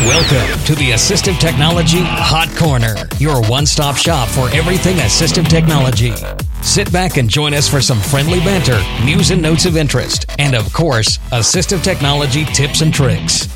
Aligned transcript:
Welcome 0.00 0.62
to 0.64 0.74
the 0.74 0.90
Assistive 0.90 1.38
Technology 1.38 2.00
Hot 2.02 2.48
Corner, 2.56 2.94
your 3.18 3.40
one 3.48 3.64
stop 3.64 3.96
shop 3.96 4.28
for 4.28 4.50
everything 4.54 4.96
assistive 4.96 5.48
technology. 5.48 6.12
Sit 6.62 6.92
back 6.92 7.16
and 7.16 7.30
join 7.30 7.54
us 7.54 7.68
for 7.68 7.80
some 7.80 8.00
friendly 8.00 8.40
banter, 8.40 8.78
news 9.04 9.30
and 9.30 9.40
notes 9.40 9.64
of 9.64 9.78
interest, 9.78 10.26
and 10.38 10.54
of 10.54 10.70
course, 10.74 11.18
assistive 11.30 11.82
technology 11.82 12.44
tips 12.44 12.82
and 12.82 12.92
tricks. 12.92 13.48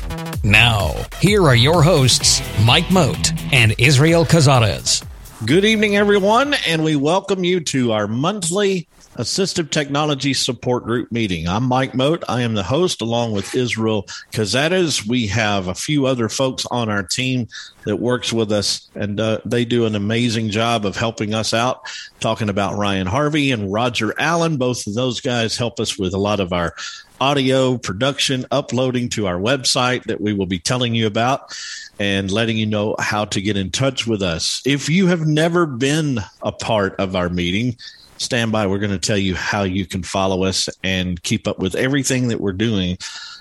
Now, 0.43 0.95
here 1.21 1.43
are 1.43 1.55
your 1.55 1.83
hosts, 1.83 2.41
Mike 2.65 2.89
Moat 2.89 3.31
and 3.53 3.75
Israel 3.77 4.25
Cazares. 4.25 5.05
Good 5.45 5.65
evening, 5.65 5.97
everyone, 5.97 6.55
and 6.65 6.83
we 6.83 6.95
welcome 6.95 7.43
you 7.43 7.59
to 7.65 7.91
our 7.91 8.07
monthly 8.07 8.87
Assistive 9.19 9.69
Technology 9.69 10.33
Support 10.33 10.85
Group 10.85 11.11
meeting. 11.11 11.45
I'm 11.45 11.65
Mike 11.65 11.93
Moat. 11.93 12.23
I 12.29 12.43
am 12.43 12.53
the 12.53 12.63
host 12.63 13.01
along 13.01 13.33
with 13.33 13.53
Israel 13.53 14.03
Cazares. 14.31 15.05
We 15.05 15.27
have 15.27 15.67
a 15.67 15.75
few 15.75 16.05
other 16.05 16.29
folks 16.29 16.65
on 16.71 16.87
our 16.87 17.03
team 17.03 17.49
that 17.83 17.97
works 17.97 18.31
with 18.31 18.49
us, 18.53 18.89
and 18.95 19.19
uh, 19.19 19.39
they 19.43 19.65
do 19.65 19.85
an 19.85 19.95
amazing 19.95 20.51
job 20.51 20.85
of 20.85 20.95
helping 20.95 21.33
us 21.33 21.53
out. 21.53 21.81
Talking 22.21 22.47
about 22.47 22.77
Ryan 22.77 23.07
Harvey 23.07 23.51
and 23.51 23.73
Roger 23.73 24.13
Allen. 24.17 24.55
Both 24.55 24.87
of 24.87 24.93
those 24.93 25.19
guys 25.19 25.57
help 25.57 25.81
us 25.81 25.99
with 25.99 26.13
a 26.13 26.17
lot 26.17 26.39
of 26.39 26.53
our 26.53 26.73
audio 27.19 27.77
production, 27.77 28.45
uploading 28.51 29.09
to 29.09 29.27
our 29.27 29.37
website 29.37 30.05
that 30.05 30.21
we 30.21 30.31
will 30.31 30.45
be 30.45 30.59
telling 30.59 30.95
you 30.95 31.07
about 31.07 31.53
and 31.99 32.31
letting 32.31 32.55
you 32.55 32.65
know 32.65 32.95
how 32.97 33.25
to 33.25 33.41
get 33.41 33.57
in 33.57 33.69
touch 33.69 34.07
with 34.07 34.21
us. 34.21 34.61
If 34.65 34.87
you 34.87 35.07
have 35.07 35.27
never 35.27 35.65
been 35.65 36.19
a 36.41 36.53
part 36.53 36.95
of 36.97 37.17
our 37.17 37.27
meeting, 37.27 37.75
stand 38.19 38.51
by. 38.51 38.67
We're 38.67 38.79
going 38.79 38.91
to 38.91 38.99
tell 38.99 39.17
you 39.17 39.35
how 39.35 39.63
you 39.63 39.85
can 39.85 40.03
follow 40.03 40.43
us 40.43 40.69
and 40.83 41.21
keep 41.23 41.47
up 41.47 41.59
with 41.59 41.75
everything 41.75 42.27
that 42.27 42.39
we're 42.39 42.53
doing 42.53 42.97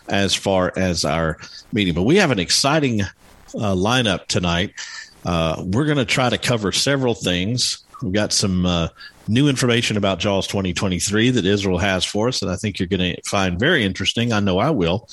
as 0.09 0.35
far 0.35 0.73
as 0.77 1.05
our 1.05 1.37
meeting. 1.73 1.95
But 1.95 2.05
we 2.05 2.17
have 2.17 2.31
an 2.31 2.39
exciting 2.39 3.03
uh, 3.03 3.75
lineup 3.75 4.27
tonight. 4.27 4.73
Uh, 5.25 5.63
we're 5.67 5.85
going 5.85 5.99
to 5.99 6.05
try 6.05 6.31
to 6.31 6.39
cover 6.39 6.73
several 6.73 7.15
things. 7.15 7.85
We've 8.03 8.13
got 8.13 8.33
some 8.33 8.65
uh, 8.65 8.89
new 9.27 9.49
information 9.49 9.97
about 9.97 10.21
JAWS 10.21 10.47
2023 10.47 11.31
that 11.31 11.45
Israel 11.45 11.79
has 11.79 12.05
for 12.05 12.29
us 12.29 12.41
that 12.41 12.49
I 12.49 12.57
think 12.57 12.79
you're 12.79 12.89
going 12.89 13.15
to 13.15 13.23
find 13.29 13.59
very 13.59 13.85
interesting. 13.85 14.33
I 14.33 14.41
know 14.41 14.59
I 14.59 14.71
will. 14.71 15.09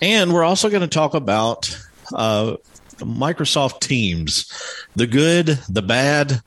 And 0.00 0.32
we're 0.32 0.44
also 0.44 0.70
going 0.70 0.82
to 0.82 0.86
talk 0.88 1.14
about 1.14 1.76
uh, 2.14 2.56
Microsoft 2.98 3.80
Teams, 3.80 4.50
the 4.94 5.06
good, 5.06 5.46
the 5.68 5.82
bad, 5.82 6.42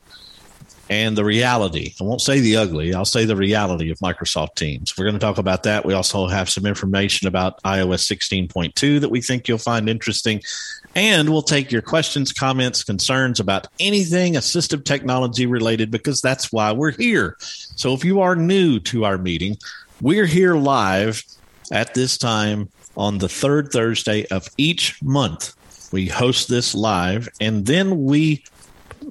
and 0.88 1.16
the 1.16 1.24
reality. 1.24 1.94
I 2.00 2.04
won't 2.04 2.20
say 2.20 2.40
the 2.40 2.56
ugly, 2.56 2.94
I'll 2.94 3.04
say 3.04 3.24
the 3.24 3.36
reality 3.36 3.90
of 3.90 3.98
Microsoft 3.98 4.54
Teams. 4.54 4.96
We're 4.96 5.04
going 5.04 5.14
to 5.14 5.20
talk 5.20 5.38
about 5.38 5.64
that. 5.64 5.84
We 5.84 5.94
also 5.94 6.26
have 6.28 6.48
some 6.48 6.66
information 6.66 7.26
about 7.26 7.62
iOS 7.62 8.10
16.2 8.10 9.00
that 9.00 9.08
we 9.08 9.20
think 9.20 9.48
you'll 9.48 9.58
find 9.58 9.88
interesting. 9.88 10.40
And 10.94 11.28
we'll 11.28 11.42
take 11.42 11.72
your 11.72 11.82
questions, 11.82 12.32
comments, 12.32 12.84
concerns 12.84 13.40
about 13.40 13.66
anything 13.80 14.34
assistive 14.34 14.84
technology 14.84 15.46
related 15.46 15.90
because 15.90 16.20
that's 16.20 16.52
why 16.52 16.72
we're 16.72 16.92
here. 16.92 17.36
So 17.40 17.92
if 17.92 18.04
you 18.04 18.20
are 18.20 18.36
new 18.36 18.80
to 18.80 19.04
our 19.04 19.18
meeting, 19.18 19.56
we're 20.00 20.26
here 20.26 20.54
live 20.54 21.22
at 21.72 21.94
this 21.94 22.16
time 22.16 22.70
on 22.96 23.18
the 23.18 23.28
third 23.28 23.70
Thursday 23.72 24.26
of 24.26 24.48
each 24.56 25.02
month. 25.02 25.54
We 25.92 26.06
host 26.06 26.48
this 26.48 26.74
live 26.74 27.28
and 27.40 27.66
then 27.66 28.04
we 28.04 28.44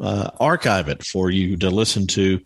uh, 0.01 0.29
archive 0.39 0.87
it 0.87 1.03
for 1.03 1.29
you 1.29 1.57
to 1.57 1.69
listen 1.69 2.07
to 2.07 2.39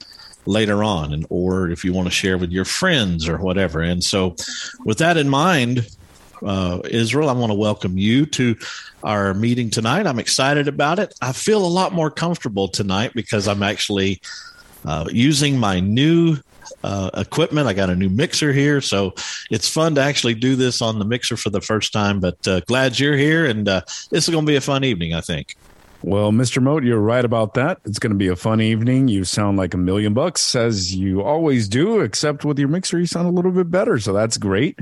later 0.46 0.84
on 0.84 1.14
and 1.14 1.26
or 1.30 1.70
if 1.70 1.84
you 1.84 1.94
want 1.94 2.08
to 2.08 2.12
share 2.12 2.38
with 2.38 2.52
your 2.52 2.66
friends 2.66 3.28
or 3.28 3.38
whatever 3.38 3.82
and 3.82 4.04
so 4.04 4.36
with 4.86 4.98
that 4.98 5.18
in 5.18 5.30
mind 5.30 5.88
uh, 6.46 6.80
israel 6.86 7.30
i 7.30 7.34
want 7.34 7.52
to 7.52 7.58
welcome 7.58 7.98
you 7.98 8.26
to 8.26 8.56
our 9.04 9.34
meeting 9.34 9.70
tonight 9.70 10.08
i'm 10.08 10.20
excited 10.20 10.68
about 10.68 10.98
it 10.98 11.14
i 11.22 11.32
feel 11.32 11.66
a 11.66 11.68
lot 11.68 11.94
more 11.94 12.10
comfortable 12.10 12.68
tonight 12.68 13.12
because 13.14 13.48
i'm 13.48 13.62
actually 13.62 14.22
uh, 14.86 15.06
using 15.12 15.58
my 15.58 15.80
new 15.80 16.38
uh, 16.84 17.10
equipment. 17.16 17.68
I 17.68 17.74
got 17.74 17.90
a 17.90 17.96
new 17.96 18.10
mixer 18.10 18.54
here, 18.54 18.82
so 18.82 19.14
it's 19.50 19.68
fun 19.68 19.96
to 19.96 20.02
actually 20.02 20.36
do 20.36 20.56
this 20.56 20.82
on 20.82 21.00
the 21.00 21.06
mixer 21.06 21.38
for 21.38 21.50
the 21.50 21.62
first 21.62 21.92
time. 21.92 22.20
But 22.20 22.48
uh, 22.48 22.62
glad 22.62 23.00
you're 23.00 23.18
here, 23.18 23.46
and 23.46 23.68
uh, 23.68 23.82
this 24.10 24.28
is 24.28 24.30
going 24.30 24.46
to 24.46 24.50
be 24.50 24.56
a 24.56 24.62
fun 24.62 24.84
evening, 24.84 25.14
I 25.14 25.22
think. 25.22 25.56
Well, 26.02 26.32
Mr. 26.32 26.62
Moat, 26.62 26.84
you're 26.84 27.00
right 27.00 27.24
about 27.26 27.56
that. 27.56 27.80
It's 27.84 28.00
going 28.00 28.12
to 28.12 28.18
be 28.18 28.30
a 28.30 28.36
fun 28.36 28.62
evening. 28.62 29.10
You 29.10 29.26
sound 29.26 29.58
like 29.58 29.74
a 29.74 29.78
million 29.78 30.14
bucks, 30.14 30.56
as 30.56 30.96
you 30.96 31.22
always 31.22 31.68
do, 31.68 32.00
except 32.00 32.46
with 32.46 32.58
your 32.58 32.70
mixer, 32.70 33.00
you 33.00 33.06
sound 33.06 33.28
a 33.28 33.32
little 33.32 33.52
bit 33.52 33.70
better. 33.70 34.00
So 34.00 34.14
that's 34.14 34.38
great. 34.38 34.80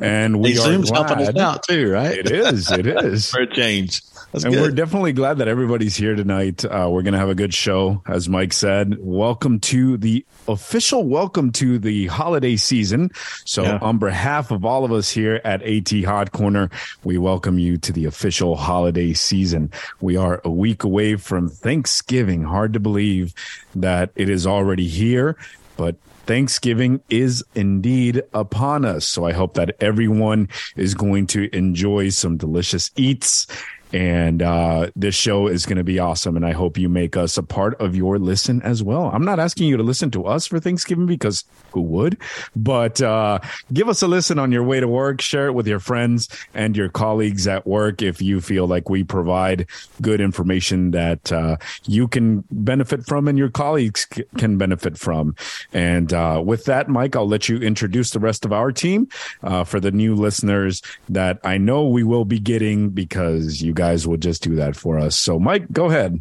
And 0.00 0.40
we 0.40 0.52
are 0.58 0.62
Zoom's 0.62 0.90
glad. 0.90 1.08
helping 1.08 1.28
us 1.28 1.36
out 1.36 1.62
too, 1.62 1.90
right? 1.92 2.18
It 2.18 2.30
is. 2.30 2.70
It 2.72 2.86
is. 2.86 3.30
For 3.32 3.42
a 3.42 3.46
change. 3.54 4.02
That's 4.32 4.44
and 4.44 4.52
good. 4.54 4.60
we're 4.60 4.70
definitely 4.70 5.12
glad 5.12 5.38
that 5.38 5.48
everybody's 5.48 5.96
here 5.96 6.14
tonight. 6.14 6.64
Uh, 6.64 6.88
we're 6.90 7.02
going 7.02 7.12
to 7.14 7.18
have 7.18 7.28
a 7.30 7.34
good 7.34 7.54
show, 7.54 8.02
as 8.06 8.28
Mike 8.28 8.52
said. 8.52 8.96
Welcome 9.00 9.60
to 9.60 9.96
the 9.96 10.26
official 10.48 11.04
welcome 11.04 11.52
to 11.52 11.78
the 11.78 12.08
holiday 12.08 12.56
season. 12.56 13.10
So, 13.44 13.62
Yeah. 13.62 13.78
on 13.80 13.98
behalf 13.98 14.50
of 14.50 14.64
all 14.64 14.84
of 14.84 14.92
us 14.92 15.10
here 15.10 15.40
at 15.44 15.62
AT 15.62 16.02
Hot 16.04 16.32
Corner, 16.32 16.70
we 17.04 17.16
welcome 17.18 17.58
you 17.58 17.78
to 17.78 17.92
the 17.92 18.04
official 18.04 18.56
holiday 18.56 19.12
season. 19.14 19.70
We 20.00 20.16
are 20.16 20.40
a 20.44 20.50
week 20.50 20.84
away 20.84 21.16
from 21.16 21.48
Thanksgiving. 21.48 22.42
Hard 22.42 22.72
to 22.74 22.80
believe 22.80 23.32
that 23.74 24.10
it 24.16 24.28
is 24.28 24.46
already 24.46 24.88
here, 24.88 25.36
but 25.76 25.96
Thanksgiving 26.26 27.00
is 27.08 27.44
indeed 27.54 28.22
upon 28.34 28.84
us. 28.84 29.06
So 29.06 29.24
I 29.24 29.32
hope 29.32 29.54
that 29.54 29.76
everyone 29.80 30.48
is 30.74 30.94
going 30.94 31.28
to 31.28 31.48
enjoy 31.56 32.08
some 32.08 32.36
delicious 32.36 32.90
eats. 32.96 33.46
And 33.92 34.42
uh, 34.42 34.90
this 34.96 35.14
show 35.14 35.46
is 35.46 35.64
going 35.64 35.78
to 35.78 35.84
be 35.84 35.98
awesome. 35.98 36.36
And 36.36 36.44
I 36.44 36.52
hope 36.52 36.76
you 36.76 36.88
make 36.88 37.16
us 37.16 37.38
a 37.38 37.42
part 37.42 37.80
of 37.80 37.94
your 37.94 38.18
listen 38.18 38.60
as 38.62 38.82
well. 38.82 39.10
I'm 39.12 39.24
not 39.24 39.38
asking 39.38 39.68
you 39.68 39.76
to 39.76 39.82
listen 39.82 40.10
to 40.12 40.26
us 40.26 40.46
for 40.46 40.58
Thanksgiving 40.58 41.06
because 41.06 41.44
who 41.72 41.82
would? 41.82 42.18
But 42.54 43.00
uh, 43.00 43.38
give 43.72 43.88
us 43.88 44.02
a 44.02 44.08
listen 44.08 44.38
on 44.38 44.50
your 44.50 44.64
way 44.64 44.80
to 44.80 44.88
work. 44.88 45.20
Share 45.20 45.46
it 45.46 45.52
with 45.52 45.66
your 45.66 45.78
friends 45.78 46.28
and 46.54 46.76
your 46.76 46.88
colleagues 46.88 47.46
at 47.46 47.66
work 47.66 48.02
if 48.02 48.20
you 48.20 48.40
feel 48.40 48.66
like 48.66 48.88
we 48.88 49.04
provide 49.04 49.66
good 50.02 50.20
information 50.20 50.90
that 50.90 51.30
uh, 51.32 51.56
you 51.84 52.08
can 52.08 52.44
benefit 52.50 53.06
from 53.06 53.28
and 53.28 53.38
your 53.38 53.50
colleagues 53.50 54.06
c- 54.12 54.24
can 54.36 54.58
benefit 54.58 54.98
from. 54.98 55.36
And 55.72 56.12
uh, 56.12 56.42
with 56.44 56.64
that, 56.64 56.88
Mike, 56.88 57.14
I'll 57.14 57.28
let 57.28 57.48
you 57.48 57.58
introduce 57.58 58.10
the 58.10 58.20
rest 58.20 58.44
of 58.44 58.52
our 58.52 58.72
team 58.72 59.08
uh, 59.42 59.64
for 59.64 59.78
the 59.78 59.92
new 59.92 60.14
listeners 60.14 60.82
that 61.08 61.38
I 61.44 61.58
know 61.58 61.86
we 61.86 62.02
will 62.02 62.24
be 62.24 62.40
getting 62.40 62.90
because 62.90 63.62
you 63.62 63.75
guys 63.76 64.06
will 64.06 64.16
just 64.16 64.42
do 64.42 64.56
that 64.56 64.74
for 64.74 64.98
us. 64.98 65.16
So, 65.16 65.38
Mike, 65.38 65.70
go 65.72 65.86
ahead. 65.86 66.20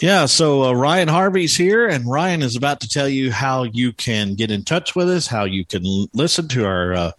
Yeah, 0.00 0.26
so 0.26 0.64
uh, 0.64 0.72
Ryan 0.72 1.08
Harvey's 1.08 1.56
here, 1.56 1.88
and 1.88 2.06
Ryan 2.06 2.42
is 2.42 2.54
about 2.54 2.80
to 2.80 2.88
tell 2.88 3.08
you 3.08 3.32
how 3.32 3.62
you 3.62 3.92
can 3.92 4.34
get 4.34 4.50
in 4.50 4.62
touch 4.62 4.94
with 4.94 5.08
us, 5.08 5.26
how 5.26 5.44
you 5.44 5.64
can 5.64 5.82
listen 6.12 6.48
to 6.48 6.66
our 6.66 6.92
uh, 6.92 7.12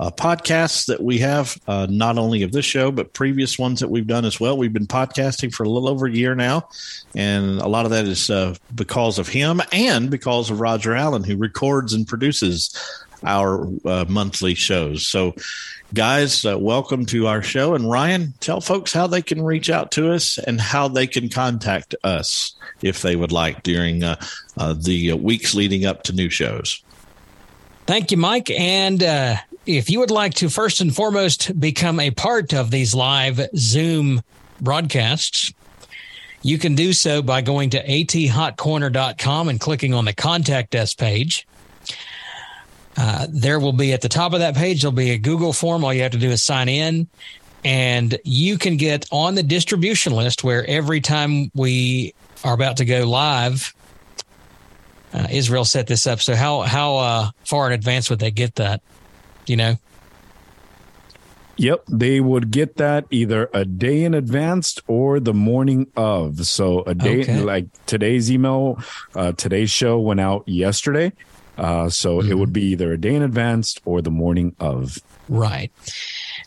uh, 0.00 0.10
podcasts 0.10 0.86
that 0.86 1.00
we 1.00 1.18
have, 1.18 1.56
uh, 1.68 1.86
not 1.88 2.18
only 2.18 2.42
of 2.42 2.50
this 2.50 2.64
show, 2.64 2.90
but 2.90 3.12
previous 3.12 3.56
ones 3.56 3.78
that 3.80 3.88
we've 3.88 4.08
done 4.08 4.24
as 4.24 4.40
well. 4.40 4.58
We've 4.58 4.72
been 4.72 4.88
podcasting 4.88 5.54
for 5.54 5.62
a 5.62 5.68
little 5.68 5.88
over 5.88 6.06
a 6.06 6.12
year 6.12 6.34
now, 6.34 6.68
and 7.14 7.60
a 7.60 7.68
lot 7.68 7.84
of 7.84 7.92
that 7.92 8.04
is 8.06 8.28
uh, 8.28 8.56
because 8.74 9.20
of 9.20 9.28
him 9.28 9.62
and 9.70 10.10
because 10.10 10.50
of 10.50 10.60
Roger 10.60 10.94
Allen, 10.94 11.22
who 11.22 11.36
records 11.36 11.94
and 11.94 12.06
produces 12.06 12.74
our 13.22 13.68
uh, 13.84 14.04
monthly 14.08 14.54
shows. 14.54 15.06
So, 15.06 15.34
guys, 15.94 16.44
uh, 16.44 16.58
welcome 16.58 17.06
to 17.06 17.28
our 17.28 17.40
show. 17.40 17.74
And 17.74 17.88
Ryan, 17.88 18.34
tell 18.40 18.60
folks 18.60 18.92
how 18.92 19.06
they 19.06 19.22
can 19.22 19.40
reach 19.40 19.70
out 19.70 19.92
to 19.92 20.12
us 20.12 20.38
and 20.38 20.60
how 20.60 20.88
they 20.88 21.06
can 21.06 21.28
contact 21.28 21.94
us 22.02 22.54
if 22.82 23.00
they 23.00 23.14
would 23.14 23.32
like 23.32 23.62
during 23.62 24.02
uh, 24.02 24.16
uh, 24.58 24.74
the 24.76 25.12
weeks 25.12 25.54
leading 25.54 25.86
up 25.86 26.02
to 26.04 26.12
new 26.12 26.28
shows. 26.28 26.82
Thank 27.86 28.10
you, 28.10 28.16
Mike. 28.16 28.50
And 28.50 29.02
uh, 29.02 29.36
if 29.66 29.88
you 29.88 30.00
would 30.00 30.10
like 30.10 30.34
to 30.34 30.48
first 30.48 30.80
and 30.80 30.94
foremost 30.94 31.58
become 31.58 32.00
a 32.00 32.10
part 32.10 32.52
of 32.52 32.70
these 32.70 32.94
live 32.94 33.40
Zoom 33.56 34.22
broadcasts, 34.60 35.52
you 36.42 36.58
can 36.58 36.74
do 36.74 36.92
so 36.92 37.22
by 37.22 37.40
going 37.40 37.70
to 37.70 37.86
athotcorner.com 37.86 39.48
and 39.48 39.60
clicking 39.60 39.94
on 39.94 40.04
the 40.04 40.12
contact 40.12 40.74
us 40.74 40.94
page. 40.94 41.46
Uh, 42.96 43.26
there 43.30 43.58
will 43.58 43.72
be 43.72 43.92
at 43.92 44.02
the 44.02 44.08
top 44.08 44.32
of 44.32 44.38
that 44.38 44.54
page, 44.54 44.82
there'll 44.82 44.92
be 44.92 45.10
a 45.10 45.18
Google 45.18 45.52
form. 45.52 45.84
All 45.84 45.92
you 45.92 46.02
have 46.02 46.12
to 46.12 46.18
do 46.18 46.30
is 46.30 46.44
sign 46.44 46.68
in, 46.68 47.08
and 47.64 48.18
you 48.24 48.56
can 48.56 48.76
get 48.76 49.06
on 49.10 49.34
the 49.34 49.42
distribution 49.42 50.12
list 50.12 50.44
where 50.44 50.64
every 50.68 51.00
time 51.00 51.50
we 51.54 52.14
are 52.44 52.54
about 52.54 52.76
to 52.76 52.84
go 52.84 53.08
live, 53.08 53.72
uh, 55.12 55.26
Israel 55.30 55.64
set 55.64 55.86
this 55.86 56.06
up. 56.06 56.20
So 56.20 56.34
how 56.34 56.60
how 56.62 56.96
uh, 56.96 57.30
far 57.44 57.66
in 57.66 57.72
advance 57.72 58.10
would 58.10 58.18
they 58.20 58.30
get 58.30 58.54
that? 58.56 58.80
You 59.46 59.56
know, 59.56 59.76
Yep, 61.56 61.84
they 61.88 62.20
would 62.20 62.50
get 62.50 62.76
that 62.78 63.06
either 63.10 63.48
a 63.54 63.64
day 63.64 64.02
in 64.02 64.14
advance 64.14 64.76
or 64.88 65.20
the 65.20 65.34
morning 65.34 65.86
of. 65.96 66.46
So 66.46 66.82
a 66.82 66.94
day 66.94 67.22
Okay. 67.22 67.36
like 67.40 67.66
today's 67.86 68.30
email, 68.30 68.78
uh, 69.14 69.32
today's 69.32 69.70
show 69.70 70.00
went 70.00 70.20
out 70.20 70.42
yesterday. 70.48 71.12
Uh, 71.56 71.88
so 71.88 72.18
mm-hmm. 72.18 72.30
it 72.30 72.38
would 72.38 72.52
be 72.52 72.62
either 72.66 72.92
a 72.92 72.98
day 72.98 73.14
in 73.14 73.22
advance 73.22 73.76
or 73.84 74.02
the 74.02 74.10
morning 74.10 74.54
of. 74.58 74.98
Right. 75.28 75.72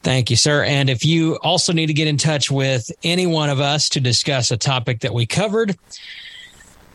Thank 0.03 0.29
you, 0.29 0.35
sir. 0.35 0.63
And 0.63 0.89
if 0.89 1.03
you 1.05 1.35
also 1.37 1.73
need 1.73 1.87
to 1.87 1.93
get 1.93 2.07
in 2.07 2.17
touch 2.17 2.51
with 2.51 2.91
any 3.03 3.25
one 3.25 3.49
of 3.49 3.59
us 3.59 3.89
to 3.89 3.99
discuss 3.99 4.51
a 4.51 4.57
topic 4.57 4.99
that 5.01 5.13
we 5.13 5.25
covered, 5.25 5.77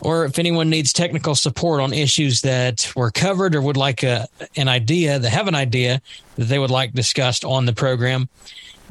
or 0.01 0.25
if 0.25 0.39
anyone 0.39 0.69
needs 0.69 0.93
technical 0.93 1.35
support 1.35 1.81
on 1.81 1.93
issues 1.93 2.43
that 2.43 2.93
were 2.97 3.11
covered 3.11 3.55
or 3.55 3.63
would 3.63 3.77
like 3.77 4.03
a, 4.03 4.27
an 4.57 4.69
idea, 4.69 5.19
they 5.19 5.31
have 5.31 5.49
an 5.49 5.55
idea 5.55 6.03
that 6.37 6.47
they 6.47 6.59
would 6.59 6.71
like 6.71 6.93
discussed 6.93 7.45
on 7.45 7.67
the 7.67 7.73
program, 7.73 8.29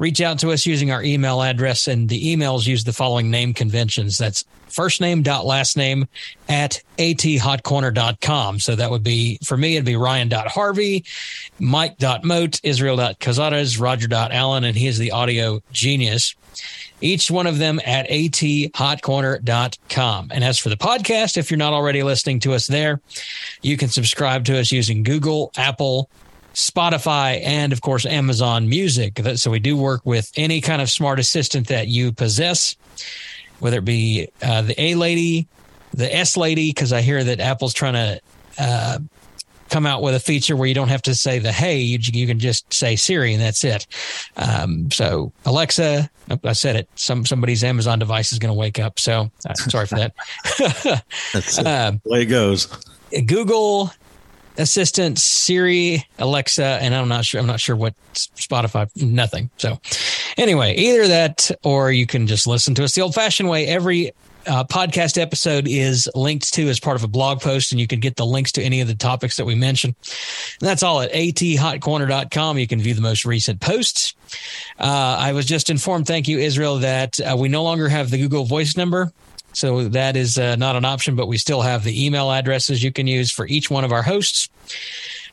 reach 0.02 0.20
out 0.20 0.40
to 0.40 0.50
us 0.50 0.66
using 0.66 0.90
our 0.90 1.04
email 1.04 1.40
address. 1.40 1.86
And 1.86 2.08
the 2.08 2.34
emails 2.34 2.66
use 2.66 2.82
the 2.82 2.92
following 2.92 3.30
name 3.30 3.54
conventions. 3.54 4.18
That's 4.18 4.44
first 4.66 5.00
name 5.00 5.22
dot 5.22 5.46
last 5.46 5.76
name 5.76 6.08
at 6.48 6.82
athotcorner.com. 6.98 8.58
So 8.58 8.74
that 8.74 8.90
would 8.90 9.04
be, 9.04 9.38
for 9.44 9.56
me, 9.56 9.76
it'd 9.76 9.86
be 9.86 9.94
Ryan 9.94 10.28
dot 10.28 10.48
Harvey, 10.48 11.04
Mike 11.60 11.98
dot 11.98 12.24
Moat, 12.24 12.58
Israel 12.64 12.96
dot 12.96 13.16
ryan.harvey, 13.20 13.20
mike.moat, 13.20 13.22
israel.cazares, 13.22 13.80
roger.allen, 13.80 14.64
and 14.64 14.76
he 14.76 14.88
is 14.88 14.98
the 14.98 15.12
audio 15.12 15.62
genius 15.70 16.34
each 17.00 17.30
one 17.30 17.46
of 17.48 17.58
them 17.58 17.80
at 17.84 18.08
athotcorner.com. 18.08 20.30
And 20.32 20.44
as 20.44 20.58
for 20.58 20.68
the 20.68 20.76
podcast, 20.76 21.36
if 21.36 21.50
you're 21.50 21.58
not 21.58 21.72
already 21.72 22.04
listening 22.04 22.38
to 22.40 22.54
us 22.54 22.68
there, 22.68 23.00
you 23.60 23.76
can 23.76 23.88
subscribe 23.88 24.44
to 24.44 24.60
us 24.60 24.70
using 24.70 25.02
Google, 25.02 25.50
Apple, 25.56 26.08
Spotify, 26.54 27.42
and 27.44 27.72
of 27.72 27.80
course, 27.80 28.04
Amazon 28.06 28.68
Music. 28.68 29.20
So 29.36 29.50
we 29.50 29.58
do 29.58 29.76
work 29.76 30.02
with 30.04 30.30
any 30.36 30.60
kind 30.60 30.82
of 30.82 30.90
smart 30.90 31.18
assistant 31.18 31.68
that 31.68 31.88
you 31.88 32.12
possess, 32.12 32.76
whether 33.60 33.78
it 33.78 33.84
be 33.84 34.28
uh, 34.42 34.62
the 34.62 34.80
A 34.80 34.94
lady, 34.94 35.48
the 35.94 36.14
S 36.14 36.36
lady, 36.36 36.70
because 36.70 36.92
I 36.92 37.00
hear 37.00 37.22
that 37.24 37.40
Apple's 37.40 37.74
trying 37.74 37.94
to 37.94 38.20
uh, 38.58 38.98
come 39.72 39.86
out 39.86 40.02
with 40.02 40.14
a 40.14 40.20
feature 40.20 40.54
where 40.54 40.68
you 40.68 40.74
don't 40.74 40.88
have 40.88 41.02
to 41.02 41.14
say 41.14 41.38
the 41.38 41.50
hey, 41.50 41.78
you, 41.78 41.98
you 42.02 42.26
can 42.26 42.38
just 42.38 42.72
say 42.72 42.94
Siri 42.94 43.32
and 43.32 43.42
that's 43.42 43.64
it. 43.64 43.86
Um, 44.36 44.90
so 44.90 45.32
Alexa, 45.46 46.10
I 46.44 46.52
said 46.52 46.76
it. 46.76 46.88
Some 46.94 47.24
somebody's 47.24 47.64
Amazon 47.64 47.98
device 47.98 48.32
is 48.32 48.38
going 48.38 48.52
to 48.52 48.58
wake 48.58 48.78
up. 48.78 49.00
So 49.00 49.30
uh, 49.48 49.54
sorry 49.54 49.86
for 49.86 49.96
that. 49.96 50.14
that's 51.32 51.58
uh, 51.58 51.92
the 52.04 52.10
way 52.10 52.22
it 52.22 52.26
goes. 52.26 52.66
Google 53.26 53.92
Assistant, 54.58 55.18
Siri, 55.18 56.06
Alexa, 56.18 56.64
and 56.64 56.94
I'm 56.94 57.08
not 57.08 57.24
sure. 57.24 57.40
I'm 57.40 57.46
not 57.46 57.60
sure 57.60 57.76
what 57.76 57.94
Spotify. 58.14 58.88
Nothing. 59.00 59.50
So 59.56 59.80
anyway, 60.36 60.74
either 60.76 61.08
that 61.08 61.50
or 61.62 61.90
you 61.90 62.06
can 62.06 62.26
just 62.26 62.46
listen 62.46 62.74
to 62.76 62.84
us 62.84 62.94
the 62.94 63.00
old-fashioned 63.00 63.48
way. 63.48 63.66
Every 63.66 64.12
uh, 64.46 64.64
podcast 64.64 65.20
episode 65.20 65.66
is 65.68 66.08
linked 66.14 66.52
to 66.54 66.68
as 66.68 66.80
part 66.80 66.96
of 66.96 67.04
a 67.04 67.08
blog 67.08 67.40
post, 67.40 67.72
and 67.72 67.80
you 67.80 67.86
can 67.86 68.00
get 68.00 68.16
the 68.16 68.26
links 68.26 68.52
to 68.52 68.62
any 68.62 68.80
of 68.80 68.88
the 68.88 68.94
topics 68.94 69.36
that 69.36 69.44
we 69.44 69.54
mentioned. 69.54 69.94
And 70.60 70.68
that's 70.68 70.82
all 70.82 71.00
at 71.00 71.12
athotcorner.com. 71.12 72.58
You 72.58 72.66
can 72.66 72.80
view 72.80 72.94
the 72.94 73.00
most 73.00 73.24
recent 73.24 73.60
posts. 73.60 74.14
Uh, 74.78 75.16
I 75.18 75.32
was 75.32 75.46
just 75.46 75.70
informed, 75.70 76.06
thank 76.06 76.28
you, 76.28 76.38
Israel, 76.38 76.78
that 76.78 77.20
uh, 77.20 77.36
we 77.36 77.48
no 77.48 77.62
longer 77.62 77.88
have 77.88 78.10
the 78.10 78.18
Google 78.18 78.44
Voice 78.44 78.76
number. 78.76 79.12
So 79.52 79.88
that 79.88 80.16
is 80.16 80.38
uh, 80.38 80.56
not 80.56 80.76
an 80.76 80.84
option, 80.84 81.16
but 81.16 81.26
we 81.26 81.38
still 81.38 81.62
have 81.62 81.84
the 81.84 82.04
email 82.06 82.30
addresses 82.30 82.82
you 82.82 82.92
can 82.92 83.06
use 83.06 83.30
for 83.30 83.46
each 83.46 83.70
one 83.70 83.84
of 83.84 83.92
our 83.92 84.02
hosts. 84.02 84.48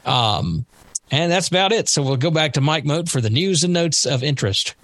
Um, 0.06 0.66
and 1.12 1.32
that's 1.32 1.48
about 1.48 1.72
it. 1.72 1.90
So 1.90 2.04
we'll 2.04 2.18
go 2.18 2.32
back 2.32 2.54
to 2.54 2.62
Mike 2.62 2.86
Moat 2.86 3.10
for 3.10 3.22
the 3.22 3.30
news 3.30 3.64
and 3.64 3.74
notes 3.74 4.06
of 4.06 4.24
interest. 4.24 4.76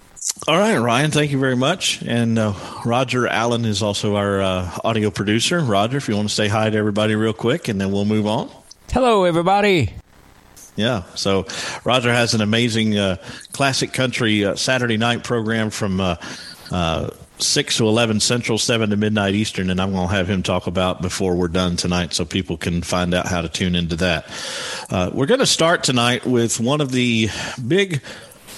All 0.48 0.58
right, 0.58 0.76
Ryan, 0.76 1.10
thank 1.12 1.30
you 1.30 1.38
very 1.38 1.56
much. 1.56 2.02
And 2.02 2.38
uh, 2.38 2.52
Roger 2.84 3.28
Allen 3.28 3.64
is 3.64 3.82
also 3.82 4.16
our 4.16 4.40
uh, 4.40 4.78
audio 4.82 5.10
producer. 5.10 5.60
Roger, 5.60 5.98
if 5.98 6.08
you 6.08 6.16
want 6.16 6.28
to 6.28 6.34
say 6.34 6.48
hi 6.48 6.68
to 6.68 6.76
everybody 6.76 7.14
real 7.14 7.32
quick, 7.32 7.68
and 7.68 7.80
then 7.80 7.92
we'll 7.92 8.04
move 8.04 8.26
on. 8.26 8.50
Hello, 8.90 9.24
everybody. 9.24 9.94
Yeah, 10.74 11.04
so 11.14 11.46
Roger 11.84 12.12
has 12.12 12.34
an 12.34 12.40
amazing 12.42 12.98
uh, 12.98 13.16
classic 13.52 13.92
country 13.92 14.44
uh, 14.44 14.56
Saturday 14.56 14.96
night 14.96 15.24
program 15.24 15.70
from 15.70 16.00
uh, 16.00 16.16
uh, 16.70 17.10
6 17.38 17.76
to 17.78 17.86
11 17.86 18.20
Central, 18.20 18.58
7 18.58 18.90
to 18.90 18.96
midnight 18.96 19.34
Eastern, 19.34 19.70
and 19.70 19.80
I'm 19.80 19.92
going 19.92 20.08
to 20.08 20.14
have 20.14 20.28
him 20.28 20.42
talk 20.42 20.66
about 20.66 21.02
before 21.02 21.36
we're 21.36 21.48
done 21.48 21.76
tonight 21.76 22.12
so 22.14 22.24
people 22.24 22.56
can 22.56 22.82
find 22.82 23.14
out 23.14 23.26
how 23.26 23.42
to 23.42 23.48
tune 23.48 23.74
into 23.74 23.96
that. 23.96 24.28
we're 25.14 25.26
going 25.26 25.40
to 25.40 25.46
start 25.46 25.84
tonight 25.84 26.24
with 26.24 26.60
one 26.60 26.80
of 26.80 26.92
the 26.92 27.28
big 27.66 28.02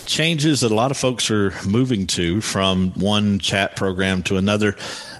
changes 0.08 0.62
that 0.62 0.72
a 0.72 0.74
lot 0.74 0.90
of 0.90 0.96
folks 0.96 1.30
are 1.30 1.52
moving 1.66 2.06
to 2.06 2.40
from 2.40 2.90
one 2.92 3.38
chat 3.38 3.76
program 3.76 4.22
to 4.24 4.36
another. 4.36 4.74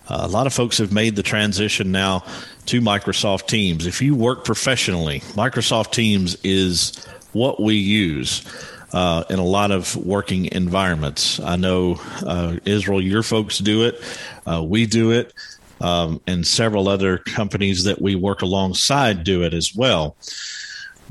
Uh, 0.08 0.20
a 0.22 0.28
lot 0.28 0.46
of 0.46 0.54
folks 0.54 0.78
have 0.78 0.90
made 0.90 1.14
the 1.14 1.22
transition 1.22 1.92
now 1.92 2.24
to 2.66 2.80
Microsoft 2.80 3.46
Teams. 3.46 3.86
If 3.86 4.00
you 4.00 4.14
work 4.14 4.44
professionally, 4.44 5.20
Microsoft 5.34 5.92
Teams 5.92 6.36
is 6.42 7.04
what 7.32 7.62
we 7.62 7.74
use. 7.74 8.42
Uh, 8.90 9.22
in 9.28 9.38
a 9.38 9.44
lot 9.44 9.70
of 9.70 9.94
working 9.96 10.46
environments. 10.46 11.40
I 11.40 11.56
know, 11.56 12.00
uh, 12.26 12.56
Israel, 12.64 13.02
your 13.02 13.22
folks 13.22 13.58
do 13.58 13.84
it. 13.84 14.00
Uh, 14.46 14.64
we 14.64 14.86
do 14.86 15.10
it. 15.10 15.34
Um, 15.78 16.22
and 16.26 16.46
several 16.46 16.88
other 16.88 17.18
companies 17.18 17.84
that 17.84 18.00
we 18.00 18.14
work 18.14 18.40
alongside 18.40 19.24
do 19.24 19.42
it 19.42 19.52
as 19.52 19.74
well. 19.76 20.16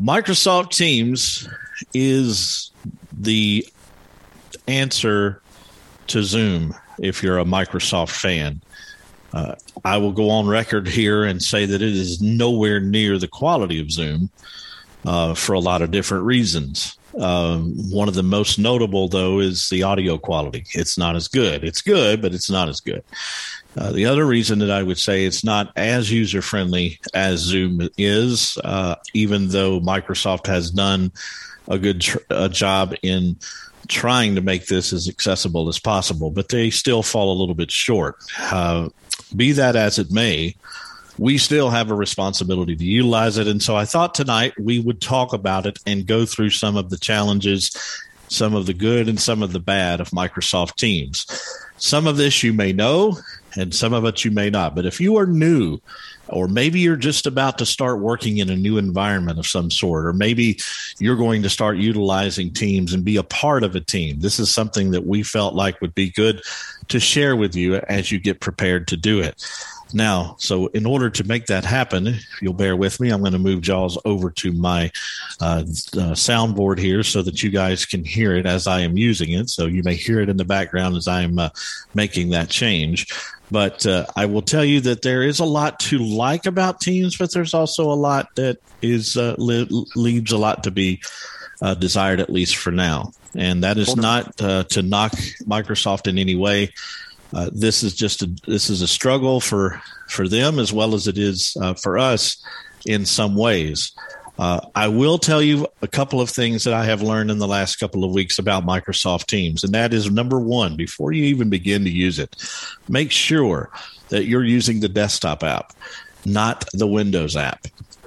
Microsoft 0.02 0.72
Teams 0.72 1.48
is 1.94 2.72
the 3.16 3.68
answer 4.68 5.42
to 6.08 6.24
Zoom 6.24 6.76
if 7.00 7.24
you're 7.24 7.40
a 7.40 7.46
Microsoft 7.46 8.12
fan. 8.12 8.62
Uh, 9.34 9.56
I 9.84 9.98
will 9.98 10.14
go 10.14 10.30
on 10.30 10.48
record 10.48 10.88
here 10.88 11.24
and 11.26 11.42
say 11.42 11.66
that 11.66 11.82
it 11.82 11.96
is 11.96 12.22
nowhere 12.22 12.80
near 12.80 13.18
the 13.18 13.28
quality 13.28 13.80
of 13.82 13.92
Zoom 13.92 14.30
uh, 15.06 15.34
for 15.34 15.54
a 15.54 15.60
lot 15.60 15.82
of 15.82 15.92
different 15.92 16.26
reasons. 16.26 16.98
Um, 17.20 17.74
one 17.92 18.08
of 18.08 18.14
the 18.14 18.24
most 18.24 18.60
notable, 18.60 19.08
though, 19.08 19.40
is 19.40 19.70
the 19.70 19.84
audio 19.84 20.18
quality. 20.18 20.66
It's 20.74 20.98
not 20.98 21.16
as 21.16 21.28
good. 21.28 21.64
It's 21.64 21.82
good, 21.82 22.22
but 22.22 22.34
it's 22.34 22.50
not 22.50 22.70
as 22.70 22.80
good. 22.80 23.04
Uh, 23.78 23.92
the 23.92 24.06
other 24.06 24.26
reason 24.26 24.60
that 24.60 24.72
I 24.72 24.84
would 24.84 24.98
say 24.98 25.26
it's 25.26 25.44
not 25.44 25.72
as 25.76 26.12
user 26.12 26.42
friendly 26.42 27.00
as 27.14 27.40
Zoom 27.40 27.90
is, 27.98 28.58
uh, 28.64 28.96
even 29.14 29.50
though 29.50 29.80
Microsoft 29.80 30.48
has 30.48 30.72
done 30.72 31.12
a 31.68 31.78
good 31.78 32.02
tr- 32.02 32.18
a 32.30 32.50
job 32.50 32.96
in 33.04 33.38
trying 33.88 34.36
to 34.36 34.42
make 34.42 34.68
this 34.68 34.94
as 34.94 35.08
accessible 35.08 35.68
as 35.70 35.80
possible, 35.80 36.32
but 36.32 36.50
they 36.50 36.70
still 36.70 37.04
fall 37.04 37.32
a 37.32 37.38
little 37.40 37.56
bit 37.56 37.72
short. 37.72 38.16
Uh, 38.40 38.90
be 39.36 39.52
that 39.52 39.76
as 39.76 40.00
it 40.00 40.12
may, 40.12 40.56
we 41.18 41.38
still 41.38 41.70
have 41.70 41.90
a 41.90 41.96
responsibility 41.96 42.76
to 42.76 42.86
utilize 42.86 43.38
it. 43.38 43.48
And 43.48 43.62
so 43.62 43.76
I 43.76 43.86
thought 43.86 44.14
tonight 44.14 44.54
we 44.60 44.80
would 44.80 45.02
talk 45.02 45.34
about 45.34 45.66
it 45.66 45.80
and 45.86 46.06
go 46.06 46.26
through 46.26 46.52
some 46.52 46.78
of 46.78 46.90
the 46.90 46.98
challenges, 46.98 47.76
some 48.28 48.54
of 48.54 48.66
the 48.66 48.74
good 48.74 49.08
and 49.08 49.20
some 49.20 49.42
of 49.42 49.54
the 49.54 49.60
bad 49.60 50.00
of 50.00 50.12
Microsoft 50.12 50.76
Teams. 50.76 51.26
Some 51.78 52.08
of 52.08 52.18
this 52.18 52.44
you 52.44 52.54
may 52.54 52.74
know, 52.74 53.18
and 53.56 53.74
some 53.74 53.94
of 53.94 54.06
it 54.06 54.26
you 54.26 54.32
may 54.32 54.50
not. 54.50 54.76
But 54.76 54.86
if 54.86 55.00
you 55.00 55.18
are 55.18 55.26
new 55.26 55.80
or 56.30 56.48
maybe 56.48 56.80
you're 56.80 56.96
just 56.96 57.26
about 57.26 57.58
to 57.58 57.66
start 57.66 58.00
working 58.00 58.38
in 58.38 58.50
a 58.50 58.56
new 58.56 58.78
environment 58.78 59.40
of 59.40 59.48
some 59.48 59.72
sort, 59.72 60.06
or 60.06 60.14
maybe 60.14 60.60
you're 61.00 61.16
going 61.16 61.42
to 61.44 61.50
start 61.50 61.78
utilizing 61.78 62.52
teams 62.52 62.94
and 62.94 63.06
be 63.06 63.18
a 63.18 63.24
part 63.24 63.64
of 63.64 63.76
a 63.76 63.80
team. 63.80 64.20
This 64.20 64.40
is 64.40 64.50
something 64.50 64.92
that 64.92 65.06
we 65.06 65.24
felt 65.24 65.54
like 65.54 65.80
would 65.82 65.96
be 65.96 66.10
good 66.10 66.42
to 66.90 67.00
share 67.00 67.36
with 67.36 67.56
you 67.56 67.76
as 67.76 68.12
you 68.12 68.20
get 68.20 68.40
prepared 68.40 68.88
to 68.90 68.98
do 68.98 69.20
it. 69.20 69.46
Now, 69.94 70.36
so 70.40 70.68
in 70.68 70.86
order 70.86 71.10
to 71.10 71.24
make 71.24 71.46
that 71.48 71.66
happen, 71.66 72.08
if 72.08 72.42
you'll 72.42 72.54
bear 72.54 72.76
with 72.76 73.00
me, 73.00 73.10
I'm 73.10 73.22
going 73.22 73.34
to 73.34 73.40
move 73.40 73.62
Jaws 73.62 73.98
over 74.06 74.30
to 74.32 74.52
my 74.52 74.92
uh, 75.40 75.64
uh, 75.64 76.14
soundboard 76.14 76.78
here 76.78 77.04
so 77.04 77.22
that 77.22 77.42
you 77.42 77.50
guys 77.50 77.86
can 77.86 78.04
hear 78.04 78.36
it 78.36 78.46
as 78.46 78.68
I 78.68 78.82
am 78.82 78.98
using 78.98 79.32
it. 79.32 79.50
So 79.50 79.66
you 79.66 79.84
may 79.84 79.96
hear 79.96 80.20
it 80.20 80.30
in 80.30 80.38
the 80.38 80.46
background 80.46 80.98
as 80.98 81.08
I'm 81.08 81.40
uh, 81.40 81.50
making 81.94 82.30
that 82.32 82.50
change. 82.50 83.08
But 83.50 83.86
uh, 83.86 84.06
I 84.16 84.26
will 84.26 84.42
tell 84.42 84.66
you 84.66 84.82
that 84.82 85.04
there 85.04 85.24
is 85.24 85.40
a 85.40 85.46
lot 85.46 85.80
to 85.82 86.00
like 86.00 86.46
about 86.46 86.82
Teams, 86.82 87.18
but 87.18 87.32
there's 87.32 87.54
also 87.54 87.90
a 87.92 87.96
lot 87.96 88.36
that 88.36 88.58
is 88.82 89.16
uh, 89.16 89.36
leaves 89.38 90.32
a 90.32 90.38
lot 90.38 90.64
to 90.66 90.72
be 90.72 91.02
uh, 91.62 91.74
desired, 91.74 92.20
at 92.20 92.30
least 92.30 92.58
for 92.58 92.72
now. 92.72 93.12
And 93.36 93.64
that 93.64 93.78
is 93.78 93.96
not 93.96 94.42
uh, 94.42 94.64
to 94.66 94.82
knock 94.82 95.12
Microsoft 95.44 96.08
in 96.08 96.18
any 96.18 96.36
way. 96.36 96.74
Uh, 97.34 97.50
this 97.54 97.84
is 97.84 97.94
just 97.94 98.22
a, 98.22 98.30
this 98.48 98.70
is 98.70 98.82
a 98.82 98.88
struggle 98.88 99.40
for 99.40 99.82
for 100.08 100.28
them 100.28 100.60
as 100.60 100.72
well 100.72 100.96
as 100.96 101.08
it 101.08 101.18
is 101.18 101.58
uh, 101.62 101.74
for 101.74 101.98
us 101.98 102.42
in 102.86 103.06
some 103.06 103.36
ways. 103.36 103.92
Uh, 104.40 104.62
I 104.76 104.88
will 104.88 105.18
tell 105.18 105.42
you 105.42 105.68
a 105.82 105.88
couple 105.88 106.22
of 106.22 106.30
things 106.30 106.64
that 106.64 106.74
I 106.74 106.86
have 106.86 107.02
learned 107.02 107.32
in 107.32 107.40
the 107.40 107.48
last 107.48 107.78
couple 107.78 108.04
of 108.04 108.12
weeks 108.12 108.38
about 108.38 108.66
Microsoft 108.66 109.26
Teams, 109.26 109.64
and 109.64 109.74
that 109.74 109.94
is 109.94 110.12
number 110.12 110.40
one, 110.40 110.76
before 110.76 111.12
you 111.12 111.24
even 111.26 111.50
begin 111.50 111.84
to 111.86 111.90
use 111.90 112.20
it, 112.20 112.36
make 112.88 113.12
sure 113.12 113.72
that 114.10 114.26
you're 114.26 114.44
using 114.44 114.80
the 114.80 114.90
desktop 114.90 115.44
app, 115.44 115.74
not 116.24 116.66
the 116.74 116.86
Windows 116.86 117.36
app. 117.36 117.66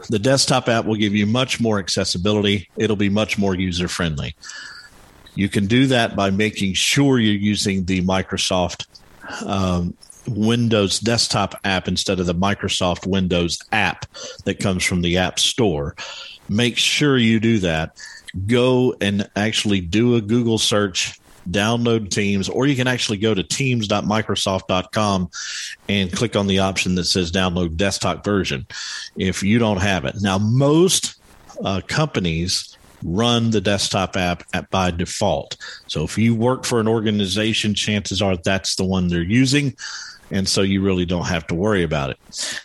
The 0.08 0.20
desktop 0.20 0.68
app 0.68 0.84
will 0.84 0.94
give 0.94 1.14
you 1.14 1.26
much 1.26 1.60
more 1.60 1.80
accessibility, 1.80 2.68
it'll 2.76 2.96
be 2.96 3.10
much 3.10 3.36
more 3.36 3.56
user 3.56 3.88
friendly. 3.88 4.36
You 5.34 5.48
can 5.48 5.66
do 5.66 5.86
that 5.88 6.14
by 6.14 6.30
making 6.30 6.74
sure 6.74 7.18
you're 7.18 7.34
using 7.34 7.84
the 7.84 8.02
Microsoft 8.02 8.86
um, 9.44 9.94
Windows 10.26 11.00
desktop 11.00 11.54
app 11.64 11.88
instead 11.88 12.20
of 12.20 12.26
the 12.26 12.34
Microsoft 12.34 13.06
Windows 13.06 13.58
app 13.72 14.06
that 14.44 14.60
comes 14.60 14.84
from 14.84 15.02
the 15.02 15.18
App 15.18 15.38
Store. 15.38 15.96
Make 16.49 16.76
sure 16.76 17.16
you 17.16 17.40
do 17.40 17.58
that. 17.60 17.96
Go 18.46 18.94
and 19.00 19.28
actually 19.37 19.80
do 19.80 20.16
a 20.16 20.20
Google 20.20 20.58
search, 20.58 21.18
download 21.49 22.10
Teams, 22.10 22.49
or 22.49 22.66
you 22.66 22.76
can 22.76 22.87
actually 22.87 23.18
go 23.18 23.34
to 23.34 23.42
teams.microsoft.com 23.42 25.30
and 25.88 26.12
click 26.12 26.37
on 26.37 26.46
the 26.46 26.60
option 26.60 26.94
that 26.96 27.04
says 27.04 27.32
download 27.32 27.76
desktop 27.76 28.25
version 28.25 28.66
if 29.16 29.42
you 29.42 29.58
don't 29.58 29.80
have 29.80 30.04
it. 30.04 30.16
Now, 30.20 30.38
most 30.38 31.16
uh, 31.64 31.80
companies 31.87 32.76
run 33.02 33.50
the 33.50 33.61
desktop 33.61 34.16
app 34.16 34.45
at, 34.52 34.71
by 34.71 34.90
default. 34.90 35.57
So 35.87 36.04
if 36.04 36.19
you 36.19 36.35
work 36.35 36.64
for 36.64 36.80
an 36.80 36.88
organization, 36.88 37.75
chances 37.75 38.21
are 38.23 38.37
that's 38.37 38.76
the 38.76 38.85
one 38.85 39.09
they're 39.09 39.23
using. 39.23 39.76
And 40.30 40.49
so 40.49 40.62
you 40.62 40.80
really 40.83 41.04
don't 41.04 41.26
have 41.26 41.47
to 41.49 41.54
worry 41.54 41.83
about 41.83 42.11
it. 42.11 42.19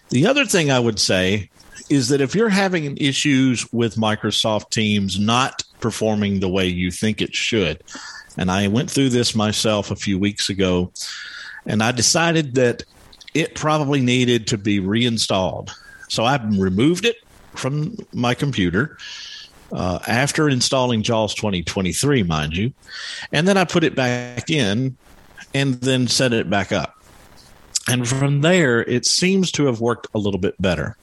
The 0.09 0.27
other 0.27 0.45
thing 0.45 0.69
I 0.69 0.79
would 0.79 0.99
say 0.99 1.49
is 1.89 2.09
that 2.09 2.21
if 2.21 2.35
you're 2.35 2.49
having 2.49 2.97
issues 2.97 3.71
with 3.71 3.95
Microsoft 3.95 4.69
Teams 4.69 5.19
not 5.19 5.63
performing 5.79 6.39
the 6.39 6.49
way 6.49 6.67
you 6.67 6.91
think 6.91 7.21
it 7.21 7.35
should, 7.35 7.83
and 8.37 8.51
I 8.51 8.67
went 8.67 8.89
through 8.91 9.09
this 9.09 9.35
myself 9.35 9.91
a 9.91 9.95
few 9.95 10.19
weeks 10.19 10.49
ago, 10.49 10.91
and 11.65 11.81
I 11.81 11.91
decided 11.91 12.55
that 12.55 12.83
it 13.33 13.55
probably 13.55 14.01
needed 14.01 14.47
to 14.47 14.57
be 14.57 14.79
reinstalled. 14.79 15.71
So 16.09 16.23
I 16.23 16.43
removed 16.43 17.05
it 17.05 17.17
from 17.55 17.97
my 18.13 18.33
computer 18.33 18.97
uh, 19.75 19.99
after 20.07 20.49
installing 20.49 21.03
JAWS 21.03 21.35
2023, 21.35 22.23
mind 22.23 22.55
you. 22.55 22.73
And 23.31 23.47
then 23.47 23.57
I 23.57 23.65
put 23.65 23.83
it 23.83 23.95
back 23.95 24.49
in 24.49 24.97
and 25.53 25.75
then 25.75 26.07
set 26.07 26.33
it 26.33 26.49
back 26.49 26.71
up. 26.71 26.95
And 27.87 28.07
from 28.07 28.41
there, 28.41 28.81
it 28.81 29.05
seems 29.05 29.51
to 29.53 29.65
have 29.65 29.79
worked 29.79 30.07
a 30.15 30.17
little 30.17 30.39
bit 30.39 30.59
better. 30.61 30.97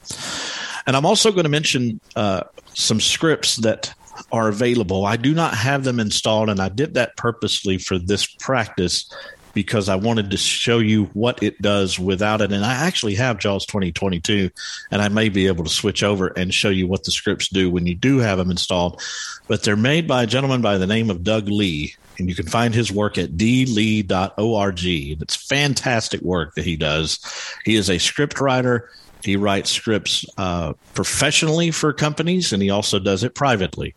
And 0.85 0.97
I'm 0.97 1.05
also 1.05 1.31
going 1.31 1.43
to 1.43 1.49
mention 1.49 2.01
uh, 2.15 2.43
some 2.73 2.99
scripts 2.99 3.57
that 3.57 3.93
are 4.31 4.49
available. 4.49 5.05
I 5.05 5.15
do 5.15 5.33
not 5.33 5.53
have 5.53 5.83
them 5.83 5.99
installed, 5.99 6.49
and 6.49 6.59
I 6.59 6.69
did 6.69 6.95
that 6.95 7.15
purposely 7.15 7.77
for 7.77 7.97
this 7.97 8.25
practice 8.25 9.09
because 9.53 9.89
I 9.89 9.95
wanted 9.95 10.31
to 10.31 10.37
show 10.37 10.79
you 10.79 11.05
what 11.13 11.41
it 11.43 11.61
does 11.61 11.99
without 11.99 12.41
it. 12.41 12.51
And 12.51 12.65
I 12.65 12.73
actually 12.73 13.15
have 13.15 13.39
JAWS 13.39 13.65
2022, 13.65 14.49
and 14.91 15.01
I 15.01 15.09
may 15.09 15.29
be 15.29 15.47
able 15.47 15.63
to 15.63 15.69
switch 15.69 16.03
over 16.03 16.27
and 16.27 16.53
show 16.53 16.69
you 16.69 16.87
what 16.87 17.03
the 17.03 17.11
scripts 17.11 17.49
do 17.49 17.69
when 17.69 17.85
you 17.85 17.95
do 17.95 18.19
have 18.19 18.37
them 18.37 18.51
installed. 18.51 19.01
But 19.47 19.63
they're 19.63 19.75
made 19.75 20.07
by 20.07 20.23
a 20.23 20.27
gentleman 20.27 20.61
by 20.61 20.77
the 20.77 20.87
name 20.87 21.09
of 21.09 21.23
Doug 21.23 21.47
Lee. 21.47 21.95
And 22.19 22.29
you 22.29 22.35
can 22.35 22.45
find 22.45 22.75
his 22.75 22.91
work 22.91 23.17
at 23.17 23.31
dlee.org. 23.31 24.79
It's 24.83 25.35
fantastic 25.35 26.21
work 26.21 26.53
that 26.55 26.65
he 26.65 26.75
does. 26.75 27.19
He 27.65 27.75
is 27.75 27.89
a 27.89 27.97
script 27.97 28.39
writer 28.39 28.89
he 29.25 29.35
writes 29.35 29.71
scripts 29.71 30.25
uh, 30.37 30.73
professionally 30.93 31.71
for 31.71 31.93
companies, 31.93 32.53
and 32.53 32.61
he 32.61 32.69
also 32.69 32.99
does 32.99 33.23
it 33.23 33.35
privately. 33.35 33.93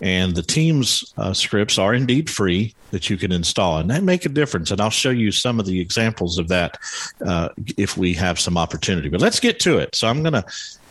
And 0.00 0.34
the 0.34 0.42
team's 0.42 1.12
uh, 1.16 1.32
scripts 1.32 1.78
are 1.78 1.94
indeed 1.94 2.30
free 2.30 2.74
that 2.90 3.10
you 3.10 3.16
can 3.16 3.32
install, 3.32 3.78
and 3.78 3.90
that 3.90 4.02
make 4.02 4.26
a 4.26 4.28
difference. 4.28 4.70
And 4.70 4.80
I'll 4.80 4.90
show 4.90 5.10
you 5.10 5.30
some 5.32 5.60
of 5.60 5.66
the 5.66 5.80
examples 5.80 6.38
of 6.38 6.48
that 6.48 6.78
uh, 7.24 7.50
if 7.76 7.96
we 7.96 8.14
have 8.14 8.40
some 8.40 8.56
opportunity. 8.56 9.08
But 9.08 9.20
let's 9.20 9.40
get 9.40 9.60
to 9.60 9.78
it. 9.78 9.94
So 9.94 10.08
I'm 10.08 10.22
going 10.22 10.32
to 10.34 10.44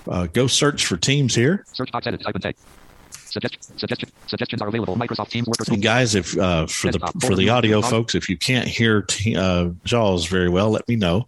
uh, 0.08 0.28
go 0.28 0.48
search 0.48 0.86
for 0.86 0.98
Teams 0.98 1.36
here. 1.36 1.66
Search 1.74 1.92
box 1.92 2.08
edit. 2.08 2.22
Type 2.22 2.36
in 2.36 2.42
text. 2.42 2.64
Suggestion, 3.12 4.10
suggestions 4.26 4.62
are 4.62 4.68
available. 4.68 4.96
Microsoft 4.96 5.30
Teams 5.30 5.48
workers. 5.48 5.68
And 5.68 5.84
guys, 5.84 6.16
if 6.16 6.36
uh, 6.38 6.66
for 6.66 6.92
the 6.92 7.00
for 7.22 7.36
the 7.36 7.50
audio 7.50 7.82
folks, 7.82 8.16
if 8.16 8.28
you 8.28 8.38
can't 8.38 8.68
hear 8.68 9.04
t- 9.04 9.36
uh, 9.36 9.70
Jaws 9.84 10.26
very 10.26 10.50
well, 10.50 10.72
let 10.72 10.88
me 10.88 10.96
know 10.96 11.28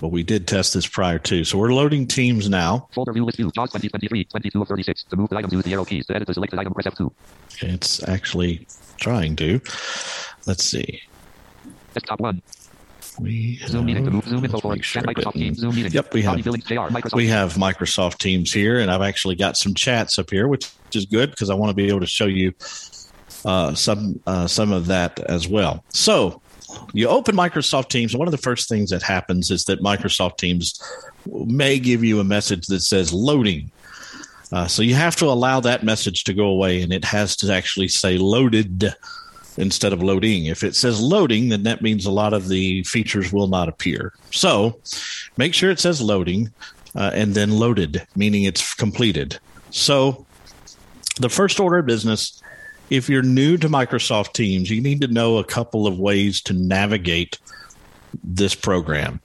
but 0.00 0.08
we 0.08 0.22
did 0.22 0.46
test 0.46 0.74
this 0.74 0.86
prior 0.86 1.18
to. 1.18 1.44
So 1.44 1.58
we're 1.58 1.72
loading 1.72 2.06
teams 2.06 2.48
now. 2.48 2.88
Folder 2.92 3.12
view 3.12 3.24
list 3.24 3.36
view, 3.36 3.50
JAWS 3.54 3.70
2023, 3.70 4.24
22 4.24 4.62
of 4.62 4.68
36. 4.68 5.04
To 5.04 5.16
move 5.16 5.28
the 5.28 5.36
item, 5.36 5.50
use 5.52 5.64
the 5.64 5.72
arrow 5.72 5.84
keys. 5.84 6.06
To 6.06 6.16
edit 6.16 6.28
the 6.28 6.34
selected 6.34 6.58
item, 6.58 6.72
press 6.74 6.86
F2. 6.86 7.10
It's 7.60 8.06
actually 8.08 8.66
trying 8.98 9.36
to. 9.36 9.60
Let's 10.46 10.64
see. 10.64 11.02
Desktop 11.94 12.20
1. 12.20 12.42
We 13.20 13.56
Zoom 13.66 13.86
meeting 13.86 14.04
move 14.04 14.24
Zoom 14.26 14.44
info 14.44 14.60
for 14.60 14.80
sure 14.80 15.02
Microsoft 15.02 15.32
Teams 15.32 15.58
Zoom 15.58 15.74
meeting. 15.74 15.90
Yep, 15.90 16.14
we 16.14 16.22
have. 16.22 16.36
Microsoft 16.36 17.14
we 17.14 17.26
have 17.26 17.54
Microsoft 17.54 18.18
Teams 18.18 18.52
here, 18.52 18.78
and 18.78 18.92
I've 18.92 19.02
actually 19.02 19.34
got 19.34 19.56
some 19.56 19.74
chats 19.74 20.20
up 20.20 20.30
here, 20.30 20.46
which 20.46 20.70
is 20.94 21.04
good 21.04 21.30
because 21.30 21.50
I 21.50 21.54
want 21.54 21.70
to 21.70 21.74
be 21.74 21.88
able 21.88 21.98
to 21.98 22.06
show 22.06 22.26
you 22.26 22.54
uh, 23.44 23.74
some 23.74 24.20
uh, 24.26 24.46
some 24.46 24.70
of 24.70 24.86
that 24.86 25.18
as 25.20 25.48
well. 25.48 25.82
So 25.88 26.40
you 26.92 27.08
open 27.08 27.34
Microsoft 27.34 27.88
Teams, 27.88 28.12
and 28.12 28.18
one 28.18 28.28
of 28.28 28.32
the 28.32 28.38
first 28.38 28.68
things 28.68 28.90
that 28.90 29.02
happens 29.02 29.50
is 29.50 29.64
that 29.64 29.80
Microsoft 29.80 30.38
Teams 30.38 30.80
may 31.26 31.78
give 31.78 32.04
you 32.04 32.20
a 32.20 32.24
message 32.24 32.66
that 32.66 32.80
says 32.80 33.12
loading. 33.12 33.70
Uh, 34.50 34.66
so 34.66 34.82
you 34.82 34.94
have 34.94 35.16
to 35.16 35.26
allow 35.26 35.60
that 35.60 35.84
message 35.84 36.24
to 36.24 36.34
go 36.34 36.46
away, 36.46 36.82
and 36.82 36.92
it 36.92 37.04
has 37.04 37.36
to 37.36 37.52
actually 37.52 37.88
say 37.88 38.16
loaded 38.16 38.94
instead 39.58 39.92
of 39.92 40.02
loading. 40.02 40.46
If 40.46 40.62
it 40.62 40.74
says 40.74 41.00
loading, 41.00 41.48
then 41.48 41.64
that 41.64 41.82
means 41.82 42.06
a 42.06 42.10
lot 42.10 42.32
of 42.32 42.48
the 42.48 42.82
features 42.84 43.32
will 43.32 43.48
not 43.48 43.68
appear. 43.68 44.14
So 44.30 44.80
make 45.36 45.52
sure 45.52 45.70
it 45.70 45.80
says 45.80 46.00
loading 46.00 46.50
uh, 46.94 47.10
and 47.12 47.34
then 47.34 47.58
loaded, 47.58 48.06
meaning 48.16 48.44
it's 48.44 48.74
completed. 48.74 49.38
So 49.70 50.26
the 51.16 51.28
first 51.28 51.60
order 51.60 51.78
of 51.78 51.86
business 51.86 52.40
if 52.90 53.08
you're 53.08 53.22
new 53.22 53.56
to 53.58 53.68
Microsoft 53.68 54.32
Teams, 54.32 54.70
you 54.70 54.80
need 54.80 55.00
to 55.00 55.08
know 55.08 55.38
a 55.38 55.44
couple 55.44 55.86
of 55.86 55.98
ways 55.98 56.40
to 56.42 56.52
navigate 56.52 57.38
this 58.24 58.54
program. 58.54 59.20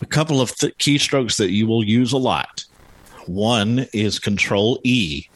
A 0.00 0.06
couple 0.06 0.40
of 0.40 0.56
th- 0.56 0.76
keystrokes 0.78 1.36
that 1.36 1.50
you 1.50 1.66
will 1.66 1.84
use 1.84 2.12
a 2.12 2.18
lot. 2.18 2.64
One 3.26 3.86
is 3.92 4.18
Control 4.18 4.80
E. 4.82 5.26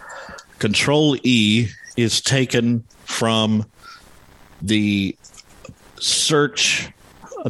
Control 0.58 1.16
E 1.22 1.68
is 1.96 2.20
taken 2.20 2.84
from 3.04 3.66
the 4.62 5.16
search 6.00 6.90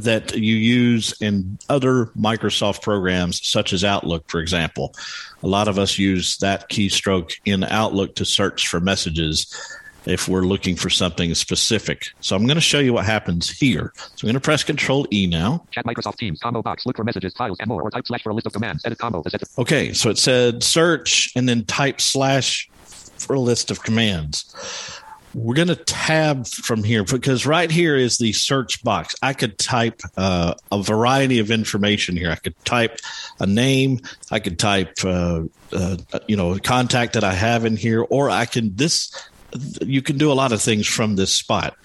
that 0.04 0.36
you 0.36 0.56
use 0.56 1.14
in 1.20 1.58
other 1.68 2.06
Microsoft 2.18 2.82
programs, 2.82 3.46
such 3.46 3.72
as 3.72 3.84
Outlook, 3.84 4.28
for 4.28 4.40
example. 4.40 4.94
A 5.42 5.46
lot 5.46 5.68
of 5.68 5.78
us 5.78 5.98
use 5.98 6.38
that 6.38 6.68
keystroke 6.68 7.36
in 7.44 7.64
Outlook 7.64 8.14
to 8.16 8.24
search 8.24 8.68
for 8.68 8.80
messages 8.80 9.54
if 10.06 10.28
we're 10.28 10.42
looking 10.42 10.76
for 10.76 10.88
something 10.88 11.34
specific. 11.34 12.06
So 12.20 12.36
I'm 12.36 12.46
going 12.46 12.56
to 12.56 12.60
show 12.60 12.78
you 12.78 12.92
what 12.92 13.04
happens 13.04 13.50
here. 13.50 13.92
So 13.96 14.22
I'm 14.22 14.26
going 14.26 14.34
to 14.34 14.40
press 14.40 14.62
Control 14.62 15.06
E 15.12 15.26
now. 15.26 15.64
Chat 15.72 15.84
Microsoft 15.84 16.18
Teams 16.18 16.40
combo 16.40 16.62
box. 16.62 16.86
Look 16.86 16.96
for 16.96 17.04
messages, 17.04 17.34
files, 17.34 17.58
and 17.60 17.68
more, 17.68 17.82
or 17.82 17.90
type 17.90 18.06
slash 18.06 18.22
for 18.22 18.30
a 18.30 18.34
list 18.34 18.46
of 18.46 18.52
commands. 18.52 18.84
Edit 18.84 18.98
combo. 18.98 19.24
Okay, 19.58 19.92
so 19.92 20.10
it 20.10 20.18
said 20.18 20.62
search 20.62 21.32
and 21.34 21.48
then 21.48 21.64
type 21.64 22.00
slash 22.00 22.70
for 23.18 23.34
a 23.34 23.40
list 23.40 23.70
of 23.70 23.82
commands. 23.82 24.54
We're 25.36 25.54
going 25.54 25.68
to 25.68 25.76
tab 25.76 26.46
from 26.46 26.82
here 26.82 27.04
because 27.04 27.44
right 27.44 27.70
here 27.70 27.94
is 27.94 28.16
the 28.16 28.32
search 28.32 28.82
box. 28.82 29.14
I 29.20 29.34
could 29.34 29.58
type 29.58 30.00
uh, 30.16 30.54
a 30.72 30.82
variety 30.82 31.40
of 31.40 31.50
information 31.50 32.16
here. 32.16 32.30
I 32.30 32.36
could 32.36 32.54
type 32.64 33.00
a 33.38 33.46
name. 33.46 34.00
I 34.30 34.38
could 34.40 34.58
type, 34.58 34.94
uh, 35.04 35.42
uh, 35.72 35.96
you 36.26 36.38
know, 36.38 36.54
a 36.54 36.58
contact 36.58 37.12
that 37.12 37.22
I 37.22 37.34
have 37.34 37.66
in 37.66 37.76
here, 37.76 38.00
or 38.08 38.30
I 38.30 38.46
can 38.46 38.74
this 38.76 39.12
you 39.82 40.00
can 40.00 40.16
do 40.16 40.32
a 40.32 40.34
lot 40.34 40.52
of 40.52 40.62
things 40.62 40.86
from 40.86 41.16
this 41.16 41.36
spot. 41.36 41.76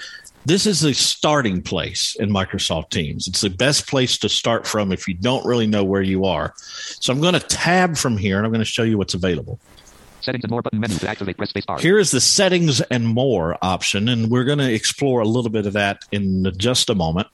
This 0.46 0.66
is 0.66 0.80
the 0.80 0.94
starting 0.94 1.62
place 1.62 2.16
in 2.22 2.30
Microsoft 2.30 2.90
Teams. 2.90 3.28
It's 3.28 3.42
the 3.42 3.50
best 3.50 3.86
place 3.88 4.18
to 4.20 4.30
start 4.30 4.66
from 4.66 4.94
if 4.94 5.10
you 5.10 5.14
don't 5.14 5.46
really 5.46 5.68
know 5.68 5.84
where 5.84 6.02
you 6.02 6.24
are. 6.24 6.54
So 6.56 7.12
I'm 7.12 7.20
going 7.20 7.34
to 7.34 7.40
tab 7.42 7.98
from 7.98 8.18
here 8.18 8.38
and 8.38 8.46
I'm 8.46 8.52
going 8.52 8.60
to 8.60 8.66
show 8.66 8.84
you 8.84 8.98
what's 8.98 9.14
available. 9.14 9.60
Settings 10.22 10.44
and 10.44 10.52
more 10.52 10.62
button 10.62 10.80
menu 10.80 10.98
to 11.00 11.10
activate 11.10 11.38
press 11.38 11.50
space 11.50 11.66
bar. 11.66 11.80
Here 11.80 11.98
is 11.98 12.12
the 12.12 12.22
settings 12.22 12.80
and 12.82 13.08
more 13.08 13.58
option, 13.62 14.08
and 14.08 14.30
we're 14.30 14.44
going 14.44 14.60
to 14.60 14.72
explore 14.72 15.22
a 15.22 15.28
little 15.28 15.50
bit 15.50 15.66
of 15.66 15.74
that 15.74 16.06
in 16.12 16.52
just 16.58 16.90
a 16.90 16.96
moment. 16.96 17.28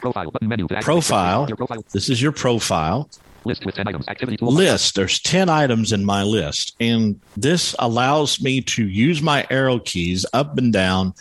Profile 0.00 0.30
button 0.30 0.48
menu. 0.48 0.68
To 0.68 0.80
profile. 0.80 1.46
profile. 1.46 1.84
This 1.92 2.10
is 2.10 2.20
your 2.20 2.32
profile. 2.32 3.08
List 3.44 3.64
with 3.64 3.74
10 3.74 3.88
items. 3.88 4.08
Activity 4.08 4.36
tool. 4.36 4.52
List. 4.52 4.94
There's 4.94 5.18
10 5.20 5.48
items 5.48 5.92
in 5.92 6.04
my 6.04 6.22
list. 6.22 6.76
And 6.80 7.20
this 7.36 7.74
allows 7.78 8.42
me 8.42 8.60
to 8.62 8.86
use 8.86 9.22
my 9.22 9.46
arrow 9.50 9.78
keys 9.78 10.26
up 10.32 10.58
and 10.58 10.72
down 10.72 11.14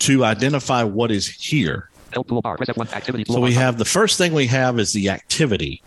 to 0.00 0.24
identify 0.24 0.82
what 0.82 1.10
is 1.10 1.28
here. 1.28 1.90
Help 2.12 2.28
toolbar. 2.28 2.56
Press 2.56 2.68
F1. 2.68 2.92
Activity 2.92 3.24
so 3.26 3.40
we 3.40 3.54
have 3.54 3.78
the 3.78 3.84
first 3.84 4.18
thing 4.18 4.32
we 4.32 4.46
have 4.46 4.78
is 4.78 4.92
the 4.92 5.10
activity. 5.10 5.82
One 5.82 5.84
chat 5.84 5.86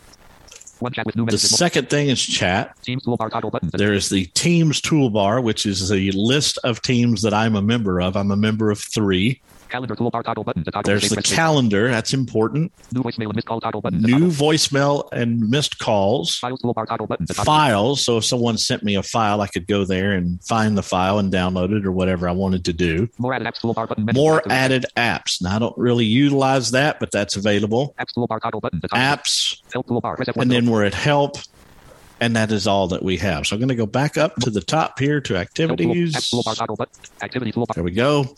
with 0.55 0.63
new 0.63 0.70
the 0.81 1.37
second 1.37 1.89
thing 1.89 2.09
is 2.09 2.21
chat. 2.21 2.75
Teams 2.81 3.05
toolbar 3.05 3.29
toggle 3.29 3.51
buttons. 3.51 3.71
There 3.73 3.93
is 3.93 4.09
the 4.09 4.25
Teams 4.27 4.81
toolbar, 4.81 5.43
which 5.43 5.65
is 5.65 5.91
a 5.91 6.11
list 6.11 6.57
of 6.63 6.81
teams 6.81 7.21
that 7.21 7.33
I'm 7.33 7.55
a 7.55 7.61
member 7.61 8.01
of. 8.01 8.17
I'm 8.17 8.31
a 8.31 8.35
member 8.35 8.71
of 8.71 8.79
three. 8.79 9.41
Calendar 9.71 9.95
toolbar 9.95 10.21
toggle 10.21 10.43
button. 10.43 10.63
The 10.63 10.71
toggle 10.71 10.91
There's 10.91 11.09
the 11.09 11.21
calendar. 11.21 11.89
That's 11.89 12.13
important. 12.13 12.73
New 12.91 13.01
voicemail 13.01 13.27
and 13.27 13.35
missed 13.35 13.47
call 13.47 13.61
toggle 13.61 13.81
button. 13.81 14.01
New 14.01 14.29
voicemail 14.29 15.07
and 15.13 15.49
missed 15.49 15.79
calls. 15.79 16.37
Files 16.37 16.61
toolbar 16.61 16.85
toggle 16.85 17.07
button. 17.07 17.25
Files. 17.27 18.03
So 18.03 18.17
if 18.17 18.25
someone 18.25 18.57
sent 18.57 18.83
me 18.83 18.95
a 18.95 19.03
file, 19.03 19.39
I 19.39 19.47
could 19.47 19.67
go 19.67 19.85
there 19.85 20.11
and 20.11 20.43
find 20.43 20.77
the 20.77 20.83
file 20.83 21.19
and 21.19 21.31
download 21.31 21.71
it 21.71 21.85
or 21.85 21.91
whatever 21.93 22.27
I 22.27 22.33
wanted 22.33 22.65
to 22.65 22.73
do. 22.73 23.07
More 23.17 23.33
added 23.33 23.47
apps 23.47 23.61
toolbar 23.61 23.87
button. 23.87 24.09
More 24.13 24.43
added 24.51 24.85
apps. 24.97 25.41
Now 25.41 25.55
I 25.55 25.59
don't 25.59 25.77
really 25.77 26.05
utilize 26.05 26.71
that, 26.71 26.99
but 26.99 27.11
that's 27.11 27.37
available. 27.37 27.95
Apps 27.97 28.13
toolbar 28.17 28.41
toggle 28.41 28.59
button. 28.59 28.81
Apps, 28.93 29.61
Help 29.71 29.87
toolbar. 29.87 30.17
And 30.35 30.51
then 30.51 30.65
we're 30.65 30.83
at 30.83 30.93
help, 30.93 31.37
and 32.21 32.35
that 32.35 32.51
is 32.51 32.67
all 32.67 32.87
that 32.89 33.03
we 33.03 33.17
have. 33.17 33.47
So 33.47 33.55
I'm 33.55 33.59
going 33.59 33.69
to 33.69 33.75
go 33.75 33.87
back 33.87 34.15
up 34.15 34.35
to 34.35 34.51
the 34.51 34.61
top 34.61 34.99
here 34.99 35.19
to 35.21 35.35
activities. 35.35 36.15
Apps 36.15 36.31
toolbar 36.31 36.55
toggle 36.55 36.75
button. 36.75 36.93
Activity 37.21 37.51
toolbar. 37.51 37.73
There 37.73 37.83
we 37.83 37.91
go. 37.91 38.35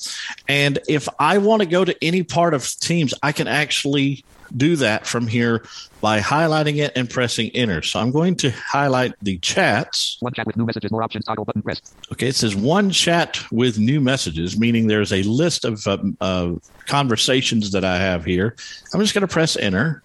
And 0.48 0.80
if 0.88 1.10
I 1.20 1.38
want 1.38 1.62
to 1.62 1.68
go 1.68 1.84
to 1.84 1.96
any 2.04 2.24
part 2.24 2.54
of 2.54 2.64
Teams, 2.80 3.14
I 3.22 3.34
can 3.34 3.48
actually 3.48 4.24
do 4.56 4.78
that 4.78 5.06
from 5.06 5.28
here 5.28 5.66
by 6.00 6.20
highlighting 6.20 6.78
it 6.78 6.94
and 6.96 7.10
pressing 7.10 7.50
enter. 7.50 7.82
So 7.82 8.00
I'm 8.00 8.12
going 8.12 8.36
to 8.38 8.52
highlight 8.52 9.14
the 9.22 9.38
chats. 9.40 10.18
One 10.22 10.34
chat 10.34 10.48
with 10.48 10.56
new 10.56 10.66
messages. 10.66 10.90
More 10.90 11.04
options 11.04 11.26
toggle 11.26 11.44
button. 11.44 11.62
Press. 11.62 11.82
Okay, 12.14 12.28
it 12.28 12.36
says 12.36 12.56
one 12.56 12.90
chat 12.90 13.40
with 13.52 13.80
new 13.80 14.00
messages, 14.00 14.58
meaning 14.58 14.88
there's 14.88 15.12
a 15.12 15.24
list 15.24 15.66
of 15.66 15.86
um, 15.88 16.18
uh, 16.22 16.54
conversations 16.86 17.72
that 17.72 17.84
I 17.84 17.98
have 17.98 18.24
here. 18.24 18.56
I'm 18.94 19.02
just 19.02 19.14
going 19.14 19.28
to 19.28 19.28
press 19.28 19.58
enter. 19.58 20.04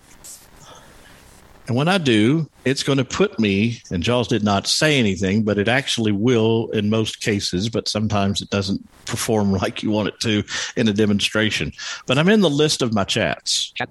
And 1.68 1.76
when 1.76 1.86
I 1.86 1.98
do, 1.98 2.48
it's 2.64 2.82
going 2.82 2.96
to 2.96 3.04
put 3.04 3.38
me, 3.38 3.82
and 3.90 4.02
Jaws 4.02 4.26
did 4.26 4.42
not 4.42 4.66
say 4.66 4.98
anything, 4.98 5.42
but 5.42 5.58
it 5.58 5.68
actually 5.68 6.12
will 6.12 6.70
in 6.70 6.88
most 6.88 7.20
cases, 7.20 7.68
but 7.68 7.88
sometimes 7.88 8.40
it 8.40 8.48
doesn't 8.48 8.88
perform 9.04 9.52
like 9.62 9.82
you 9.82 9.90
want 9.90 10.08
it 10.08 10.18
to 10.20 10.42
in 10.76 10.88
a 10.88 10.94
demonstration. 10.94 11.72
But 12.06 12.16
I'm 12.16 12.28
in 12.30 12.40
the 12.40 12.48
list 12.48 12.80
of 12.80 12.94
my 12.94 13.04
chats. 13.04 13.70
Chat. 13.72 13.90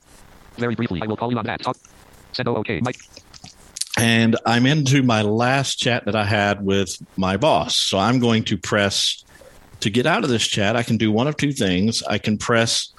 Very 0.57 0.73
briefly. 0.73 1.01
I 1.03 1.05
will 1.05 1.15
call 1.15 1.31
you 1.31 1.37
on 1.37 1.45
that. 1.45 1.61
Talk. 1.61 1.77
Send. 2.31 2.47
Oh, 2.47 2.55
okay. 2.55 2.81
Mike. 2.81 2.97
and 3.95 4.35
I'm 4.43 4.65
into 4.65 5.03
my 5.03 5.21
last 5.21 5.75
chat 5.75 6.05
that 6.05 6.15
I 6.15 6.25
had 6.25 6.65
with 6.65 6.97
my 7.15 7.37
boss. 7.37 7.77
So 7.77 7.99
I'm 7.99 8.19
going 8.19 8.43
to 8.45 8.57
press 8.57 9.23
to 9.81 9.91
get 9.91 10.07
out 10.07 10.23
of 10.23 10.31
this 10.31 10.47
chat. 10.47 10.75
I 10.75 10.81
can 10.81 10.97
do 10.97 11.11
one 11.11 11.27
of 11.27 11.37
two 11.37 11.51
things. 11.51 12.01
I 12.01 12.17
can 12.17 12.39
press 12.39 12.91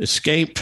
escape, 0.00 0.58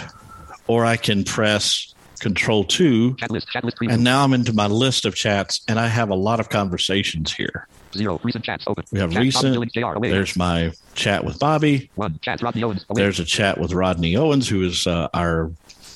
or 0.66 0.85
I 0.85 0.97
can 0.97 1.23
press 1.23 1.95
control 2.21 2.65
two. 2.65 3.15
Chat 3.17 3.31
list. 3.31 3.49
Chat 3.51 3.65
list. 3.65 3.79
And 3.81 4.05
now 4.05 4.25
I'm 4.25 4.33
into 4.33 4.53
my 4.53 4.67
list 4.67 5.05
of 5.05 5.15
chats, 5.15 5.63
and 5.69 5.79
I 5.79 5.87
have 5.87 6.11
a 6.11 6.15
lot 6.15 6.41
of 6.41 6.49
conversations 6.49 7.33
here. 7.33 7.67
Zero. 7.95 8.21
Recent 8.23 8.45
chats 8.45 8.65
open. 8.67 8.85
We 8.93 8.99
have 8.99 9.13
Chat, 9.13 9.23
recent. 9.23 9.55
Bobby 9.55 9.71
JR. 9.75 10.01
There's 10.01 10.37
my 10.37 10.73
chat 10.95 11.25
with 11.25 11.39
Bobby. 11.39 11.91
One. 11.95 12.19
Chats. 12.21 12.43
Rodney 12.43 12.63
Owens. 12.63 12.85
Away. 12.89 13.03
There's 13.03 13.21
a 13.21 13.25
chat 13.25 13.59
with 13.59 13.73
Rodney 13.73 14.17
Owens, 14.17 14.49
who 14.49 14.63
is 14.63 14.87
uh, 14.87 15.09
our 15.15 15.51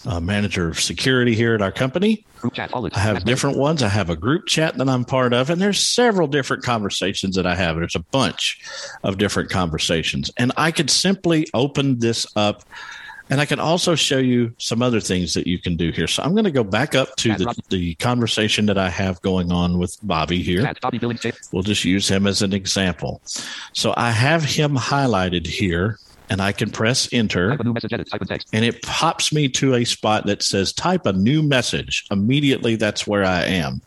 uh, 0.06 0.20
manager 0.20 0.68
of 0.68 0.80
security 0.80 1.34
here 1.34 1.54
at 1.54 1.62
our 1.62 1.72
company. 1.72 2.24
Group 2.40 2.54
chat. 2.54 2.70
I 2.74 2.98
have 2.98 3.24
different 3.24 3.56
ones. 3.56 3.82
I 3.82 3.88
have 3.88 4.10
a 4.10 4.16
group 4.16 4.46
chat 4.46 4.76
that 4.78 4.88
I'm 4.88 5.04
part 5.04 5.32
of, 5.32 5.50
and 5.50 5.60
there's 5.60 5.80
several 5.80 6.26
different 6.26 6.64
conversations 6.64 7.36
that 7.36 7.46
I 7.46 7.54
have. 7.54 7.76
There's 7.76 7.94
a 7.94 8.00
bunch 8.00 8.60
of 9.04 9.18
different 9.18 9.50
conversations, 9.50 10.30
and 10.36 10.50
I 10.56 10.72
could 10.72 10.90
simply 10.90 11.46
open 11.54 12.00
this 12.00 12.26
up, 12.34 12.64
and 13.32 13.40
I 13.40 13.46
can 13.46 13.58
also 13.58 13.94
show 13.94 14.18
you 14.18 14.52
some 14.58 14.82
other 14.82 15.00
things 15.00 15.34
that 15.34 15.46
you 15.46 15.58
can 15.58 15.76
do 15.76 15.90
here. 15.90 16.06
So 16.06 16.22
I'm 16.22 16.32
going 16.32 16.44
to 16.44 16.50
go 16.50 16.62
back 16.64 16.94
up 16.94 17.16
to 17.16 17.34
the, 17.34 17.54
the 17.70 17.94
conversation 17.96 18.66
that 18.66 18.78
I 18.78 18.88
have 18.90 19.20
going 19.22 19.50
on 19.50 19.78
with 19.78 19.96
Bobby 20.02 20.42
here. 20.42 20.72
Bobby 20.80 20.98
Billings. 20.98 21.20
J- 21.20 21.32
We'll 21.52 21.62
just 21.62 21.84
use 21.84 22.06
him 22.08 22.26
as 22.26 22.42
an 22.42 22.52
example. 22.52 23.22
So 23.72 23.94
I 23.96 24.10
have 24.10 24.44
him 24.44 24.76
highlighted 24.76 25.46
here, 25.46 25.98
and 26.30 26.40
I 26.40 26.52
can 26.52 26.70
press 26.70 27.08
enter 27.12 27.50
Type 27.50 27.60
a 27.60 27.64
new 27.64 27.72
message. 27.72 27.92
Edit. 27.92 28.10
Type 28.10 28.22
in 28.22 28.28
text. 28.28 28.48
and 28.52 28.64
it 28.64 28.80
pops 28.82 29.32
me 29.32 29.48
to 29.48 29.74
a 29.74 29.84
spot 29.84 30.26
that 30.26 30.42
says 30.42 30.72
type 30.72 31.06
a 31.06 31.12
new 31.12 31.42
message. 31.42 32.04
Immediately, 32.10 32.76
that's 32.76 33.06
where 33.06 33.24
I 33.24 33.42
am. 33.44 33.80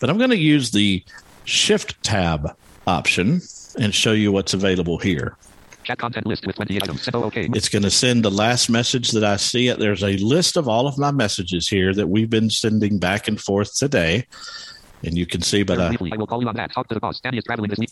But 0.00 0.08
I'm 0.10 0.18
going 0.18 0.30
to 0.30 0.36
use 0.38 0.70
the 0.70 1.02
shift 1.44 2.02
tab 2.02 2.56
option 2.86 3.40
and 3.78 3.94
show 3.94 4.12
you 4.12 4.32
what's 4.32 4.54
available 4.54 4.98
here. 4.98 5.36
Chat 5.84 5.98
content 5.98 6.26
list 6.26 6.46
with 6.46 6.56
28 6.56 6.82
items. 6.82 7.08
Oh, 7.12 7.24
okay. 7.24 7.48
It's 7.54 7.68
going 7.68 7.82
to 7.82 7.90
send 7.90 8.24
the 8.24 8.30
last 8.30 8.68
message 8.68 9.10
that 9.12 9.24
I 9.24 9.36
see. 9.36 9.68
It 9.68 9.78
There's 9.78 10.02
a 10.02 10.16
list 10.18 10.56
of 10.56 10.68
all 10.68 10.86
of 10.86 10.98
my 10.98 11.10
messages 11.10 11.68
here 11.68 11.92
that 11.94 12.08
we've 12.08 12.30
been 12.30 12.50
sending 12.50 12.98
back 12.98 13.28
and 13.28 13.40
forth 13.40 13.76
today. 13.76 14.26
And 15.04 15.18
you 15.18 15.26
can 15.26 15.42
see, 15.42 15.64
but 15.64 15.80
I. 15.80 15.96
I 16.12 16.16
will 16.16 16.26
call 16.26 16.40
you 16.40 16.48
on 16.48 16.54
that. 16.56 16.72
Talk 16.72 16.86
to 16.88 16.94
the 16.94 17.00
boss. 17.00 17.18
Danny 17.20 17.38
is 17.38 17.44
traveling 17.44 17.70
this 17.70 17.78
week. 17.78 17.90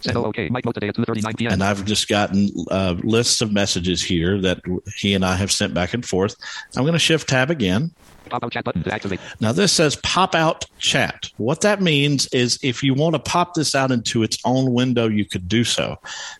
Send. 0.00 0.16
Oh, 0.16 0.24
okay. 0.24 0.48
Mike. 0.50 0.64
Today 0.64 0.88
at 0.88 0.94
2:39 0.94 1.36
p.m. 1.36 1.52
and 1.52 1.64
I've 1.64 1.84
just 1.84 2.06
gotten 2.06 2.48
uh, 2.70 2.96
lists 3.02 3.40
of 3.40 3.50
messages 3.52 4.02
here 4.02 4.40
that 4.42 4.60
he 4.96 5.14
and 5.14 5.24
I 5.24 5.36
have 5.36 5.50
sent 5.50 5.74
back 5.74 5.94
and 5.94 6.04
forth. 6.04 6.36
I'm 6.76 6.82
going 6.82 6.92
to 6.92 6.98
shift 6.98 7.28
tab 7.28 7.50
again. 7.50 7.92
Pop 8.28 8.44
out 8.44 8.52
chat 8.52 8.64
button 8.64 8.82
to 8.84 8.94
activate. 8.94 9.18
Now, 9.40 9.52
this 9.52 9.72
says 9.72 9.96
pop 9.96 10.34
out 10.34 10.66
chat. 10.78 11.30
What 11.38 11.62
that 11.62 11.82
means 11.82 12.28
is 12.28 12.58
if 12.62 12.82
you 12.82 12.94
want 12.94 13.14
to 13.14 13.18
pop 13.18 13.54
this 13.54 13.74
out 13.74 13.90
into 13.90 14.22
its 14.22 14.38
own 14.44 14.72
window, 14.72 15.08
you 15.08 15.24
could 15.24 15.48
do 15.48 15.64
so, 15.64 15.98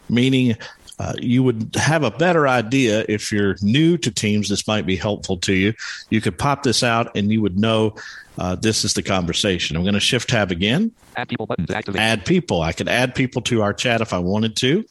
meaning 0.09 0.57
uh, 1.01 1.15
you 1.19 1.43
would 1.43 1.75
have 1.77 2.03
a 2.03 2.11
better 2.11 2.47
idea 2.47 3.07
if 3.09 3.33
you're 3.33 3.57
new 3.63 3.97
to 3.97 4.11
Teams. 4.11 4.51
This 4.51 4.67
might 4.69 4.85
be 4.85 4.97
helpful 4.97 5.39
to 5.39 5.55
you. 5.55 5.73
You 6.11 6.21
could 6.21 6.37
pop 6.37 6.63
this 6.63 6.83
out 6.83 7.17
and 7.17 7.33
you 7.33 7.41
would 7.41 7.59
know 7.59 7.95
uh, 8.37 8.55
this 8.55 8.85
is 8.85 8.93
the 8.93 9.03
conversation. 9.03 9.79
I'm 9.79 9.83
going 9.83 9.95
to 9.95 10.01
shift 10.01 10.29
tab 10.29 10.51
again, 10.51 10.93
Add 11.17 11.31
people 11.31 11.47
button 11.47 11.67
to 11.69 11.75
activate. 11.75 12.03
add 12.03 12.27
people. 12.27 12.61
I 12.61 12.73
could 12.73 12.87
add 12.87 13.15
people 13.15 13.41
to 13.43 13.63
our 13.63 13.73
chat 13.73 14.03
if 14.03 14.13
I 14.13 14.19
wanted 14.19 14.57
to. 14.57 14.85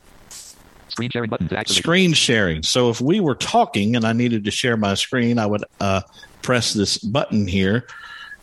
Screen 0.87 1.11
sharing 1.11 1.29
button 1.29 1.47
to 1.47 1.57
activate. 1.59 1.83
Screen 1.83 2.13
sharing. 2.13 2.63
So 2.63 2.89
if 2.89 2.99
we 2.99 3.19
were 3.19 3.35
talking 3.35 3.95
and 3.95 4.03
I 4.03 4.13
needed 4.13 4.45
to 4.45 4.51
share 4.51 4.77
my 4.77 4.95
screen, 4.95 5.37
I 5.37 5.45
would 5.45 5.63
uh, 5.79 6.01
press 6.41 6.73
this 6.73 6.97
button 6.97 7.47
here 7.47 7.85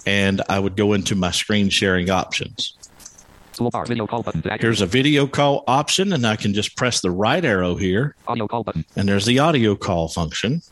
and 0.07 0.41
I 0.49 0.61
would 0.61 0.77
go 0.77 0.93
into 0.93 1.17
my 1.17 1.33
screen 1.33 1.69
sharing 1.69 2.11
options. 2.11 2.76
Toolbar. 3.57 3.87
Video 3.89 4.07
call 4.07 4.23
button. 4.23 4.43
Here's 4.61 4.81
a 4.81 4.87
video 4.87 5.27
call 5.27 5.65
option, 5.67 6.13
and 6.13 6.27
I 6.27 6.37
can 6.37 6.53
just 6.55 6.77
press 6.77 7.01
the 7.01 7.11
right 7.11 7.45
arrow 7.45 7.75
here, 7.75 8.15
Audio 8.29 8.47
call 8.47 8.63
button. 8.65 8.85
and 8.97 9.09
there's 9.09 9.25
the 9.27 9.39
audio 9.39 9.75
call 9.75 10.09
function. 10.09 10.63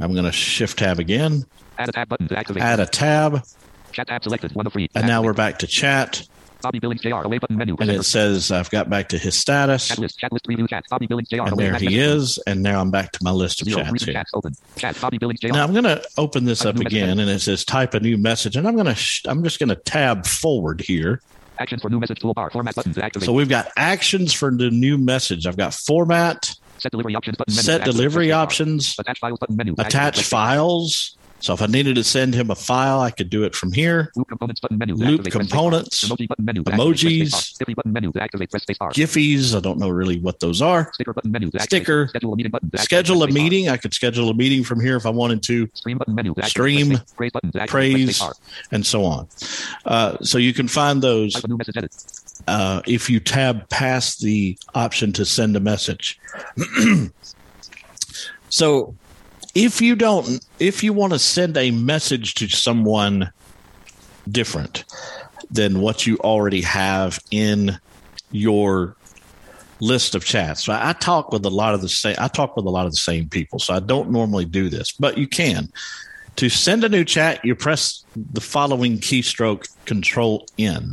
I'm 0.00 0.12
going 0.12 0.24
to 0.24 0.32
shift 0.32 0.78
tab 0.78 0.98
again, 1.00 1.44
Add 1.78 1.88
a 1.88 1.92
tab 1.92 2.08
button 2.08 2.28
to 2.28 2.38
activate. 2.38 2.62
add 2.62 2.78
a 2.80 2.86
tab, 2.86 3.44
Chat 3.92 4.06
tab 4.08 4.22
selected. 4.22 4.54
One 4.54 4.66
of 4.66 4.72
three. 4.72 4.88
and 4.94 5.06
now 5.06 5.22
we're 5.22 5.32
back 5.32 5.58
to 5.60 5.66
chat. 5.66 6.22
Bobby 6.60 6.78
Billings 6.80 7.00
Jr. 7.00 7.14
Away 7.16 7.38
button 7.38 7.56
menu. 7.56 7.76
And 7.78 7.90
it 7.90 8.02
says 8.04 8.50
I've 8.50 8.70
got 8.70 8.90
back 8.90 9.08
to 9.10 9.18
his 9.18 9.36
status, 9.36 9.88
Chat. 9.88 10.84
Bobby 10.90 11.06
Billings 11.06 11.28
Jr. 11.28 11.42
and 11.42 11.56
there 11.56 11.76
he 11.76 11.98
is. 11.98 12.38
And 12.46 12.62
now 12.62 12.80
I'm 12.80 12.90
back 12.90 13.12
to 13.12 13.22
my 13.22 13.30
list 13.30 13.62
of 13.62 13.68
Zero. 13.68 13.84
chats 13.84 14.04
here. 14.04 14.14
chats 14.14 14.30
open. 14.34 14.54
Chat. 14.76 15.00
Bobby 15.00 15.18
Billings 15.18 15.40
Jr. 15.40 15.48
Now 15.48 15.64
I'm 15.64 15.72
going 15.72 15.84
to 15.84 16.02
open 16.18 16.44
this 16.44 16.60
Type 16.60 16.74
up 16.76 16.80
again, 16.80 17.18
and 17.20 17.30
it 17.30 17.40
says 17.40 17.64
type 17.64 17.94
a 17.94 18.00
new 18.00 18.16
message, 18.18 18.56
and 18.56 18.66
I'm 18.66 18.74
going 18.74 18.86
to 18.86 18.94
sh- 18.94 19.22
I'm 19.26 19.42
just 19.44 19.58
going 19.58 19.68
to 19.68 19.76
tab 19.76 20.26
forward 20.26 20.80
here. 20.80 21.20
Actions 21.60 21.82
for 21.82 21.90
new 21.90 21.98
message 22.00 22.20
toolbar. 22.20 22.52
Format 22.52 22.74
button 22.74 22.92
to 22.94 23.04
activate. 23.04 23.26
So 23.26 23.32
we've 23.32 23.48
got 23.48 23.70
actions 23.76 24.32
for 24.32 24.50
the 24.50 24.70
new 24.70 24.96
message. 24.98 25.46
I've 25.46 25.56
got 25.56 25.74
format, 25.74 26.54
set 26.78 26.92
delivery 26.92 27.14
options 27.16 27.36
button 27.36 27.52
menu. 27.52 27.62
set 27.62 27.84
delivery 27.84 28.30
options, 28.32 28.94
Attach 28.98 29.18
files 29.18 29.38
button 29.40 29.56
menu. 29.56 29.74
attach 29.78 30.22
files. 30.22 31.16
So 31.40 31.54
if 31.54 31.62
I 31.62 31.66
needed 31.66 31.94
to 31.94 32.04
send 32.04 32.34
him 32.34 32.50
a 32.50 32.54
file, 32.54 33.00
I 33.00 33.10
could 33.10 33.30
do 33.30 33.44
it 33.44 33.54
from 33.54 33.72
here. 33.72 34.10
Loop 34.16 34.28
components 34.28 34.60
button 34.60 34.78
menu. 34.78 34.94
Loop 34.94 35.20
Activate. 35.20 35.32
Press 35.32 35.34
spacebar. 35.34 35.50
components, 35.50 36.04
Emoji 36.08 36.28
button 36.28 36.44
menu. 36.44 36.62
emojis. 36.64 37.74
Button 37.76 37.92
menu. 37.92 38.12
Activate. 38.20 38.50
Press. 38.50 38.64
Giphies, 38.64 39.56
I 39.56 39.60
don't 39.60 39.78
know 39.78 39.88
really 39.88 40.18
what 40.18 40.40
those 40.40 40.60
are. 40.60 40.90
Sticker 40.94 41.12
button 41.12 41.30
menu. 41.30 41.50
Sticker. 41.60 42.08
Schedule 42.08 42.32
a 42.32 42.36
meeting 42.36 42.50
button. 42.50 42.70
Schedule 42.76 43.22
a 43.22 43.28
meeting. 43.28 43.68
I 43.68 43.76
could 43.76 43.94
schedule 43.94 44.30
a 44.30 44.34
meeting 44.34 44.64
from 44.64 44.80
here 44.80 44.96
if 44.96 45.06
I 45.06 45.10
wanted 45.10 45.42
to, 45.44 45.68
Stream 45.74 45.98
button 45.98 46.14
menu. 46.14 46.34
Stream. 46.42 46.98
Praise 47.16 47.30
button. 47.32 47.52
to 47.52 47.62
activate. 47.62 48.06
Press 48.06 48.18
praise, 48.18 48.66
and 48.72 48.84
so 48.84 49.04
on. 49.04 49.28
Uh, 49.84 50.16
so 50.22 50.38
you 50.38 50.52
can 50.52 50.66
find 50.66 51.02
those 51.02 51.34
Type 51.34 51.44
a 51.44 51.48
new 51.48 51.56
message 51.56 51.76
edit. 51.76 51.94
uh, 52.48 52.82
if 52.86 53.08
you 53.08 53.20
tab 53.20 53.68
past 53.68 54.20
the 54.20 54.58
option 54.74 55.12
to 55.12 55.24
send 55.24 55.56
a 55.56 55.60
message. 55.60 56.18
so 58.48 58.94
if 59.58 59.80
you 59.80 59.96
don't, 59.96 60.46
if 60.60 60.84
you 60.84 60.92
want 60.92 61.12
to 61.12 61.18
send 61.18 61.56
a 61.56 61.72
message 61.72 62.34
to 62.34 62.48
someone 62.48 63.32
different 64.30 64.84
than 65.50 65.80
what 65.80 66.06
you 66.06 66.16
already 66.18 66.60
have 66.60 67.18
in 67.32 67.78
your 68.30 68.94
list 69.80 70.14
of 70.14 70.24
chats. 70.24 70.64
So 70.64 70.78
I 70.80 70.92
talk 70.92 71.32
with 71.32 71.44
a 71.44 71.50
lot 71.50 71.74
of 71.74 71.80
the 71.80 71.88
same 71.88 72.14
I 72.18 72.28
talk 72.28 72.56
with 72.56 72.66
a 72.66 72.70
lot 72.70 72.86
of 72.86 72.92
the 72.92 72.98
same 72.98 73.28
people. 73.28 73.58
So 73.58 73.74
I 73.74 73.80
don't 73.80 74.10
normally 74.10 74.44
do 74.44 74.68
this, 74.68 74.92
but 74.92 75.18
you 75.18 75.26
can. 75.26 75.70
To 76.36 76.48
send 76.48 76.84
a 76.84 76.88
new 76.88 77.04
chat, 77.04 77.44
you 77.44 77.56
press 77.56 78.04
the 78.14 78.40
following 78.40 78.98
keystroke 78.98 79.68
control 79.86 80.46
N. 80.56 80.92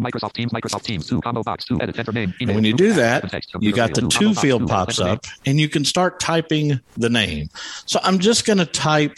Microsoft 0.00 0.32
Teams, 0.32 0.52
Microsoft 0.52 0.82
Teams, 0.82 1.06
two 1.06 1.20
combo 1.20 1.42
box, 1.42 1.64
two 1.64 1.80
edit, 1.80 1.98
enter 1.98 2.12
name, 2.12 2.32
And 2.40 2.42
email, 2.42 2.54
when 2.56 2.64
you 2.64 2.72
do 2.72 2.94
that, 2.94 3.32
you 3.60 3.72
got 3.72 3.94
the 3.94 4.02
two 4.02 4.08
to 4.08 4.16
combo 4.16 4.32
box, 4.32 4.40
field 4.40 4.68
pops 4.68 4.98
up 4.98 5.24
and 5.46 5.60
you 5.60 5.68
can 5.68 5.84
start 5.84 6.20
typing 6.20 6.80
the 6.96 7.10
name. 7.10 7.50
So 7.86 8.00
I'm 8.02 8.18
just 8.18 8.46
going 8.46 8.58
to 8.58 8.66
type 8.66 9.16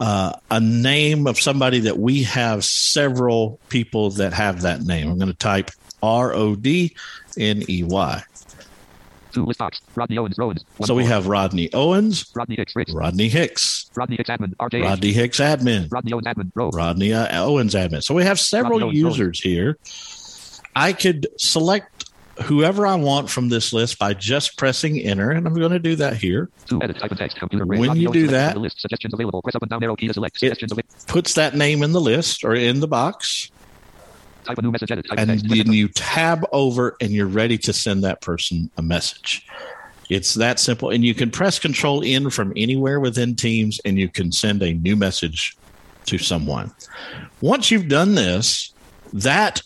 uh, 0.00 0.32
a 0.50 0.60
name 0.60 1.26
of 1.26 1.38
somebody 1.38 1.80
that 1.80 1.98
we 1.98 2.24
have 2.24 2.64
several 2.64 3.60
people 3.68 4.10
that 4.10 4.32
have 4.32 4.62
that 4.62 4.82
name. 4.82 5.08
I'm 5.08 5.18
going 5.18 5.30
to 5.30 5.34
type 5.34 5.70
R 6.02 6.34
O 6.34 6.54
D 6.54 6.94
N 7.38 7.62
E 7.68 7.82
Y. 7.84 8.22
Two 9.34 9.44
list 9.44 9.58
box. 9.58 9.80
Rodney 9.96 10.16
Owens, 10.16 10.38
Owens. 10.38 10.64
One 10.76 10.86
So 10.86 10.94
we 10.94 11.04
have 11.04 11.26
Rodney 11.26 11.68
Owens, 11.74 12.30
Rodney 12.34 12.54
Hicks, 12.56 12.76
Rich. 12.76 12.90
Rodney 12.92 13.28
Hicks, 13.28 13.90
Rodney 13.94 14.16
Hicks, 14.16 14.30
admin. 14.30 14.54
RJ. 14.56 14.82
Rodney 14.82 15.12
Hicks 15.12 15.40
admin, 15.40 15.90
Rodney 15.90 16.12
Owens, 16.12 16.26
admin. 16.26 16.50
Rodney 16.54 17.12
uh, 17.12 17.42
Owens 17.44 17.74
admin. 17.74 18.02
So 18.02 18.14
we 18.14 18.24
have 18.24 18.38
several 18.38 18.82
Owens, 18.82 18.96
users 18.96 19.40
here. 19.40 19.76
I 20.76 20.92
could 20.92 21.26
select 21.38 22.10
whoever 22.42 22.86
I 22.86 22.94
want 22.96 23.30
from 23.30 23.48
this 23.48 23.72
list 23.72 23.98
by 23.98 24.14
just 24.14 24.56
pressing 24.56 24.98
enter, 25.00 25.30
and 25.30 25.46
I'm 25.46 25.54
going 25.54 25.72
to 25.72 25.78
do 25.78 25.96
that 25.96 26.16
here. 26.16 26.50
Two 26.66 26.82
edit 26.82 26.98
type 26.98 27.10
text. 27.12 27.38
Computer 27.38 27.66
When. 27.66 27.80
Rodney 27.88 28.02
you 28.02 28.08
Owens 28.08 28.22
do 28.22 28.26
that- 28.28 28.56
list. 28.56 28.80
Suggestions 28.80 29.14
available. 29.14 29.42
Press 29.42 29.54
up 29.54 29.62
and 29.62 29.70
down 29.70 29.82
arrow 29.82 29.96
key 29.96 30.08
to 30.08 30.14
select. 30.14 30.38
Suggestions 30.38 30.72
available. 30.72 30.94
Puts 31.06 31.34
that 31.34 31.54
name 31.56 31.82
in 31.82 31.92
the 31.92 32.00
list 32.00 32.44
or 32.44 32.54
in 32.54 32.80
the 32.80 32.88
box, 32.88 33.50
Type 34.44 34.58
a 34.58 34.62
new 34.62 34.70
message. 34.70 34.90
Edit 34.90 35.06
type 35.08 35.18
and 35.18 35.30
text. 35.30 35.48
then 35.48 35.72
you 35.72 35.88
tab 35.88 36.46
over 36.52 36.96
and 37.00 37.10
you're 37.10 37.26
ready 37.26 37.58
to 37.58 37.72
send 37.72 38.04
that 38.04 38.20
person 38.20 38.70
a 38.76 38.82
message. 38.82 39.46
It's 40.10 40.34
that 40.34 40.58
simple. 40.58 40.90
And 40.90 41.04
you 41.04 41.14
can 41.14 41.30
press 41.30 41.58
control 41.58 42.02
in 42.02 42.30
from 42.30 42.52
anywhere 42.56 43.00
within 43.00 43.36
Teams 43.36 43.80
and 43.84 43.98
you 43.98 44.08
can 44.08 44.32
send 44.32 44.62
a 44.62 44.74
new 44.74 44.96
message 44.96 45.56
to 46.06 46.18
someone. 46.18 46.72
Once 47.40 47.70
you've 47.70 47.88
done 47.88 48.14
this, 48.14 48.72
that 49.12 49.62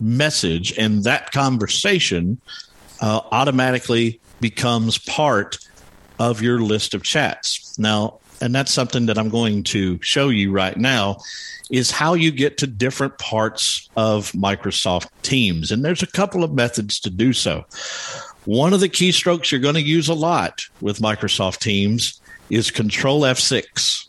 message 0.00 0.76
and 0.78 1.04
that 1.04 1.32
conversation 1.32 2.40
uh, 3.00 3.20
automatically 3.30 4.20
becomes 4.40 4.98
part 4.98 5.58
of 6.18 6.42
your 6.42 6.60
list 6.60 6.94
of 6.94 7.02
chats. 7.02 7.78
Now, 7.78 8.20
and 8.40 8.54
that's 8.54 8.72
something 8.72 9.06
that 9.06 9.18
I'm 9.18 9.28
going 9.28 9.62
to 9.64 10.00
show 10.02 10.28
you 10.28 10.52
right 10.52 10.76
now 10.76 11.18
is 11.70 11.90
how 11.90 12.14
you 12.14 12.30
get 12.30 12.58
to 12.58 12.66
different 12.66 13.18
parts 13.18 13.88
of 13.96 14.32
Microsoft 14.32 15.08
Teams. 15.22 15.70
And 15.70 15.84
there's 15.84 16.02
a 16.02 16.06
couple 16.06 16.42
of 16.42 16.54
methods 16.54 16.98
to 17.00 17.10
do 17.10 17.32
so. 17.32 17.66
One 18.44 18.72
of 18.72 18.80
the 18.80 18.88
keystrokes 18.88 19.50
you're 19.50 19.60
going 19.60 19.74
to 19.74 19.82
use 19.82 20.08
a 20.08 20.14
lot 20.14 20.62
with 20.80 21.00
Microsoft 21.00 21.58
Teams 21.58 22.20
is 22.48 22.70
Control 22.70 23.22
F6. 23.22 24.06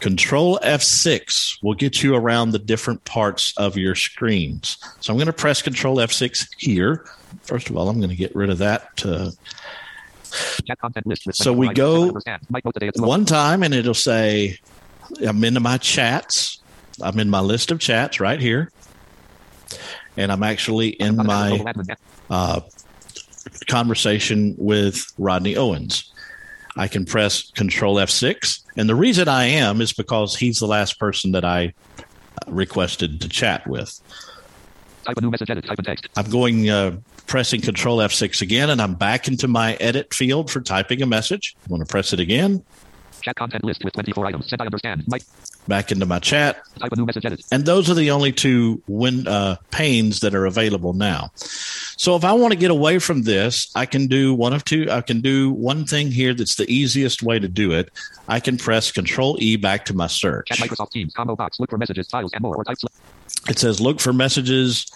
Control 0.00 0.60
F6 0.62 1.62
will 1.62 1.74
get 1.74 2.02
you 2.02 2.14
around 2.14 2.50
the 2.50 2.58
different 2.58 3.04
parts 3.04 3.54
of 3.56 3.76
your 3.76 3.94
screens. 3.94 4.76
So 5.00 5.12
I'm 5.12 5.16
going 5.16 5.26
to 5.26 5.32
press 5.32 5.62
Control 5.62 5.96
F6 5.96 6.46
here. 6.58 7.06
First 7.42 7.70
of 7.70 7.76
all, 7.76 7.88
I'm 7.88 7.98
going 7.98 8.10
to 8.10 8.16
get 8.16 8.34
rid 8.36 8.50
of 8.50 8.58
that 8.58 9.02
uh, 9.04 9.30
So 11.32 11.52
we 11.52 11.68
go- 11.72 12.08
Understand. 12.08 12.42
Mike 12.50 12.64
Moat 12.64 12.74
today 12.74 12.88
at 12.88 12.94
12. 12.94 13.08
one 13.08 13.24
time 13.24 13.62
and 13.62 13.74
it'll 13.74 13.94
say, 13.94 14.58
I'm 15.26 15.42
into 15.44 15.60
my 15.60 15.78
chats. 15.78 16.60
I'm 17.02 17.18
in 17.18 17.28
my 17.30 17.40
list 17.40 17.70
of 17.70 17.80
chats 17.80 18.20
right 18.20 18.40
here. 18.40 18.70
And 20.16 20.30
I'm 20.30 20.42
actually 20.42 20.88
in 20.90 21.16
my 21.16 21.60
uh, 22.30 22.60
conversation 23.68 24.54
with 24.58 25.04
Rodney 25.18 25.56
Owens. 25.56 26.12
I 26.76 26.88
can 26.88 27.04
press 27.04 27.50
Control 27.52 27.96
F6. 27.96 28.62
And 28.76 28.88
the 28.88 28.94
reason 28.94 29.28
I 29.28 29.44
am 29.44 29.80
is 29.80 29.92
because 29.92 30.36
he's 30.36 30.58
the 30.58 30.66
last 30.66 30.98
person 30.98 31.32
that 31.32 31.44
I 31.44 31.72
requested 32.46 33.20
to 33.20 33.28
chat 33.28 33.66
with. 33.66 34.00
Type 35.04 35.16
a 35.16 35.20
new 35.20 35.30
message. 35.30 35.50
Edit 35.50 35.64
type 35.66 35.78
and 35.78 35.86
text. 35.86 36.08
I'm 36.16 36.30
going 36.30 36.68
uh, 36.70 36.96
pressing 37.26 37.60
Control 37.60 37.98
F6 37.98 38.42
again, 38.42 38.70
and 38.70 38.80
I'm 38.80 38.94
back 38.94 39.28
into 39.28 39.48
my 39.48 39.74
edit 39.74 40.12
field 40.12 40.50
for 40.50 40.60
typing 40.60 41.02
a 41.02 41.06
message. 41.06 41.56
I'm 41.64 41.68
going 41.70 41.80
to 41.80 41.86
press 41.86 42.12
it 42.12 42.20
again, 42.20 42.62
Chat 43.24 43.36
content 43.36 43.64
list 43.64 43.82
with 43.82 43.94
24 43.94 44.26
items. 44.26 44.50
Sent 44.50 44.60
I 44.60 44.66
understand. 44.66 45.04
Mike. 45.06 45.22
back 45.66 45.90
into 45.90 46.04
my 46.04 46.18
chat, 46.18 46.62
Type 46.78 46.92
a 46.92 46.96
new 46.96 47.06
message. 47.06 47.24
Edit. 47.24 47.42
and 47.50 47.64
those 47.64 47.88
are 47.88 47.94
the 47.94 48.10
only 48.10 48.32
two 48.32 48.82
win, 48.86 49.26
uh, 49.26 49.56
panes 49.70 50.20
that 50.20 50.34
are 50.34 50.44
available 50.44 50.92
now. 50.92 51.30
So 51.36 52.16
if 52.16 52.24
I 52.24 52.34
want 52.34 52.52
to 52.52 52.58
get 52.58 52.70
away 52.70 52.98
from 52.98 53.22
this, 53.22 53.72
I 53.74 53.86
can 53.86 54.08
do 54.08 54.34
one 54.34 54.52
of 54.52 54.62
two. 54.64 54.90
I 54.90 55.00
can 55.00 55.22
do 55.22 55.50
one 55.52 55.86
thing 55.86 56.10
here 56.10 56.34
that's 56.34 56.56
the 56.56 56.70
easiest 56.70 57.22
way 57.22 57.38
to 57.38 57.48
do 57.48 57.72
it. 57.72 57.90
I 58.28 58.40
can 58.40 58.58
press 58.58 58.92
Control 58.92 59.38
E 59.40 59.56
back 59.56 59.86
to 59.86 59.94
my 59.94 60.06
search. 60.06 60.48
Chat 60.48 60.58
Microsoft 60.58 60.90
Teams. 60.90 61.14
Combo 61.14 61.34
box. 61.34 61.58
Look 61.58 61.70
for 61.70 61.78
messages, 61.78 62.06
files, 62.08 62.30
and 62.34 62.42
more. 62.42 62.56
Or 62.56 62.64
type. 62.64 62.76
It 63.48 63.58
says 63.58 63.80
look 63.80 64.00
for 64.00 64.12
messages. 64.12 64.92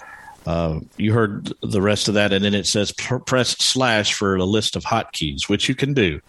Uh, 0.48 0.80
you 0.96 1.12
heard 1.12 1.52
the 1.60 1.82
rest 1.82 2.08
of 2.08 2.14
that, 2.14 2.32
and 2.32 2.42
then 2.42 2.54
it 2.54 2.66
says 2.66 2.90
press 2.90 3.50
slash 3.58 4.14
for 4.14 4.36
a 4.36 4.44
list 4.46 4.76
of 4.76 4.82
hotkeys, 4.82 5.46
which 5.46 5.68
you 5.68 5.74
can 5.74 5.92
do. 5.92 6.22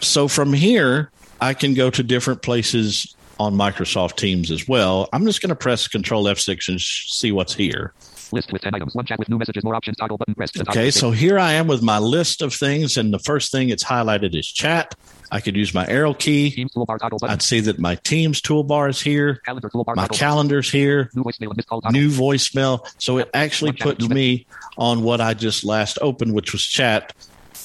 So 0.00 0.26
from 0.26 0.54
here, 0.54 1.10
I 1.38 1.52
can 1.52 1.74
go 1.74 1.90
to 1.90 2.02
different 2.02 2.40
places 2.40 3.14
on 3.38 3.56
Microsoft 3.56 4.16
Teams 4.16 4.50
as 4.50 4.66
well. 4.66 5.06
I'm 5.12 5.26
just 5.26 5.42
going 5.42 5.50
to 5.50 5.54
press 5.54 5.86
Control 5.86 6.24
F6 6.24 6.68
and 6.68 6.80
sh- 6.80 7.10
see 7.10 7.30
what's 7.30 7.54
here. 7.54 7.92
List 8.32 8.52
with 8.52 8.62
10 8.62 8.74
items. 8.74 8.94
One 8.94 9.06
chat 9.06 9.18
with 9.18 9.28
new 9.28 9.38
messages. 9.38 9.62
More 9.62 9.74
options. 9.74 9.96
Toggle 9.96 10.18
button 10.18 10.34
pressed. 10.34 10.60
Okay, 10.68 10.90
so 10.90 11.10
here 11.10 11.38
I 11.38 11.52
am 11.52 11.66
with 11.66 11.82
my 11.82 11.98
list 11.98 12.42
of 12.42 12.52
things, 12.52 12.96
and 12.96 13.12
the 13.12 13.18
first 13.18 13.52
thing 13.52 13.68
it's 13.68 13.84
highlighted 13.84 14.36
is 14.38 14.46
chat. 14.46 14.94
I 15.30 15.40
could 15.40 15.56
use 15.56 15.74
my 15.74 15.86
arrow 15.86 16.14
key. 16.14 16.50
Teams 16.50 16.72
toolbar 16.72 16.98
toggle 16.98 17.18
button. 17.18 17.34
I'd 17.34 17.42
see 17.42 17.60
that 17.60 17.78
my 17.78 17.96
Teams 17.96 18.40
toolbar 18.40 18.88
is 18.88 19.00
here, 19.00 19.36
Calendar 19.44 19.68
toolbar 19.68 19.96
my 19.96 20.08
calendar's 20.08 20.70
here, 20.70 21.10
New 21.14 21.24
voicemail 21.24 21.56
missed 21.56 21.68
call 21.68 21.80
toggle. 21.80 22.00
new 22.00 22.10
voicemail. 22.10 22.86
So 22.98 23.18
it 23.18 23.30
actually 23.34 23.72
puts 23.72 24.08
me 24.08 24.46
on 24.78 25.02
what 25.02 25.20
I 25.20 25.34
just 25.34 25.64
last 25.64 25.98
opened, 26.00 26.32
which 26.34 26.52
was 26.52 26.62
chat. 26.62 27.12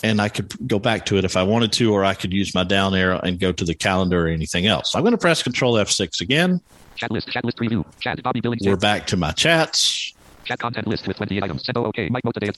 And 0.03 0.19
I 0.19 0.29
could 0.29 0.51
go 0.67 0.79
back 0.79 1.05
to 1.07 1.17
it 1.17 1.25
if 1.25 1.37
I 1.37 1.43
wanted 1.43 1.71
to, 1.73 1.93
or 1.93 2.03
I 2.03 2.15
could 2.15 2.33
use 2.33 2.55
my 2.55 2.63
down 2.63 2.95
arrow 2.95 3.19
and 3.19 3.39
go 3.39 3.51
to 3.51 3.63
the 3.63 3.75
calendar 3.75 4.25
or 4.25 4.29
anything 4.29 4.65
else. 4.65 4.91
So 4.91 4.97
I'm 4.97 5.03
going 5.03 5.11
to 5.11 5.17
press 5.19 5.43
Control 5.43 5.75
F6 5.75 6.21
again. 6.21 6.59
Chat 6.95 7.11
list. 7.11 7.27
Chat 7.29 7.45
list 7.45 7.57
preview. 7.57 7.85
Chat. 7.99 8.21
Bobby 8.23 8.41
Billings. 8.41 8.65
We're 8.65 8.77
back 8.77 9.05
to 9.07 9.17
my 9.17 9.31
chats. 9.31 10.13
Chat 10.51 10.59
content 10.59 10.85
list 10.85 11.07
with 11.07 11.15
28 11.15 11.43
items. 11.43 11.63
Send 11.63 11.77
okay. 11.77 12.09
Mike 12.09 12.25
Moat 12.25 12.33
today 12.33 12.51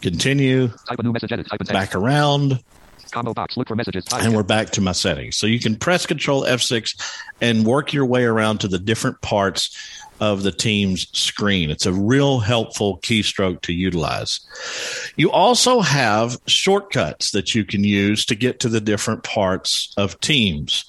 Continue 0.00 0.68
Type 0.68 1.00
a 1.00 1.02
new 1.02 1.12
message. 1.12 1.32
Edit. 1.32 1.48
Type 1.48 1.66
back 1.66 1.96
around, 1.96 2.62
Combo 3.10 3.34
box. 3.34 3.56
Look 3.56 3.66
for 3.66 3.74
messages. 3.74 4.04
And 4.12 4.36
we're 4.36 4.44
back 4.44 4.70
to 4.70 4.80
my 4.80 4.92
settings. 4.92 5.36
So 5.36 5.48
you 5.48 5.58
can 5.58 5.74
press 5.74 6.06
Control 6.06 6.44
F6 6.44 6.94
and 7.40 7.66
work 7.66 7.92
your 7.92 8.06
way 8.06 8.22
around 8.22 8.58
to 8.58 8.68
the 8.68 8.78
different 8.78 9.20
parts 9.20 9.76
of 10.20 10.44
the 10.44 10.52
team's 10.52 11.08
screen. 11.18 11.70
It's 11.70 11.86
a 11.86 11.92
real 11.92 12.38
helpful 12.38 12.98
keystroke 12.98 13.62
to 13.62 13.72
utilize. 13.72 14.38
You 15.16 15.32
also 15.32 15.80
have 15.80 16.38
shortcuts 16.46 17.32
that 17.32 17.52
you 17.52 17.64
can 17.64 17.82
use 17.82 18.24
to 18.26 18.36
get 18.36 18.60
to 18.60 18.68
the 18.68 18.80
different 18.80 19.24
parts 19.24 19.92
of 19.96 20.20
teams. 20.20 20.84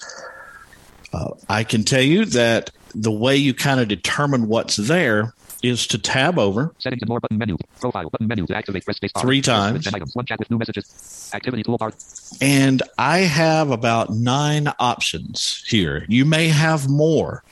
Uh, 1.11 1.31
I 1.49 1.63
can 1.63 1.83
tell 1.83 2.03
you 2.03 2.25
that 2.25 2.69
the 2.93 3.11
way 3.11 3.35
you 3.35 3.55
kind 3.55 3.79
of 3.79 3.87
determine 3.87 4.47
what's 4.47 4.75
there 4.75 5.33
is 5.67 5.87
to 5.87 5.97
tab 5.97 6.37
over 6.39 6.73
Settings 6.79 7.01
and 7.01 7.09
more 7.09 7.19
button 7.19 7.37
menu. 7.37 7.57
Profile 7.79 8.09
button 8.09 8.27
menu 8.27 8.45
to 8.47 8.55
activate. 8.55 8.85
Press 8.85 8.97
space 8.97 9.11
bar. 9.11 9.23
Three 9.23 9.41
times. 9.41 9.83
10 9.85 9.95
items. 9.95 10.15
One 10.15 10.25
chat 10.25 10.39
with 10.39 10.49
new 10.51 10.57
messages. 10.57 11.31
Activity 11.33 11.63
toolbar. 11.63 11.93
and 12.41 12.83
I 12.97 13.19
have 13.19 13.71
about 13.71 14.11
nine 14.11 14.71
options 14.79 15.63
here. 15.67 16.05
You 16.07 16.25
may 16.25 16.47
have 16.49 16.87
more, 16.89 17.43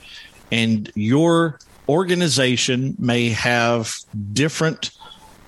and 0.52 0.90
your 0.94 1.58
organization 1.88 2.94
may 2.98 3.28
have 3.30 3.94
different 4.32 4.90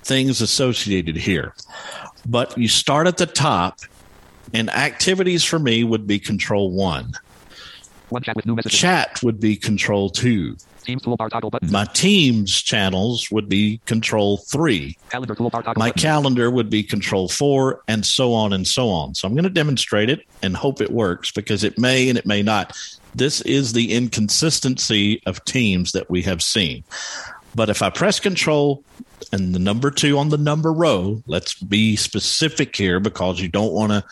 things 0.03 0.41
associated 0.41 1.15
here. 1.17 1.53
But 2.25 2.57
you 2.57 2.67
start 2.67 3.07
at 3.07 3.17
the 3.17 3.25
top, 3.25 3.79
and 4.53 4.69
activities 4.69 5.43
for 5.43 5.59
me 5.59 5.83
would 5.83 6.05
be 6.07 6.19
control 6.19 6.71
one, 6.71 7.13
One 8.09 8.21
chat 8.21 8.35
with 8.35 8.45
new 8.45 8.55
messages. 8.55 8.77
chat 8.79 9.19
would 9.23 9.39
be 9.39 9.55
control 9.55 10.09
two, 10.09 10.55
Teams 10.87 11.03
toolbar 11.03 11.29
toggle 11.29 11.49
button. 11.49 11.69
my 11.69 11.83
team's 11.93 12.61
channels 12.61 13.27
would 13.29 13.49
be 13.49 13.81
control 13.85 14.37
three. 14.37 14.97
Calendar 15.09 15.35
toolbar 15.35 15.61
toggle 15.61 15.73
My 15.75 15.89
button. 15.89 16.01
calendar 16.01 16.49
would 16.49 16.69
be 16.69 16.81
control 16.81 17.27
four 17.27 17.81
and 17.89 18.05
so 18.05 18.33
on 18.33 18.53
and 18.53 18.65
so 18.65 18.87
on. 18.87 19.13
So 19.13 19.27
I'm 19.27 19.33
going 19.33 19.43
to 19.43 19.49
demonstrate 19.49 20.09
it 20.09 20.21
and 20.41 20.55
hope 20.55 20.79
it 20.79 20.89
works 20.91 21.29
because 21.29 21.65
it 21.65 21.77
may 21.77 22.07
and 22.07 22.17
it 22.17 22.25
may 22.25 22.41
not. 22.41 22.71
This 23.13 23.41
is 23.41 23.73
the 23.73 23.93
inconsistency 23.93 25.21
of 25.25 25.43
teams 25.43 25.91
that 25.91 26.09
we 26.09 26.21
have 26.21 26.41
seen. 26.41 26.85
But 27.53 27.69
if 27.69 27.81
I 27.81 27.89
press 27.89 28.21
control 28.21 28.81
and 29.33 29.53
the 29.53 29.59
number 29.59 29.91
two 29.91 30.17
on 30.17 30.29
the 30.29 30.37
number 30.37 30.71
row, 30.71 31.21
let's 31.27 31.55
be 31.55 31.97
specific 31.97 32.73
here 32.77 33.01
because 33.01 33.41
you 33.41 33.49
don't 33.49 33.73
want 33.73 33.91
to 33.91 34.05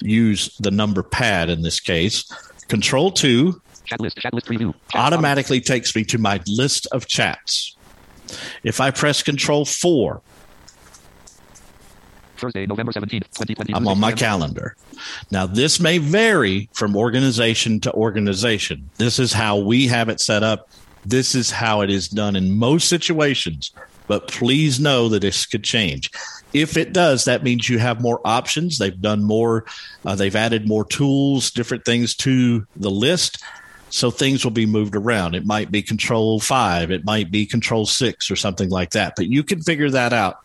use 0.00 0.56
the 0.58 0.70
number 0.70 1.02
pad 1.02 1.50
in 1.50 1.60
this 1.60 1.78
case. 1.78 2.24
Control 2.68 3.10
two 3.10 3.60
Chat 3.84 4.00
list. 4.00 4.18
Chat 4.18 4.34
list 4.34 4.46
preview. 4.46 4.74
Chat 4.90 5.00
automatically 5.00 5.60
takes 5.60 5.94
me 5.94 6.04
to 6.04 6.18
my 6.18 6.40
list 6.46 6.86
of 6.92 7.06
chats. 7.06 7.76
If 8.62 8.80
I 8.80 8.90
press 8.90 9.22
control 9.22 9.64
four, 9.64 10.22
Thursday, 12.42 12.66
November 12.66 12.90
17th, 12.90 13.30
2020. 13.38 13.72
I'm 13.72 13.86
on 13.86 14.00
my 14.00 14.10
calendar. 14.10 14.74
Now, 15.30 15.46
this 15.46 15.78
may 15.78 15.98
vary 15.98 16.68
from 16.72 16.96
organization 16.96 17.78
to 17.80 17.92
organization. 17.92 18.90
This 18.98 19.20
is 19.20 19.32
how 19.32 19.58
we 19.58 19.86
have 19.86 20.08
it 20.08 20.20
set 20.20 20.42
up. 20.42 20.68
This 21.06 21.36
is 21.36 21.52
how 21.52 21.82
it 21.82 21.90
is 21.90 22.08
done 22.08 22.34
in 22.34 22.50
most 22.58 22.88
situations. 22.88 23.70
But 24.08 24.26
please 24.26 24.80
know 24.80 25.08
that 25.08 25.20
this 25.22 25.46
could 25.46 25.62
change. 25.62 26.10
If 26.52 26.76
it 26.76 26.92
does, 26.92 27.24
that 27.24 27.44
means 27.44 27.68
you 27.68 27.78
have 27.78 28.00
more 28.00 28.20
options. 28.24 28.76
They've 28.76 29.00
done 29.00 29.22
more, 29.22 29.64
uh, 30.04 30.16
they've 30.16 30.34
added 30.34 30.66
more 30.66 30.84
tools, 30.84 31.50
different 31.50 31.84
things 31.84 32.14
to 32.16 32.66
the 32.74 32.90
list. 32.90 33.42
So 33.92 34.10
things 34.10 34.42
will 34.42 34.52
be 34.52 34.66
moved 34.66 34.96
around. 34.96 35.34
It 35.34 35.44
might 35.44 35.70
be 35.70 35.82
control 35.82 36.40
five, 36.40 36.90
it 36.90 37.04
might 37.04 37.30
be 37.30 37.44
control 37.44 37.84
six 37.84 38.30
or 38.30 38.36
something 38.36 38.70
like 38.70 38.90
that. 38.90 39.14
But 39.16 39.26
you 39.26 39.42
can 39.42 39.60
figure 39.60 39.90
that 39.90 40.12
out 40.12 40.38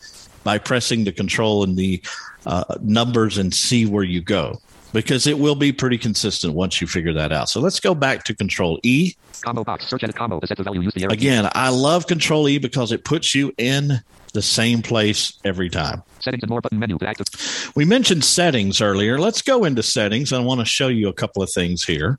by 0.44 0.58
pressing 0.58 1.06
the 1.06 1.12
control 1.14 1.64
and 1.64 1.78
the 1.78 2.02
uh, 2.46 2.76
numbers 2.82 3.38
and 3.38 3.54
see 3.54 3.86
where 3.86 4.04
you 4.04 4.22
go 4.22 4.60
because 4.94 5.28
it 5.28 5.40
will 5.40 5.56
be 5.56 5.72
pretty 5.72 5.98
consistent 5.98 6.54
once 6.54 6.82
you 6.82 6.88
figure 6.88 7.14
that 7.14 7.32
out. 7.32 7.50
So 7.50 7.60
let's 7.60 7.80
go 7.80 7.94
back 7.96 8.24
to 8.26 8.36
control 8.36 8.80
E. 8.84 9.14
Combo 9.42 9.64
box. 9.64 9.88
Search 9.88 10.04
edit 10.04 10.16
combo. 10.16 10.40
To 10.40 10.48
set 10.48 10.58
the 10.58 10.64
value, 10.64 10.82
use 10.82 10.94
the 10.94 11.04
arrow. 11.04 11.14
Again, 11.14 11.50
I 11.54 11.70
love 11.70 12.08
control 12.08 12.50
E 12.50 12.58
because 12.58 12.92
it 12.92 13.06
puts 13.06 13.36
you 13.36 13.54
in 13.58 14.02
the 14.34 14.42
same 14.42 14.82
place 14.82 15.34
every 15.46 15.70
time. 15.70 16.04
Settings 16.20 16.44
and 16.44 16.50
more 16.50 16.62
button 16.62 16.80
menu. 16.80 16.98
To 16.98 17.08
active. 17.08 17.28
We 17.76 17.86
mentioned 17.86 18.24
settings 18.26 18.82
earlier. 18.82 19.20
Let's 19.20 19.42
go 19.42 19.64
into 19.64 19.84
settings. 19.84 20.34
I 20.34 20.40
want 20.40 20.60
to 20.60 20.66
show 20.66 20.88
you 20.88 21.08
a 21.08 21.14
couple 21.14 21.42
of 21.44 21.50
things 21.52 21.84
here. 21.84 22.18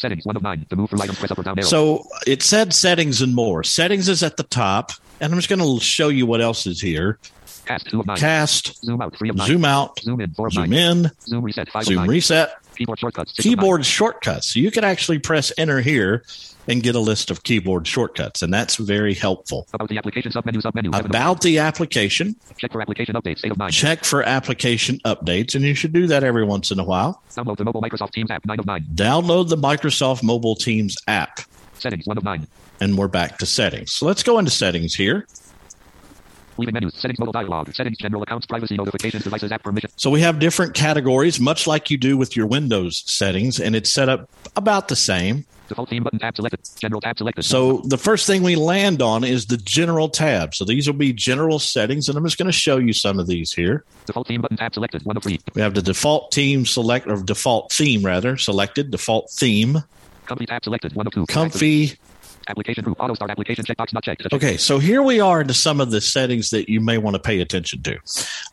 Settings. 0.00 0.24
One 0.24 0.34
of 0.34 0.42
nine. 0.42 0.64
To 0.70 0.76
move 0.76 0.88
through 0.88 1.02
items, 1.02 1.18
press 1.18 1.30
up 1.30 1.38
or 1.38 1.42
down 1.42 1.58
arrow. 1.58 1.66
So 1.66 2.06
it 2.26 2.42
said 2.42 2.72
settings 2.72 3.20
and 3.20 3.34
more. 3.34 3.62
Settings 3.62 4.08
is 4.08 4.22
at 4.22 4.38
the 4.38 4.44
top, 4.44 4.92
and 5.20 5.30
I'm 5.30 5.38
just 5.38 5.50
going 5.50 5.60
to 5.60 5.84
show 5.84 6.08
you 6.08 6.24
what 6.24 6.40
else 6.40 6.66
is 6.66 6.80
here. 6.80 7.18
Cast. 7.66 7.90
Two 7.90 8.00
of 8.00 8.06
nine. 8.06 8.16
Cast, 8.16 8.82
Zoom 8.82 9.02
out. 9.02 9.14
Three 9.14 9.28
of 9.28 9.36
nine. 9.36 9.46
zoom 9.46 9.64
out, 9.66 10.00
Zoom 10.00 10.20
in. 10.20 10.32
Zoom 10.50 10.72
in, 10.72 11.10
Zoom 11.20 11.44
reset. 11.44 11.68
Zoom 11.84 12.06
reset, 12.06 12.54
Keyboard 12.80 12.98
shortcuts. 12.98 13.32
Six 13.36 13.38
of 13.40 13.44
nine. 13.44 13.56
keyboard 13.56 13.84
shortcuts. 13.84 14.54
So 14.54 14.58
you 14.58 14.70
could 14.70 14.84
actually 14.84 15.18
press 15.18 15.52
enter 15.58 15.80
here 15.82 16.24
and 16.66 16.82
get 16.82 16.94
a 16.94 16.98
list 16.98 17.30
of 17.30 17.42
keyboard 17.42 17.86
shortcuts, 17.86 18.40
and 18.40 18.54
that's 18.54 18.76
very 18.76 19.12
helpful. 19.12 19.66
About 19.74 19.90
the 19.90 19.98
application 19.98 20.32
submenu. 20.32 20.62
Submenu. 20.62 20.98
About 21.04 21.42
the 21.42 21.58
application. 21.58 22.36
Check 22.56 22.72
for 22.72 22.80
application 22.80 23.14
updates. 23.16 23.44
Eight 23.44 23.52
of 23.52 23.58
nine. 23.58 23.70
check 23.70 24.04
for 24.04 24.22
application 24.22 24.98
updates, 25.04 25.54
and 25.54 25.62
you 25.62 25.74
should 25.74 25.92
do 25.92 26.06
that 26.06 26.24
every 26.24 26.44
once 26.44 26.70
in 26.70 26.78
a 26.78 26.84
while. 26.84 27.22
Download 27.34 27.58
the 27.58 27.64
mobile 27.64 27.82
Microsoft 27.82 28.12
Teams 28.12 28.30
app. 28.30 28.46
Nine 28.46 28.58
of 28.58 28.64
nine. 28.66 28.86
Download 28.94 29.50
the 29.50 29.56
Microsoft 29.58 30.22
Mobile 30.22 30.54
Teams 30.56 30.96
app, 31.06 31.40
Settings. 31.74 32.06
One 32.06 32.16
of 32.16 32.24
nine. 32.24 32.46
and 32.80 32.96
we're 32.96 33.08
back 33.08 33.36
to 33.38 33.46
settings. 33.46 33.92
So 33.92 34.06
let's 34.06 34.22
go 34.22 34.38
into 34.38 34.50
settings 34.50 34.94
here. 34.94 35.26
Leaving 36.60 36.74
menus. 36.74 36.94
Settings. 36.94 37.18
Mobile 37.18 37.32
dialog. 37.32 37.72
Settings. 37.74 37.96
General 37.98 38.22
accounts. 38.22 38.46
Privacy 38.46 38.76
notifications. 38.76 39.24
Devices. 39.24 39.50
App 39.50 39.62
permission. 39.62 39.90
So 39.96 40.10
we 40.10 40.20
have 40.20 40.38
different 40.38 40.74
categories, 40.74 41.40
much 41.40 41.66
like 41.66 41.90
you 41.90 41.96
do 41.96 42.16
with 42.16 42.36
your 42.36 42.46
Windows 42.46 43.02
settings, 43.06 43.58
and 43.58 43.74
it's 43.74 43.90
set 43.90 44.08
up 44.08 44.30
about 44.56 44.88
the 44.88 44.96
same. 44.96 45.46
Default 45.68 45.88
theme 45.88 46.02
button 46.02 46.18
tab 46.18 46.36
selected. 46.36 46.60
General 46.78 47.00
tab 47.00 47.16
selected. 47.16 47.44
So 47.44 47.78
the 47.86 47.96
first 47.96 48.26
thing 48.26 48.42
we 48.42 48.56
land 48.56 49.00
on 49.00 49.24
is 49.24 49.46
the 49.46 49.56
general 49.56 50.08
tab. 50.08 50.54
So 50.54 50.64
these 50.64 50.86
will 50.86 50.94
be 50.94 51.12
general 51.12 51.58
settings, 51.58 52.08
and 52.08 52.18
I'm 52.18 52.24
just 52.24 52.38
going 52.38 52.46
to 52.46 52.52
show 52.52 52.76
you 52.76 52.92
some 52.92 53.18
of 53.18 53.26
these 53.26 53.52
here. 53.52 53.84
Default 54.06 54.26
theme 54.28 54.40
button 54.42 54.56
tab 54.56 54.74
selected. 54.74 55.04
One 55.04 55.16
of 55.16 55.22
three. 55.22 55.40
We 55.54 55.62
have 55.62 55.74
the 55.74 55.82
default 55.82 56.32
team 56.32 56.66
select 56.66 57.06
or 57.06 57.22
default 57.22 57.72
theme 57.72 58.04
rather 58.04 58.36
selected, 58.36 58.90
default 58.90 59.30
theme, 59.30 59.82
Company 60.30 60.46
tab 60.46 60.62
selected. 60.62 60.94
One 60.94 61.08
of 61.08 61.12
two. 61.12 61.26
comfy. 61.26 61.94
Application 62.50 62.84
group. 62.84 63.00
Auto 63.00 63.14
start 63.14 63.30
application 63.30 63.64
checkbox 63.64 63.92
not 63.92 64.02
checked. 64.02 64.26
Okay, 64.32 64.56
so 64.56 64.78
here 64.78 65.02
we 65.02 65.20
are 65.20 65.40
into 65.40 65.54
some 65.54 65.80
of 65.80 65.90
the 65.90 66.00
settings 66.00 66.50
that 66.50 66.68
you 66.68 66.80
may 66.80 66.98
want 66.98 67.14
to 67.14 67.20
pay 67.20 67.40
attention 67.40 67.82
to. 67.82 67.98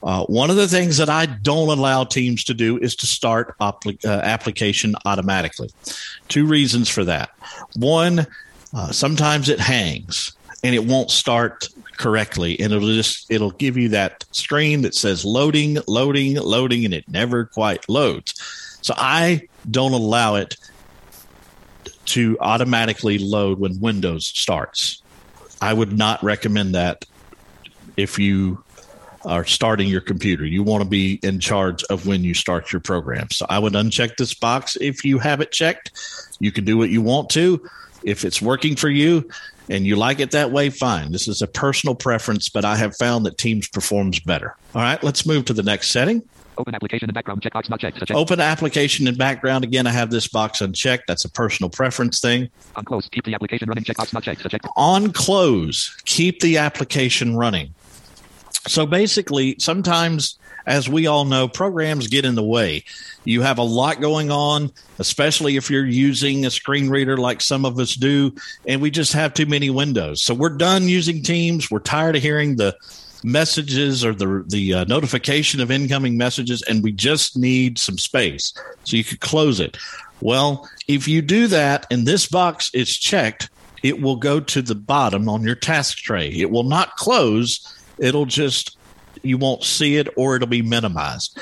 Uh, 0.04 0.24
one 0.26 0.50
of 0.50 0.56
the 0.56 0.68
things 0.68 0.98
that 0.98 1.10
I 1.10 1.26
don't 1.26 1.70
allow 1.70 2.04
teams 2.04 2.44
to 2.46 2.54
do 2.54 2.78
is 2.78 2.96
to 2.98 3.08
start 3.08 3.58
appli- 3.60 4.06
uh, 4.06 4.22
application 4.22 4.96
automatically. 5.06 5.70
Two 6.28 6.46
reasons 6.46 6.90
for 6.90 7.04
that. 7.06 7.32
One, 7.76 8.28
uh, 8.74 8.92
sometimes 8.92 9.50
it 9.50 9.60
hangs 9.60 10.34
and 10.64 10.76
it 10.76 10.86
won't 10.86 11.12
start 11.12 11.70
correctly 11.98 12.60
and 12.60 12.72
it'll 12.72 12.88
just 12.90 13.30
it'll 13.32 13.52
give 13.52 13.76
you 13.76 13.90
that 13.90 14.24
screen 14.32 14.84
that 14.84 14.94
says 14.94 15.26
loading 15.26 15.80
loading 15.88 16.36
loading 16.36 16.86
and 16.86 16.94
it 16.94 17.08
never 17.10 17.46
quite 17.46 17.90
loads 17.90 18.36
so 18.82 18.94
i 18.98 19.42
don't 19.72 19.94
allow 19.94 20.36
it 20.36 20.56
to 22.08 22.38
automatically 22.40 23.18
load 23.18 23.60
when 23.60 23.80
windows 23.80 24.28
starts 24.28 25.02
i 25.62 25.74
would 25.74 25.98
not 25.98 26.22
recommend 26.24 26.76
that 26.76 27.06
if 27.96 28.20
you 28.20 28.64
are 29.26 29.46
starting 29.46 29.88
your 29.88 30.02
computer 30.02 30.46
you 30.46 30.64
want 30.64 30.84
to 30.84 30.90
be 30.90 31.20
in 31.24 31.40
charge 31.40 31.84
of 31.86 32.06
when 32.08 32.24
you 32.24 32.34
start 32.34 32.72
your 32.72 32.82
program 32.82 33.28
so 33.32 33.46
i 33.50 33.60
would 33.60 33.74
uncheck 33.74 34.16
this 34.18 34.34
box 34.34 34.78
if 34.80 35.04
you 35.04 35.20
have 35.20 35.42
it 35.42 35.52
checked 35.52 35.92
you 36.40 36.52
can 36.52 36.64
do 36.64 36.78
what 36.78 36.90
you 36.90 37.02
want 37.02 37.30
to 37.30 37.64
if 38.04 38.24
it's 38.24 38.42
working 38.42 38.76
for 38.76 38.90
you 38.90 39.28
and 39.70 39.86
you 39.86 39.96
like 39.96 40.20
it 40.20 40.32
that 40.32 40.52
way, 40.52 40.70
fine. 40.70 41.12
This 41.12 41.28
is 41.28 41.42
a 41.42 41.48
personal 41.48 41.96
preference, 41.96 42.50
but 42.50 42.66
I 42.66 42.76
have 42.78 42.96
found 42.96 43.26
that 43.26 43.38
Teams 43.38 43.68
performs 43.68 44.20
better. 44.20 44.56
All 44.74 44.82
right, 44.82 45.02
let's 45.04 45.26
move 45.26 45.46
to 45.46 45.54
the 45.54 45.64
next 45.64 45.92
setting. 45.92 46.28
Open 46.58 46.74
application 46.74 47.10
and 47.10 47.14
background 47.14 47.42
checkbox 47.42 47.70
not 47.70 47.80
checked. 47.80 47.98
Check. 48.06 48.18
Open 48.18 48.40
application 48.40 49.08
and 49.08 49.18
background. 49.18 49.64
Again, 49.64 49.86
I 49.86 49.92
have 49.92 50.10
this 50.10 50.28
box 50.28 50.62
unchecked. 50.62 51.04
That's 51.08 51.24
a 51.26 51.30
personal 51.30 51.70
preference 51.70 52.20
thing. 52.20 52.50
On 52.76 52.84
close. 52.84 53.08
Keep 53.10 53.26
the 53.26 53.34
application 53.36 53.70
running. 53.70 53.84
Checkbox 53.84 54.14
not 54.14 54.24
checked. 54.24 54.48
Check. 54.50 54.62
On 54.76 55.12
close, 55.12 55.96
keep 56.06 56.40
the 56.42 56.58
application 56.58 57.38
running. 57.38 57.74
So 58.68 58.86
basically, 58.86 59.56
sometimes, 59.60 60.38
as 60.66 60.90
we 60.90 61.08
all 61.08 61.26
know, 61.26 61.48
programs 61.48 62.08
get 62.08 62.26
in 62.26 62.36
the 62.36 62.44
way. 62.44 62.84
You 63.24 63.42
have 63.42 63.60
a 63.60 63.64
lot 63.64 64.02
going 64.02 64.32
on, 64.32 64.72
especially 65.00 65.56
if 65.58 65.70
you're 65.70 65.86
using 65.86 66.46
a 66.46 66.52
screen 66.52 66.90
reader 66.90 67.18
like 67.18 67.40
some 67.42 67.66
of 67.66 67.80
us 67.80 67.94
do, 67.96 68.34
and 68.68 68.82
we 68.82 68.90
just 68.90 69.14
have 69.14 69.34
too 69.34 69.46
many 69.46 69.70
windows. 69.70 70.22
So 70.22 70.34
we're 70.34 70.50
done 70.50 70.88
using 70.88 71.22
Teams. 71.24 71.70
We're 71.70 71.80
tired 71.80 72.16
of 72.16 72.22
hearing 72.22 72.56
the 72.56 72.76
messages 73.24 74.04
or 74.06 74.14
the 74.14 74.44
the 74.48 74.74
uh, 74.74 74.84
notification 74.86 75.60
of 75.62 75.72
incoming 75.72 76.18
messages, 76.18 76.62
and 76.64 76.84
we 76.84 76.92
just 76.92 77.38
need 77.38 77.78
some 77.78 77.98
space. 77.98 78.54
So 78.84 78.98
you 78.98 79.04
could 79.04 79.20
close 79.20 79.60
it. 79.60 79.78
Well, 80.22 80.70
if 80.88 81.08
you 81.08 81.22
do 81.22 81.48
that 81.48 81.86
and 81.92 82.08
this 82.08 82.28
box 82.28 82.72
is 82.74 82.98
checked, 82.98 83.50
it 83.84 84.02
will 84.02 84.16
go 84.16 84.40
to 84.40 84.62
the 84.62 84.76
bottom 84.76 85.30
on 85.30 85.44
your 85.44 85.56
task 85.56 85.98
tray. 85.98 86.30
It 86.30 86.50
will 86.50 86.64
not 86.64 86.96
close. 86.96 87.62
It'll 87.98 88.26
just 88.26 88.78
you 89.24 89.38
won't 89.38 89.64
see 89.64 89.98
it 89.98 90.08
or 90.16 90.36
it'll 90.36 90.48
be 90.48 90.62
minimized. 90.62 91.40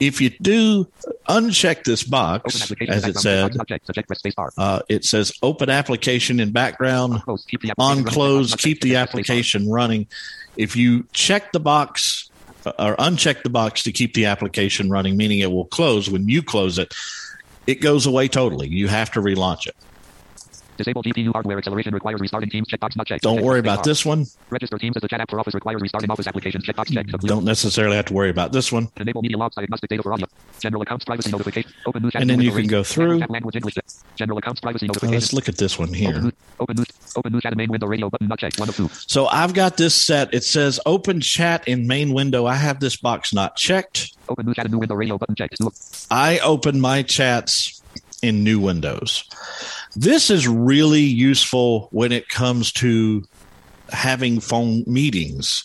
If 0.00 0.20
you 0.20 0.30
do 0.42 0.86
uncheck 1.28 1.84
this 1.84 2.02
box, 2.02 2.70
as 2.88 3.04
it 3.06 3.16
said, 3.16 3.52
checkbox 3.52 3.56
not 3.56 3.68
checked. 3.68 3.94
Check. 3.94 4.06
Press 4.06 4.18
space 4.18 4.34
bar. 4.34 4.52
uh, 4.58 4.80
it 4.88 5.04
says 5.04 5.32
open 5.42 5.70
application 5.70 6.40
in 6.40 6.50
background 6.50 7.22
On 7.78 8.04
close. 8.04 8.54
Keep 8.56 8.80
the 8.80 8.96
application 8.96 9.70
running. 9.70 10.06
If 10.56 10.76
you 10.76 11.06
check 11.12 11.52
the 11.52 11.60
box 11.60 12.30
uh, 12.66 12.72
or 12.78 12.96
uncheck 12.96 13.42
the 13.42 13.50
box 13.50 13.82
to 13.84 13.92
keep 13.92 14.14
the 14.14 14.26
application 14.26 14.90
running, 14.90 15.16
meaning 15.16 15.40
it 15.40 15.50
will 15.50 15.66
close 15.66 16.08
when 16.10 16.28
you 16.28 16.42
close 16.42 16.78
it, 16.78 16.94
it 17.66 17.80
goes 17.80 18.06
away 18.06 18.28
totally. 18.28 18.68
You 18.68 18.88
have 18.88 19.10
to 19.12 19.20
relaunch 19.20 19.66
it. 19.66 19.76
Disable 20.76 21.02
GPU 21.02 21.32
hardware 21.32 21.58
acceleration 21.58 21.94
requires 21.94 22.20
restarting 22.20 22.50
Teams. 22.50 22.68
Checkbox 22.68 22.96
not 22.96 23.06
checked. 23.06 23.22
Don't 23.22 23.42
worry 23.42 23.60
about 23.60 23.84
this 23.84 24.04
one. 24.04 24.26
Register 24.50 24.76
Teams 24.78 24.96
as 24.96 25.04
a 25.04 25.08
chat 25.08 25.20
app 25.20 25.30
for 25.30 25.38
Office 25.38 25.54
requires 25.54 25.80
restarting 25.80 26.10
Office 26.10 26.26
application. 26.26 26.60
Checkbox 26.62 26.92
checked. 26.92 27.10
Blue. 27.12 27.28
Don't 27.28 27.44
necessarily 27.44 27.96
have 27.96 28.06
to 28.06 28.14
worry 28.14 28.30
about 28.30 28.52
this 28.52 28.72
one. 28.72 28.88
Enable 28.96 29.22
media 29.22 29.36
logs 29.38 29.54
diagnostic 29.54 29.90
data 29.90 30.02
for 30.02 30.12
audio. 30.12 30.26
General 30.60 30.82
accounts 30.82 31.04
privacy 31.04 31.30
notification. 31.30 31.70
Open 31.86 32.02
new 32.02 32.10
chat. 32.10 32.22
And 32.22 32.30
then 32.30 32.40
you 32.40 32.50
can 32.50 32.66
go 32.66 32.82
through. 32.82 33.18
Language 33.28 33.56
English. 33.56 33.74
General 34.16 34.38
accounts 34.38 34.60
privacy 34.60 34.86
uh, 34.86 34.88
Now, 34.88 34.92
notification. 34.94 35.14
let's 35.14 35.32
look 35.32 35.48
at 35.48 35.56
this 35.58 35.78
one 35.78 35.92
here. 35.92 36.32
Open 36.58 36.76
news. 36.76 36.86
Open 37.16 37.32
news 37.32 37.42
chat 37.42 37.56
main 37.56 37.70
window 37.70 37.86
radio 37.86 38.10
button 38.10 38.28
not 38.28 38.38
checked. 38.38 38.58
One 38.58 38.68
of 38.68 38.76
two. 38.76 38.88
So 38.92 39.26
I've 39.26 39.54
got 39.54 39.76
this 39.76 39.94
set. 39.94 40.32
It 40.34 40.44
says 40.44 40.80
open 40.86 41.20
chat 41.20 41.66
in 41.68 41.86
main 41.86 42.12
window. 42.12 42.46
I 42.46 42.54
have 42.56 42.80
this 42.80 42.96
box 42.96 43.32
not 43.32 43.56
checked. 43.56 44.16
Open 44.28 44.46
news 44.46 44.56
chat 44.56 44.70
new 44.70 44.78
window 44.78 44.94
radio 44.94 45.18
button 45.18 45.34
checked. 45.34 45.60
I 46.10 46.38
open 46.40 46.80
my 46.80 47.02
chats 47.02 47.82
in 48.22 48.42
new 48.42 48.58
windows. 48.58 49.24
This 49.96 50.30
is 50.30 50.48
really 50.48 51.02
useful 51.02 51.88
when 51.92 52.12
it 52.12 52.28
comes 52.28 52.72
to 52.72 53.24
having 53.90 54.40
phone 54.40 54.82
meetings. 54.86 55.64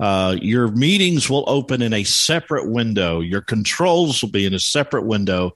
Uh, 0.00 0.36
your 0.40 0.68
meetings 0.68 1.28
will 1.28 1.44
open 1.48 1.82
in 1.82 1.92
a 1.92 2.04
separate 2.04 2.70
window. 2.70 3.20
Your 3.20 3.40
controls 3.40 4.22
will 4.22 4.30
be 4.30 4.46
in 4.46 4.54
a 4.54 4.58
separate 4.58 5.04
window, 5.04 5.54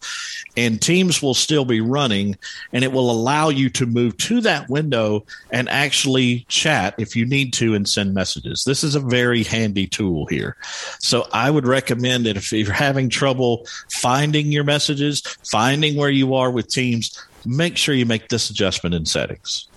and 0.56 0.82
Teams 0.82 1.22
will 1.22 1.34
still 1.34 1.64
be 1.64 1.80
running. 1.80 2.36
And 2.72 2.82
it 2.82 2.92
will 2.92 3.10
allow 3.10 3.48
you 3.50 3.70
to 3.70 3.86
move 3.86 4.16
to 4.18 4.40
that 4.40 4.68
window 4.68 5.24
and 5.50 5.68
actually 5.68 6.44
chat 6.48 6.94
if 6.98 7.14
you 7.14 7.24
need 7.24 7.52
to 7.54 7.74
and 7.74 7.88
send 7.88 8.14
messages. 8.14 8.64
This 8.64 8.82
is 8.82 8.94
a 8.94 9.00
very 9.00 9.44
handy 9.44 9.86
tool 9.86 10.26
here. 10.26 10.56
So 10.98 11.28
I 11.32 11.50
would 11.50 11.66
recommend 11.66 12.26
that 12.26 12.36
if 12.36 12.52
you're 12.52 12.72
having 12.72 13.08
trouble 13.08 13.66
finding 13.90 14.50
your 14.50 14.64
messages, 14.64 15.20
finding 15.50 15.96
where 15.96 16.10
you 16.10 16.34
are 16.34 16.50
with 16.50 16.68
Teams, 16.68 17.16
make 17.46 17.76
sure 17.76 17.94
you 17.94 18.06
make 18.06 18.28
this 18.28 18.50
adjustment 18.50 18.94
in 18.94 19.06
settings. 19.06 19.68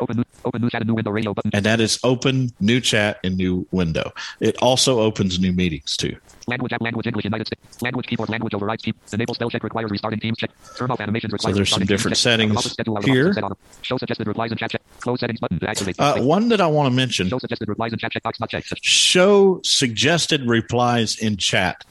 Open. 0.00 0.24
Open 0.44 0.60
news 0.60 0.72
chat 0.72 0.80
and 0.80 0.88
new 0.88 0.94
window 0.94 1.10
radio 1.10 1.34
button. 1.34 1.50
And 1.54 1.64
that 1.64 1.80
is 1.80 1.98
open 2.02 2.50
new 2.60 2.80
chat 2.80 3.20
and 3.22 3.36
new 3.36 3.66
window. 3.70 4.12
It 4.40 4.56
also 4.56 5.00
opens 5.00 5.38
new 5.38 5.52
meetings 5.52 5.96
too. 5.96 6.16
Language 6.48 6.72
app 6.72 6.80
language 6.80 7.06
English 7.06 7.24
United 7.24 7.46
States. 7.46 7.80
Language 7.80 8.06
keyboard 8.06 8.28
language 8.28 8.52
overrides 8.52 8.82
keep. 8.82 8.96
Enable 9.12 9.34
spell 9.34 9.50
check 9.50 9.62
requires 9.62 9.90
restarting 9.90 10.18
Teams 10.18 10.38
check. 10.38 10.50
Turn 10.76 10.90
off 10.90 11.00
animations 11.00 11.32
requires 11.32 11.56
there's 11.56 11.70
some 11.70 11.84
different 11.84 12.16
settings 12.16 12.56
Office 12.56 12.72
schedule 12.72 12.96
hours 12.96 13.06
here. 13.06 13.34
Show 13.82 13.96
suggested 13.98 14.26
replies 14.26 14.50
and 14.50 14.58
chat 14.58 14.72
check. 14.72 14.82
Close 15.00 15.20
settings 15.20 15.38
button 15.38 15.60
to 15.60 15.68
activate. 15.68 15.98
Uh, 16.00 16.20
one 16.20 16.48
that 16.48 16.60
I 16.60 16.66
want 16.66 16.90
to 16.90 16.94
mention 16.94 17.28
Show 17.28 17.38
suggested 17.38 17.68
replies 17.68 17.92
and 17.92 18.00
chat 18.00 18.12
check 18.12 18.24
box 18.24 18.40
not 18.40 18.50
checked. 18.50 18.72
show 18.84 19.60
suggested 19.62 20.44
replies 20.46 21.18
in 21.18 21.36
chat. 21.36 21.84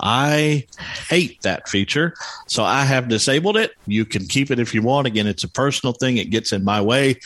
I 0.00 0.66
hate 1.08 1.40
that 1.42 1.68
feature, 1.68 2.14
so 2.46 2.64
I 2.64 2.84
have 2.84 3.08
disabled 3.08 3.56
it. 3.56 3.72
You 3.86 4.04
can 4.04 4.26
keep 4.26 4.50
it 4.50 4.58
if 4.58 4.74
you 4.74 4.82
want. 4.82 5.06
Again, 5.06 5.26
it's 5.26 5.44
a 5.44 5.48
personal 5.48 5.92
thing, 5.92 6.16
it 6.16 6.30
gets 6.30 6.52
in 6.52 6.64
my 6.64 6.80
way. 6.80 7.20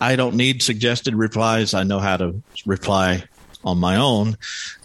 I 0.00 0.16
don't 0.16 0.34
need 0.34 0.62
suggested 0.62 1.14
replies. 1.14 1.74
I 1.74 1.84
know 1.84 1.98
how 2.00 2.16
to 2.16 2.40
reply 2.66 3.24
on 3.64 3.78
my 3.78 3.96
own, 3.96 4.36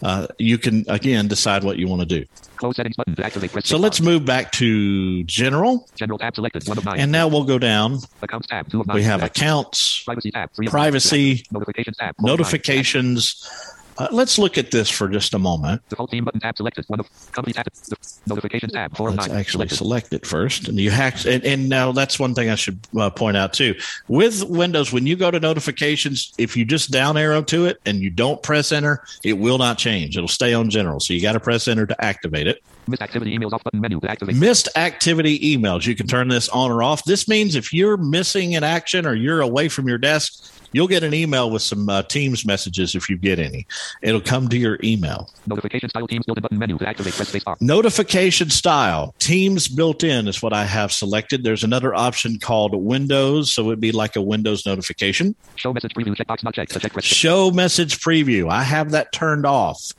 uh, 0.04 0.28
you 0.38 0.58
can 0.58 0.86
again 0.88 1.28
decide 1.28 1.64
what 1.64 1.78
you 1.78 1.88
want 1.88 2.00
to 2.02 2.06
do. 2.06 2.26
Close 2.56 2.76
settings 2.76 2.96
button 2.96 3.16
to 3.16 3.26
activate. 3.26 3.52
Press 3.52 3.68
So 3.68 3.78
let's 3.78 4.02
move 4.02 4.26
back 4.26 4.52
to 4.54 5.24
general, 5.24 5.88
General 5.96 6.18
tab 6.20 6.36
selected. 6.36 6.68
One 6.68 6.78
of 6.78 6.86
nine. 6.86 7.00
and 7.00 7.12
now 7.12 7.28
we'll 7.28 7.44
go 7.44 7.58
down. 7.58 8.00
Accounts 8.22 8.48
tab. 8.48 8.70
Two 8.70 8.82
of 8.82 8.88
nine. 8.88 8.96
We 8.96 9.04
have 9.04 9.24
accounts, 9.24 10.04
Privacy 10.04 10.32
tab. 10.32 10.52
Three 10.54 10.68
privacy. 10.68 11.46
Notifications 11.52 11.98
tab. 11.98 12.16
Of 12.18 12.26
nine. 12.26 12.28
Uh, 14.00 14.08
let's 14.12 14.40
look 14.40 14.58
at 14.58 14.72
this 14.72 14.90
for 14.90 15.10
just 15.10 15.34
a 15.34 15.40
moment. 15.40 15.82
Default 15.90 16.10
team 16.10 16.24
button 16.24 16.40
tab 16.40 16.56
selected. 16.56 16.86
One 16.88 17.02
of 17.02 17.32
company 17.34 17.52
tab. 17.54 17.66
The 17.66 17.98
notifications 18.28 18.72
tab. 18.72 18.96
Four 18.96 19.12
Let's 19.12 19.28
nine. 19.28 19.38
actually 19.38 19.68
Selected. 19.68 19.76
select 19.76 20.14
it 20.14 20.26
first, 20.26 20.70
and 20.70 20.80
you 20.80 20.90
hack. 20.90 21.26
And, 21.26 21.44
and 21.44 21.68
now 21.68 21.92
that's 21.92 22.18
one 22.18 22.34
thing 22.34 22.50
I 22.50 22.56
should 22.56 22.80
uh, 22.98 23.10
point 23.10 23.36
out 23.36 23.52
too. 23.52 23.76
With 24.08 24.44
Windows, 24.46 24.94
when 24.94 25.06
you 25.06 25.18
go 25.18 25.30
to 25.30 25.40
notifications, 25.40 26.34
if 26.38 26.56
you 26.56 26.64
just 26.64 26.92
down 26.92 27.18
arrow 27.18 27.42
to 27.44 27.66
it 27.66 27.82
and 27.86 28.00
you 28.00 28.10
don't 28.10 28.42
press 28.42 28.72
enter, 28.72 29.04
it 29.24 29.34
will 29.34 29.58
not 29.58 29.78
change. 29.78 30.16
It'll 30.16 30.30
stay 30.30 30.54
on 30.54 30.70
general. 30.70 31.02
So 31.02 31.14
you 31.14 31.22
got 31.22 31.34
to 31.34 31.40
press 31.42 31.68
enter 31.68 31.86
to 31.86 32.04
activate 32.04 32.48
it. 32.48 32.64
Missed 32.90 33.02
activity 33.02 33.38
emails 33.38 33.54
off 33.54 33.64
button 33.64 33.82
menu 33.82 34.00
to 34.00 34.10
activate. 34.10 34.36
Missed 34.36 34.70
activity 34.76 35.40
emails. 35.56 35.86
You 35.86 35.96
can 35.96 36.08
turn 36.08 36.28
this 36.28 36.50
on 36.50 36.72
or 36.72 36.84
off. 36.84 37.04
This 37.06 37.28
means 37.28 37.56
if 37.56 37.72
you're 37.74 37.98
missing 37.98 38.56
an 38.56 38.64
action 38.64 39.06
or 39.06 39.14
you're 39.14 39.42
away 39.42 39.70
from 39.70 39.88
your 39.88 39.98
desk, 39.98 40.52
you'll 40.72 40.88
get 40.88 41.04
an 41.04 41.14
email 41.14 41.50
with 41.50 41.62
some 41.62 41.90
uh, 41.90 42.04
Teams 42.04 42.46
messages 42.46 42.96
if 42.96 43.10
you 43.10 43.18
get 43.18 43.40
any. 43.40 43.66
It'll 44.02 44.22
come 44.22 44.48
to 44.50 44.58
your 44.58 44.80
email. 44.84 45.30
Notification 45.48 45.90
style 45.90 46.08
teams 46.08 46.26
built-in 46.26 46.42
button 46.42 46.60
menu 46.60 46.78
to 46.78 46.88
activate. 46.88 47.14
Press 47.14 47.32
spacebar. 47.32 47.60
Notification 47.62 48.50
style, 48.50 49.16
Teams 49.20 49.68
built 49.68 50.04
in 50.04 50.28
is 50.28 50.42
what 50.42 50.54
I 50.54 50.66
have 50.66 50.92
selected. 50.92 51.44
There's 51.44 51.64
another 51.64 51.94
option 51.96 52.40
called 52.40 52.76
Windows, 52.76 53.54
so 53.54 53.68
it'd 53.68 53.80
be 53.80 53.92
like 53.92 54.16
a 54.16 54.22
Windows 54.22 54.66
notification. 54.66 55.36
Show 55.56 55.74
message 55.74 55.94
preview 55.94 56.16
checkbox 56.16 56.44
not 56.44 56.54
checked. 56.54 56.72
To 56.74 56.80
check. 56.80 56.92
Show 57.02 57.52
message 57.52 58.00
preview, 58.00 58.50
I 58.50 58.64
have 58.64 58.92
that 58.92 59.12
turned 59.12 59.46
off. 59.46 59.94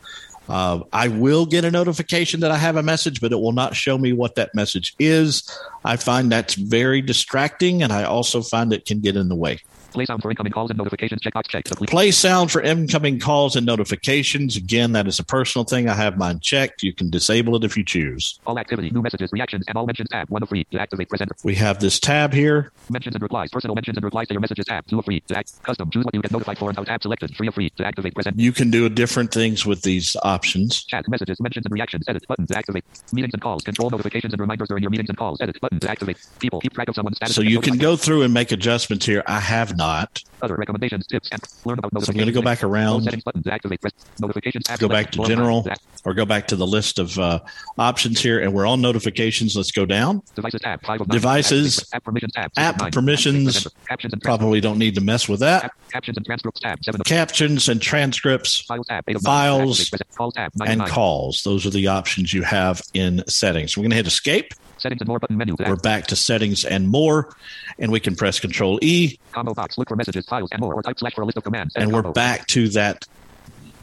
Uh, 0.51 0.81
I 0.93 1.07
will 1.07 1.47
get 1.47 1.65
a 1.65 1.71
notification 1.71 2.41
that 2.41 2.51
I 2.51 2.57
have 2.57 2.75
a 2.75 2.83
message, 2.83 3.21
but 3.21 3.31
it 3.31 3.37
will 3.37 3.53
not 3.53 3.77
show 3.77 3.97
me 3.97 4.13
what 4.13 4.35
that 4.35 4.53
message 4.53 4.97
is. 4.99 5.49
I 5.85 5.97
find 5.97 6.31
that's 6.31 6.55
very 6.55 7.01
distracting, 7.01 7.85
and 7.85 7.93
I 7.93 8.03
also 8.03 8.43
find 8.43 8.73
it 8.73 8.85
can 8.85 9.01
get 9.01 9.15
in 9.15 9.29
the 9.29 9.37
way. 9.37 9.61
Play 9.93 10.07
sound 10.07 10.23
for 10.23 10.31
incoming 10.31 10.53
calls 10.53 10.71
and 10.71 10.79
notifications 10.79 11.21
checkbox 11.21 11.49
checked. 11.49 11.71
Play 11.89 12.11
sound 12.11 12.51
for 12.51 12.63
incoming 12.63 13.19
calls 13.19 13.57
and 13.57 13.67
notifications. 13.67 14.57
Again, 14.57 14.93
that 14.93 15.07
is 15.07 15.19
a 15.19 15.25
personal 15.25 15.65
thing. 15.65 15.89
I 15.89 15.95
have 15.95 16.17
mine 16.17 16.41
checked. 16.41 16.83
You 16.83 16.93
can 16.93 17.11
disable 17.11 17.57
it 17.57 17.65
if 17.65 17.77
you 17.77 17.85
choose. 17.85 18.39
All 18.47 18.59
activity, 18.59 18.91
new 18.91 19.03
messages, 19.03 19.31
reactions, 19.33 19.65
and 19.67 19.77
all 19.77 19.87
mentions 19.87 20.09
tab. 20.11 20.29
One 20.31 20.43
of 20.43 20.49
three. 20.49 20.65
To 20.65 20.81
activate, 20.81 21.09
press 21.09 21.21
enter. 21.21 21.35
We 21.43 21.55
have 21.57 21.81
this 21.81 21.99
tab 21.99 22.33
here. 22.33 22.73
Mentions 22.89 23.17
and 23.17 23.23
replies. 23.23 23.51
Personal 23.51 23.75
mentions 23.75 23.97
and 23.97 24.05
replies 24.05 24.29
to 24.29 24.35
your 24.35 24.41
messages 24.41 24.65
tab. 24.67 24.87
Two 24.87 24.99
of 25.01 25.05
three. 25.05 25.21
To 25.21 25.37
act. 25.37 25.61
Custom. 25.63 25.91
Choose 25.91 26.05
what 26.05 26.15
you 26.15 26.23
get 26.23 26.31
notified 26.31 26.59
for 26.59 26.69
and 26.69 26.77
how 26.77 26.85
tab 26.85 27.03
selected. 27.03 27.35
Three 27.37 27.49
of 27.49 27.55
three. 27.55 27.71
To 27.71 27.85
activate, 27.85 28.15
press 28.15 28.27
enter. 28.27 28.41
You 28.41 28.53
can 28.53 28.71
do 28.71 28.89
different 28.89 29.33
things 29.33 29.67
with 29.67 29.83
these 29.83 30.17
options. 30.23 30.85
Chat. 30.85 31.09
Messages. 31.09 31.41
Mentions 31.41 31.67
and 31.67 31.73
reactions. 31.73 32.05
Edit. 32.07 32.27
Button 32.29 32.47
to 32.47 32.57
activate. 32.57 32.85
Meetings 33.13 33.35
and 33.35 33.43
calls. 33.43 33.65
Control 33.65 33.91
notifications 33.91 34.33
and 34.33 34.41
reminders 34.41 34.69
during 34.69 34.83
your 34.83 34.91
meetings 34.91 35.09
and 35.09 35.19
calls. 35.19 35.41
Edit. 35.41 35.61
Button 35.61 35.81
to 35.81 35.91
activate. 35.91 36.19
People. 36.39 36.61
Keep 36.61 36.75
track 36.75 36.89
of 36.89 36.95
someone's 36.95 37.17
status. 37.17 37.35
So 37.35 37.43
you 37.43 37.61
can 37.61 37.79
go 37.79 37.97
through 37.97 38.23
and 38.23 38.33
make 38.33 38.53
adjustments 38.53 39.07
here. 39.07 39.25
I 39.27 39.41
have 39.41 39.77
not. 39.81 40.23
Other 40.43 40.57
recommendations, 40.57 41.07
tips, 41.07 41.29
and 41.33 41.43
learn 41.65 41.79
about 41.79 41.93
So 42.03 42.11
I'm 42.11 42.17
going 42.17 42.27
to 42.27 42.33
go 42.33 42.41
back 42.43 42.63
around 42.63 43.03
settings 43.03 43.25
button 43.25 43.43
to 43.43 43.53
activate. 43.53 43.81
Press 43.81 43.93
notifications. 44.21 44.67
Go 44.79 44.89
back 44.89 45.11
to 45.13 45.17
Four 45.17 45.25
of 45.25 45.29
nine. 45.29 45.39
general. 45.39 45.67
Or 46.05 46.15
go 46.15 46.25
back 46.25 46.47
to 46.49 46.57
the 46.57 46.67
list 46.67 46.99
of 46.99 47.19
uh, 47.19 47.41
options 47.79 48.21
here. 48.21 48.41
And 48.41 48.55
we're 48.55 48.67
on 48.67 48.81
notifications. 48.81 49.55
Let's 49.57 49.71
go 49.71 49.85
down. 49.85 50.23
Devices 50.35 50.61
tab. 50.63 50.83
Five 50.83 51.01
of 51.03 51.09
nine. 51.09 51.17
Devices. 51.17 51.85
App 51.93 52.05
permissions 52.05 52.33
tab. 52.33 52.51
App 52.57 52.93
permissions. 52.93 53.49
Activate. 53.49 53.63
Press 53.63 53.67
enter. 53.67 53.87
Captions 53.89 54.13
and. 54.15 54.23
Probably 54.23 54.61
don't 54.61 54.79
need 54.79 54.95
to 54.95 55.01
mess 55.03 55.29
with 55.29 55.41
that. 55.41 55.63
Cap- 55.63 55.73
captions 55.93 56.17
and 56.17 56.25
transcripts 56.27 56.61
tab. 56.61 56.79
Captions 57.05 57.69
and 57.69 57.83
transcripts 57.83 58.63
Files 58.63 58.87
tab. 58.87 59.05
Eight 59.09 59.17
of. 59.17 59.23
Files 59.23 59.81
Activate. 59.81 59.91
Press 59.91 60.01
enter. 60.01 60.17
Calls 60.17 60.35
tab. 60.35 60.53
Nine 60.57 60.81
and 60.81 60.91
calls. 60.91 61.43
Those 61.43 61.67
are 61.67 61.71
the 61.71 61.87
options 61.89 62.33
you 62.33 62.43
have 62.43 62.81
in 62.95 63.23
settings. 63.29 63.77
We're 63.77 63.83
going 63.83 63.91
to 63.91 63.97
hit 63.97 64.07
escape. 64.07 64.55
Settings 64.81 65.01
and 65.01 65.09
more 65.09 65.19
button 65.19 65.37
menu. 65.37 65.57
We're 65.59 65.77
back 65.77 66.07
to 66.09 66.17
settings 66.17 66.65
and 66.65 66.89
more. 66.89 67.35
And 67.79 67.93
we 67.93 68.01
can 68.01 68.17
press 68.17 68.41
control 68.41 68.79
E 68.83 69.19
Combo 69.33 69.55
box. 69.55 69.79
Look 69.79 69.89
for 69.89 69.97
messages, 69.97 70.27
files, 70.27 70.49
and 70.53 70.61
more, 70.61 70.75
or 70.75 70.83
type 70.83 70.99
slash 70.99 71.15
for 71.15 71.23
a 71.23 71.27
list 71.27 71.39
of 71.39 71.45
commands. 71.45 71.75
and 71.77 71.83
Edit 71.85 71.95
we're 71.95 72.03
combo. 72.03 72.13
back 72.15 72.47
to 72.49 72.69
that 72.71 73.07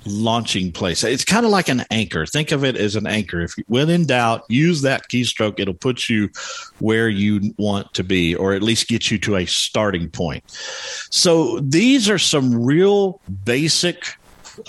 launching 0.05 0.71
place. 0.71 1.03
It's 1.03 1.25
kind 1.25 1.45
of 1.45 1.51
like 1.51 1.67
an 1.67 1.83
anchor. 1.91 2.25
Think 2.25 2.51
of 2.51 2.63
it 2.63 2.77
as 2.77 2.95
an 2.95 3.05
anchor. 3.05 3.41
If 3.41 3.53
when 3.67 3.89
in 3.89 4.05
doubt, 4.05 4.43
use 4.49 4.81
that 4.83 5.09
keystroke. 5.09 5.59
It'll 5.59 5.73
put 5.73 6.09
you 6.09 6.29
where 6.79 7.09
you 7.09 7.53
want 7.57 7.93
to 7.95 8.03
be, 8.03 8.33
or 8.33 8.53
at 8.53 8.63
least 8.63 8.87
get 8.87 9.11
you 9.11 9.17
to 9.19 9.35
a 9.35 9.45
starting 9.45 10.09
point. 10.09 10.43
So 11.11 11.59
these 11.59 12.09
are 12.09 12.19
some 12.19 12.63
real 12.63 13.19
basic 13.43 14.15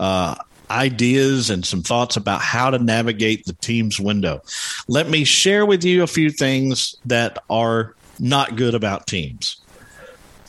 uh, 0.00 0.34
ideas 0.70 1.50
and 1.50 1.64
some 1.64 1.82
thoughts 1.82 2.16
about 2.16 2.40
how 2.40 2.70
to 2.70 2.78
navigate 2.78 3.44
the 3.44 3.52
Teams 3.54 3.98
window. 3.98 4.42
Let 4.88 5.08
me 5.08 5.24
share 5.24 5.66
with 5.66 5.84
you 5.84 6.02
a 6.02 6.06
few 6.06 6.30
things 6.30 6.96
that 7.06 7.38
are 7.50 7.94
not 8.18 8.56
good 8.56 8.74
about 8.74 9.06
Teams. 9.06 9.60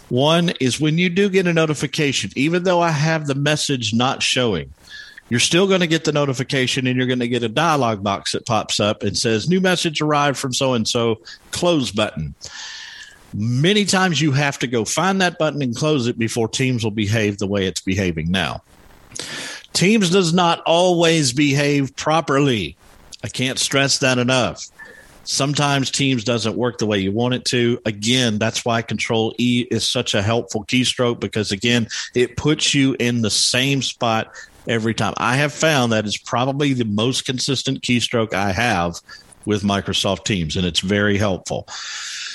One 0.09 0.49
is 0.59 0.81
when 0.81 0.97
you 0.97 1.09
do 1.09 1.29
get 1.29 1.47
a 1.47 1.53
notification, 1.53 2.31
even 2.35 2.63
though 2.63 2.81
I 2.81 2.89
have 2.89 3.27
the 3.27 3.35
message 3.35 3.93
not 3.93 4.23
showing, 4.23 4.73
you're 5.29 5.39
still 5.39 5.67
going 5.67 5.81
to 5.81 5.87
get 5.87 6.03
the 6.03 6.11
notification 6.11 6.87
and 6.87 6.97
you're 6.97 7.07
going 7.07 7.19
to 7.19 7.27
get 7.27 7.43
a 7.43 7.49
dialog 7.49 8.03
box 8.03 8.31
that 8.31 8.47
pops 8.47 8.79
up 8.79 9.03
and 9.03 9.15
says, 9.15 9.47
New 9.47 9.61
message 9.61 10.01
arrived 10.01 10.37
from 10.37 10.53
so 10.53 10.73
and 10.73 10.87
so, 10.87 11.21
close 11.51 11.91
button. 11.91 12.33
Many 13.35 13.85
times 13.85 14.19
you 14.19 14.31
have 14.31 14.57
to 14.59 14.67
go 14.67 14.85
find 14.85 15.21
that 15.21 15.37
button 15.37 15.61
and 15.61 15.75
close 15.75 16.07
it 16.07 16.17
before 16.17 16.47
Teams 16.47 16.83
will 16.83 16.89
behave 16.89 17.37
the 17.37 17.45
way 17.45 17.67
it's 17.67 17.81
behaving 17.81 18.31
now. 18.31 18.63
Teams 19.73 20.09
does 20.09 20.33
not 20.33 20.61
always 20.65 21.33
behave 21.33 21.95
properly. 21.95 22.75
I 23.23 23.27
can't 23.27 23.59
stress 23.59 23.99
that 23.99 24.17
enough. 24.17 24.65
Sometimes 25.23 25.91
Teams 25.91 26.23
doesn't 26.23 26.55
work 26.55 26.79
the 26.79 26.87
way 26.87 26.99
you 26.99 27.11
want 27.11 27.35
it 27.35 27.45
to. 27.45 27.79
Again, 27.85 28.39
that's 28.39 28.65
why 28.65 28.81
Control 28.81 29.35
E 29.37 29.67
is 29.69 29.87
such 29.87 30.15
a 30.15 30.23
helpful 30.23 30.65
keystroke 30.65 31.19
because 31.19 31.51
again, 31.51 31.87
it 32.15 32.35
puts 32.35 32.73
you 32.73 32.95
in 32.99 33.21
the 33.21 33.29
same 33.29 33.81
spot 33.81 34.33
every 34.67 34.93
time. 34.93 35.13
I 35.17 35.35
have 35.35 35.53
found 35.53 35.91
that 35.91 36.05
is 36.05 36.17
probably 36.17 36.73
the 36.73 36.85
most 36.85 37.25
consistent 37.25 37.81
keystroke 37.81 38.33
I 38.33 38.51
have 38.51 38.95
with 39.45 39.63
Microsoft 39.63 40.25
Teams, 40.25 40.55
and 40.55 40.65
it's 40.65 40.79
very 40.79 41.17
helpful. 41.17 41.67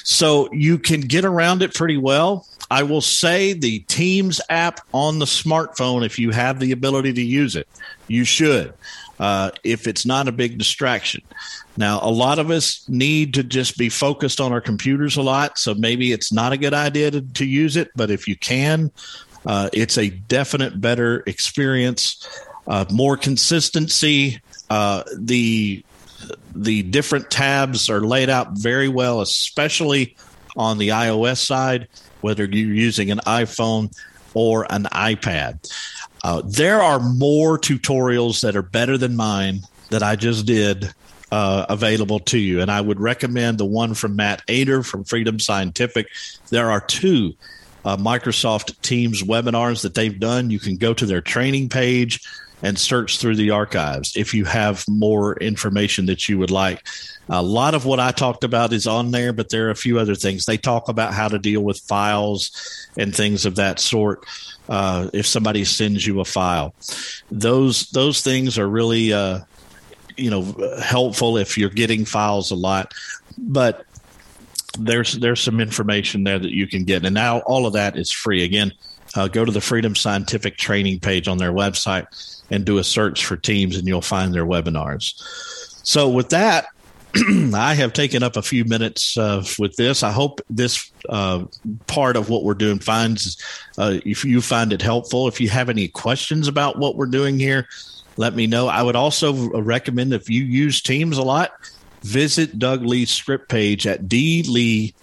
So 0.05 0.53
you 0.53 0.79
can 0.79 1.01
get 1.01 1.25
around 1.25 1.63
it 1.63 1.75
pretty 1.75 1.97
well. 1.97 2.47
I 2.71 2.83
will 2.83 3.01
say 3.01 3.53
the 3.53 3.81
Teams 3.81 4.41
app 4.49 4.81
on 4.93 5.19
the 5.19 5.27
smartphone, 5.27 6.05
if 6.05 6.19
you 6.19 6.31
have 6.31 6.61
the 6.61 6.73
ability 6.73 7.13
to 7.15 7.23
use 7.23 7.57
it, 7.57 7.69
you 8.09 8.25
should, 8.25 8.73
uh, 9.19 9.51
if 9.63 9.87
it's 9.87 10.07
not 10.07 10.29
a 10.29 10.33
big 10.33 10.59
distraction. 10.59 11.23
Now, 11.77 12.01
a 12.03 12.11
lot 12.11 12.39
of 12.39 12.51
us 12.51 12.89
need 12.89 13.35
to 13.35 13.43
just 13.43 13.77
be 13.77 13.89
focused 13.89 14.41
on 14.41 14.53
our 14.53 14.61
computers 14.61 15.17
a 15.17 15.23
lot, 15.23 15.59
so 15.59 15.75
maybe 15.75 16.13
it's 16.13 16.33
not 16.33 16.53
a 16.53 16.57
good 16.57 16.75
idea 16.75 17.11
to, 17.11 17.21
to 17.21 17.45
use 17.45 17.77
it, 17.77 17.91
but 17.97 18.11
if 18.11 18.29
you 18.29 18.37
can, 18.37 18.91
uh, 19.47 19.69
it's 19.73 19.99
a 19.99 20.09
definite 20.09 20.81
better 20.81 21.23
experience, 21.27 22.27
uh, 22.67 22.85
more 22.91 23.17
consistency. 23.17 24.41
Uh, 24.71 25.03
the 25.17 25.85
the 26.55 26.83
different 26.85 27.31
tabs 27.31 27.91
are 27.91 28.01
laid 28.01 28.31
out 28.31 28.53
very 28.53 28.89
well, 28.89 29.21
especially 29.21 30.17
on 30.57 30.79
the 30.79 30.89
iOS 30.89 31.45
side, 31.45 31.89
whether 32.25 32.45
you're 32.47 32.75
using 32.75 33.11
an 33.11 33.19
iPhone 33.27 33.95
or 34.33 34.67
an 34.71 34.85
iPad. 34.85 35.71
Uh, 36.23 36.41
there 36.47 36.81
are 36.81 36.99
more 36.99 37.59
tutorials 37.59 38.41
that 38.41 38.57
are 38.57 38.63
better 38.63 38.97
than 38.97 39.15
mine 39.15 39.61
that 39.91 40.03
I 40.03 40.17
just 40.17 40.47
did 40.47 40.91
uh, 41.31 41.67
available 41.69 42.21
to 42.21 42.39
you. 42.39 42.63
And 42.63 42.71
I 42.71 42.81
would 42.81 42.99
recommend 42.99 43.59
the 43.59 43.67
one 43.67 43.93
from 43.93 44.17
Matt 44.17 44.41
Ater 44.49 44.83
from 44.83 45.05
Freedom 45.05 45.39
Scientific. 45.39 46.09
There 46.49 46.71
are 46.71 46.81
two 46.81 47.35
uh, 47.85 47.99
Microsoft 47.99 48.81
Teams 48.81 49.23
webinars 49.23 49.83
that 49.83 49.95
they've 49.95 50.19
done. 50.19 50.49
You 50.49 50.59
can 50.59 50.77
go 50.77 50.95
to 50.95 51.05
their 51.05 51.21
training 51.21 51.69
page 51.69 52.21
and 52.65 52.79
search 52.79 53.19
through 53.19 53.37
the 53.37 53.51
archives 53.51 54.17
if 54.17 54.33
you 54.33 54.47
have 54.47 54.89
more 54.89 55.37
information 55.37 56.07
that 56.07 56.31
you 56.31 56.39
would 56.39 56.51
like. 56.51 56.85
A 57.29 57.43
lot 57.43 57.75
of 57.75 57.85
what 57.85 58.01
I 58.01 58.11
talked 58.11 58.43
about 58.43 58.73
is 58.73 58.87
on 58.87 59.11
there, 59.11 59.35
but 59.35 59.51
there 59.51 59.69
are 59.69 59.71
a 59.71 59.77
few 59.77 59.99
other 59.99 60.15
things. 60.15 60.47
They 60.47 60.57
talk 60.57 60.89
about 60.89 61.13
how 61.13 61.29
to 61.29 61.39
deal 61.39 61.61
with 61.61 61.79
files 61.81 62.89
and 62.97 63.15
things 63.15 63.45
of 63.45 63.57
that 63.57 63.81
sort. 63.81 64.25
Uh, 64.67 65.11
if 65.13 65.27
somebody 65.27 65.65
sends 65.65 66.07
you 66.07 66.21
a 66.21 66.25
file, 66.25 66.75
those 67.31 67.91
those 67.91 68.23
things 68.23 68.59
are 68.59 68.67
really 68.67 69.13
uh, 69.13 69.41
you 70.17 70.31
know 70.31 70.43
helpful 70.83 71.37
if 71.37 71.59
you're 71.59 71.69
getting 71.69 72.07
files 72.07 72.51
a 72.51 72.55
lot. 72.55 72.95
But 73.37 73.85
there's 74.79 75.13
there's 75.19 75.41
some 75.41 75.61
information 75.61 76.25
there 76.25 76.39
that 76.39 76.53
you 76.53 76.67
can 76.67 76.85
get, 76.85 77.05
and 77.05 77.15
now 77.15 77.41
all 77.41 77.67
of 77.67 77.75
that 77.75 77.99
is 77.99 78.11
free. 78.11 78.43
Again, 78.43 78.73
uh, 79.15 79.29
go 79.29 79.45
to 79.45 79.53
the 79.53 79.61
Freedom 79.61 79.95
Scientific 79.95 80.57
training 80.57 81.01
page 81.01 81.29
on 81.29 81.39
their 81.39 81.53
website 81.53 82.07
and 82.51 82.65
do 82.65 82.79
a 82.79 82.85
search 82.85 83.25
for 83.25 83.37
Teams, 83.37 83.77
and 83.77 83.87
you'll 83.87 84.03
find 84.03 84.35
their 84.35 84.47
webinars. 84.47 85.15
So 85.87 86.09
with 86.09 86.31
that, 86.31 86.67
I 87.55 87.75
have 87.75 87.93
taken 87.93 88.23
up 88.23 88.37
a 88.37 88.43
few 88.43 88.65
minutes 88.65 89.17
uh, 89.17 89.45
with 89.59 89.77
this. 89.77 90.03
I 90.03 90.11
hope 90.11 90.41
this 90.51 90.91
uh, 91.09 91.45
part 91.87 92.17
of 92.17 92.29
what 92.29 92.43
we're 92.43 92.55
doing 92.55 92.81
finds, 92.81 93.41
uh, 93.79 93.99
if 94.05 94.25
you 94.25 94.41
find 94.41 94.73
it 94.73 94.83
helpful. 94.83 95.29
If 95.29 95.41
you 95.41 95.49
have 95.49 95.69
any 95.69 95.89
questions 95.89 96.49
about 96.49 96.79
what 96.79 96.97
we're 96.97 97.07
doing 97.07 97.39
here, 97.39 97.69
let 98.17 98.35
me 98.35 98.47
know. 98.47 98.67
I 98.69 98.83
would 98.83 98.97
also 98.97 99.33
recommend 99.61 100.13
if 100.13 100.29
you 100.29 100.43
use 100.43 100.81
Teams 100.83 101.19
a 101.19 101.23
lot, 101.23 101.53
visit 102.03 102.59
Doug 102.59 102.85
Lee's 102.85 103.11
script 103.11 103.49
page 103.49 103.87
at 103.87 104.09
dlee.org 104.09 104.95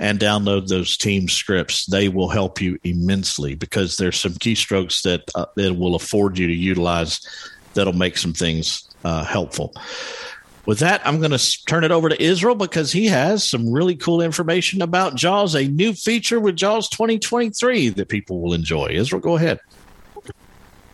and 0.00 0.18
download 0.18 0.68
those 0.68 0.96
team 0.96 1.28
scripts. 1.28 1.86
They 1.86 2.08
will 2.08 2.28
help 2.28 2.60
you 2.60 2.78
immensely 2.84 3.54
because 3.54 3.96
there's 3.96 4.18
some 4.18 4.34
keystrokes 4.34 5.02
that 5.02 5.24
uh, 5.34 5.46
that 5.56 5.74
will 5.74 5.94
afford 5.94 6.38
you 6.38 6.46
to 6.46 6.54
utilize 6.54 7.20
that'll 7.74 7.92
make 7.92 8.16
some 8.16 8.32
things 8.32 8.88
uh, 9.04 9.24
helpful. 9.24 9.74
With 10.66 10.80
that, 10.80 11.00
I'm 11.06 11.18
going 11.18 11.30
to 11.30 11.64
turn 11.64 11.82
it 11.82 11.90
over 11.90 12.10
to 12.10 12.22
Israel 12.22 12.54
because 12.54 12.92
he 12.92 13.06
has 13.06 13.48
some 13.48 13.72
really 13.72 13.96
cool 13.96 14.20
information 14.20 14.82
about 14.82 15.14
JAWS, 15.14 15.54
a 15.54 15.66
new 15.66 15.94
feature 15.94 16.38
with 16.38 16.56
JAWS 16.56 16.90
2023 16.90 17.88
that 17.90 18.08
people 18.10 18.42
will 18.42 18.52
enjoy. 18.52 18.88
Israel, 18.90 19.22
go 19.22 19.36
ahead. 19.36 19.60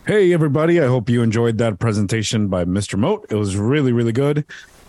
Hey, 0.07 0.33
everybody. 0.33 0.81
I 0.81 0.87
hope 0.87 1.09
you 1.11 1.23
enjoyed 1.23 1.59
that 1.59 1.81
presentation 1.81 2.47
by 2.47 2.65
Mr. 2.65 2.97
Moat. 2.97 3.27
It 3.31 3.37
was 3.37 3.57
really, 3.57 3.91
really 3.91 4.13
good. 4.13 4.45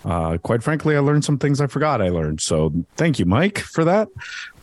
Uh, 0.06 0.38
quite 0.38 0.62
frankly, 0.62 0.96
I 0.96 1.00
learned 1.00 1.26
some 1.26 1.40
things 1.40 1.60
I 1.60 1.68
forgot 1.68 2.02
I 2.02 2.10
learned. 2.10 2.40
So 2.40 2.72
thank 2.96 3.18
you, 3.18 3.26
Mike, 3.26 3.58
for 3.58 3.84
that. 3.84 4.08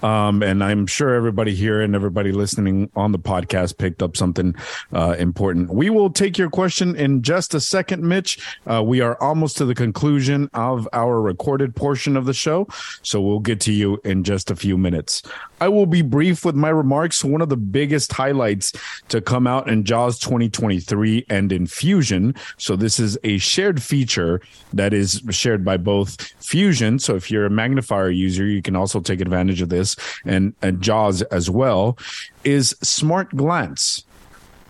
Um, 0.03 0.43
and 0.43 0.63
I'm 0.63 0.87
sure 0.87 1.15
everybody 1.15 1.55
here 1.55 1.81
and 1.81 1.95
everybody 1.95 2.33
listening 2.33 2.91
on 2.97 3.13
the 3.13 3.19
podcast 3.19 3.79
picked 3.79 4.03
up 4.03 4.17
something 4.17 4.55
uh, 4.93 5.17
important. 5.19 5.71
We 5.71 5.91
will 5.91 6.11
take 6.11 6.37
your 6.37 6.51
question 6.51 6.97
in 6.97 7.23
just 7.23 7.55
a 7.55 7.61
second, 7.61 8.03
Mitch. 8.03 8.39
Uh, 8.67 8.83
we 8.83 9.01
are 9.01 9.21
almost 9.23 9.57
to 9.59 9.65
the 9.65 9.75
conclusion 9.75 10.51
of 10.55 10.89
our 10.93 11.21
recorded 11.21 11.77
portion 11.77 12.17
of 12.17 12.27
the 12.27 12.35
show. 12.35 12.67
So 13.03 13.21
we'll 13.21 13.41
get 13.41 13.61
to 13.61 13.73
you 13.73 14.01
in 14.05 14.25
just 14.25 14.51
a 14.51 14.57
few 14.57 14.77
minutes. 14.77 15.23
I 15.61 15.69
will 15.69 15.87
be 15.87 16.03
brief 16.03 16.45
with 16.45 16.57
my 16.57 16.71
remarks. 16.71 17.25
One 17.25 17.41
of 17.41 17.49
the 17.49 17.57
biggest 17.57 18.13
highlights 18.13 18.73
to 19.09 19.21
come 19.21 19.47
out 19.47 19.69
in 19.69 19.85
JAWS 19.85 20.19
2023 20.19 21.27
and 21.29 21.53
in 21.53 21.67
Fusion. 21.69 22.35
So 22.57 22.75
this 22.75 22.99
is 22.99 23.17
a 23.23 23.39
shared 23.39 23.81
feature 23.81 24.41
that 24.73 24.93
is 24.93 25.23
shared 25.31 25.65
by 25.65 25.77
both 25.77 26.21
Fusion. 26.45 26.99
So 26.99 27.15
if 27.15 27.31
you're 27.31 27.47
a 27.47 27.51
magnifier 27.51 28.11
user, 28.11 28.45
you 28.45 28.61
can 28.61 28.75
also 28.75 28.99
take 28.99 29.21
advantage 29.21 29.63
of 29.63 29.69
this 29.69 29.92
and, 30.25 30.55
and 30.63 30.81
JAWS 30.81 31.23
as 31.23 31.51
well, 31.51 31.99
is 32.45 32.77
Smart 32.83 33.35
Glance. 33.37 34.05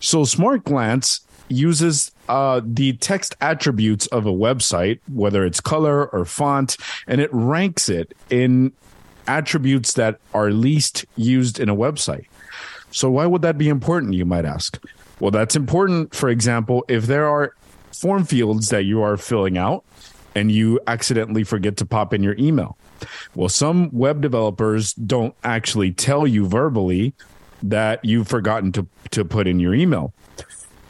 So 0.01 0.25
Smart 0.25 0.65
Glance 0.65 1.21
uses 1.49 2.11
uh, 2.29 2.61
the 2.65 2.95
text 2.95 3.37
attributes 3.41 4.07
of 4.09 4.27
a 4.27 4.33
website, 4.33 5.01
whether 5.13 5.45
it's 5.45 5.61
color 5.61 6.07
or 6.07 6.25
font, 6.25 6.77
and 7.07 7.21
it 7.21 7.31
ranks 7.33 7.89
it 7.89 8.17
in 8.31 8.73
attributes 9.27 9.93
that 9.95 10.19
are 10.35 10.51
least 10.51 11.05
used 11.17 11.61
in 11.61 11.69
a 11.69 11.77
website. 11.77 12.27
So, 12.91 13.11
why 13.11 13.27
would 13.27 13.43
that 13.43 13.57
be 13.57 13.69
important, 13.69 14.15
you 14.15 14.25
might 14.25 14.45
ask? 14.45 14.83
Well, 15.21 15.31
that's 15.31 15.57
important, 15.57 16.15
for 16.15 16.29
example, 16.29 16.85
if 16.89 17.07
there 17.07 17.27
are 17.27 17.55
form 17.93 18.25
fields 18.25 18.71
that 18.71 18.85
you 18.85 19.03
are 19.03 19.17
filling 19.17 19.57
out 19.57 19.85
and 20.35 20.51
you 20.51 20.81
accidentally 20.87 21.45
forget 21.45 21.77
to 21.77 21.87
pop 21.87 22.13
in 22.13 22.23
your 22.23 22.35
email. 22.39 22.77
Well, 23.35 23.49
some 23.49 23.91
web 23.93 24.21
developers 24.21 24.93
don't 24.95 25.35
actually 25.45 25.93
tell 25.93 26.27
you 26.27 26.47
verbally 26.47 27.15
that 27.63 28.05
you've 28.05 28.29
forgotten 28.29 28.73
to, 28.73 28.87
to 29.11 29.25
put 29.25 29.47
in 29.47 29.61
your 29.61 29.75
email. 29.75 30.13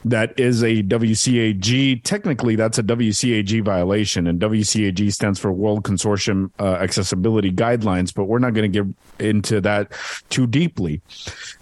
That 0.05 0.39
is 0.39 0.65
a 0.65 0.83
WCAG. 0.83 2.03
Technically, 2.03 2.57
that's 2.57 2.77
a 2.77 2.83
WCAG 2.83 3.65
violation, 3.65 4.27
and 4.27 4.41
WCAG 4.41 5.13
stands 5.13 5.39
for 5.39 5.53
World 5.53 5.85
Consortium 5.85 6.51
uh, 6.59 6.75
Accessibility 6.75 7.53
Guidelines. 7.53 8.13
But 8.13 8.25
we're 8.25 8.41
not 8.41 8.53
going 8.53 8.73
to 8.73 8.83
get 8.83 9.25
into 9.25 9.61
that 9.61 9.93
too 10.29 10.49
deeply. 10.49 11.03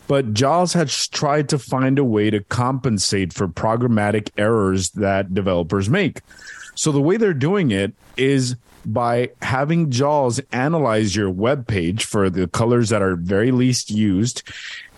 But 0.06 0.32
JAWS 0.32 0.72
has 0.72 1.08
tried 1.08 1.50
to 1.50 1.58
find 1.58 1.98
a 1.98 2.04
way 2.04 2.30
to 2.30 2.42
compensate 2.44 3.34
for 3.34 3.46
programmatic 3.46 4.30
errors 4.38 4.90
that 4.92 5.34
developers 5.34 5.90
make. 5.90 6.20
So 6.74 6.92
the 6.92 7.00
way 7.00 7.16
they're 7.16 7.34
doing 7.34 7.70
it 7.70 7.92
is 8.16 8.56
by 8.84 9.30
having 9.42 9.90
JAWS 9.90 10.40
analyze 10.52 11.14
your 11.14 11.30
web 11.30 11.66
page 11.66 12.04
for 12.04 12.30
the 12.30 12.46
colors 12.48 12.88
that 12.88 13.02
are 13.02 13.16
very 13.16 13.50
least 13.50 13.90
used, 13.90 14.42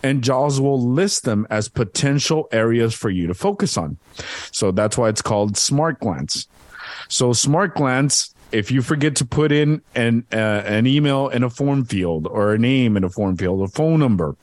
and 0.03 0.23
JAWS 0.23 0.61
will 0.61 0.81
list 0.81 1.25
them 1.25 1.47
as 1.51 1.69
potential 1.69 2.49
areas 2.53 2.95
for 2.95 3.11
you 3.11 3.27
to 3.27 3.35
focus 3.35 3.77
on. 3.77 3.99
So 4.53 4.71
that's 4.71 4.97
why 4.97 5.09
it's 5.09 5.23
called 5.23 5.57
Smart 5.57 6.01
Glance. 6.01 6.47
So 7.09 7.33
Smart 7.33 7.75
Glance, 7.75 8.35
if 8.53 8.71
you 8.71 8.83
forget 8.83 9.17
to 9.17 9.25
put 9.25 9.51
in 9.51 9.83
an 9.95 10.25
uh, 10.33 10.37
an 10.37 10.87
email 10.87 11.29
in 11.29 11.43
a 11.43 11.51
form 11.51 11.85
field 11.85 12.27
or 12.27 12.53
a 12.53 12.59
name 12.59 12.97
in 12.97 13.05
a 13.05 13.11
form 13.11 13.37
field, 13.37 13.63
a 13.63 13.69
phone 13.69 13.99
number, 13.99 14.37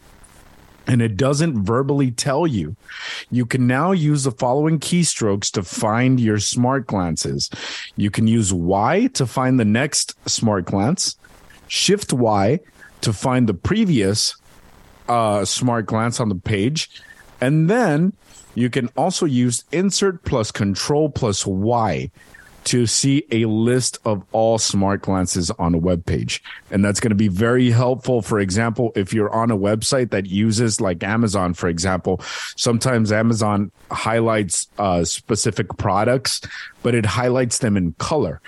and 0.89 1.03
it 1.03 1.15
doesn't 1.15 1.63
verbally 1.63 2.09
tell 2.09 2.47
you. 2.47 2.75
You 3.29 3.45
can 3.45 3.67
now 3.67 3.91
use 3.91 4.23
the 4.23 4.31
following 4.31 4.79
keystrokes 4.79 5.51
to 5.51 5.61
find 5.61 6.19
your 6.19 6.39
smart 6.39 6.87
glances. 6.87 7.47
You 7.95 8.09
can 8.09 8.25
use 8.25 8.51
Y 8.51 9.07
to 9.13 9.27
find 9.27 9.59
the 9.59 9.65
next 9.65 10.15
smart 10.27 10.65
glance, 10.65 11.15
Shift 11.67 12.11
Y 12.11 12.59
to 13.01 13.13
find 13.13 13.47
the 13.47 13.53
previous 13.53 14.35
uh, 15.07 15.45
smart 15.45 15.85
glance 15.85 16.19
on 16.19 16.27
the 16.27 16.35
page, 16.35 16.89
and 17.39 17.69
then 17.69 18.13
you 18.55 18.71
can 18.71 18.89
also 18.97 19.27
use 19.27 19.63
Insert 19.71 20.23
plus 20.25 20.51
Control 20.51 21.07
plus 21.09 21.45
Y 21.45 22.09
to 22.65 22.85
see 22.85 23.23
a 23.31 23.45
list 23.45 23.97
of 24.05 24.23
all 24.31 24.57
smart 24.57 25.01
glances 25.01 25.51
on 25.51 25.73
a 25.73 25.77
web 25.77 26.05
page. 26.05 26.43
And 26.71 26.83
that's 26.83 26.99
going 26.99 27.09
to 27.09 27.15
be 27.15 27.27
very 27.27 27.71
helpful. 27.71 28.21
For 28.21 28.39
example, 28.39 28.91
if 28.95 29.13
you're 29.13 29.31
on 29.31 29.51
a 29.51 29.57
website 29.57 30.11
that 30.11 30.25
uses 30.25 30.79
like 30.79 31.03
Amazon, 31.03 31.53
for 31.53 31.69
example, 31.69 32.21
sometimes 32.55 33.11
Amazon 33.11 33.71
highlights 33.91 34.67
uh, 34.77 35.03
specific 35.03 35.67
products, 35.77 36.41
but 36.83 36.95
it 36.95 37.05
highlights 37.05 37.59
them 37.59 37.77
in 37.77 37.93
color. 37.93 38.41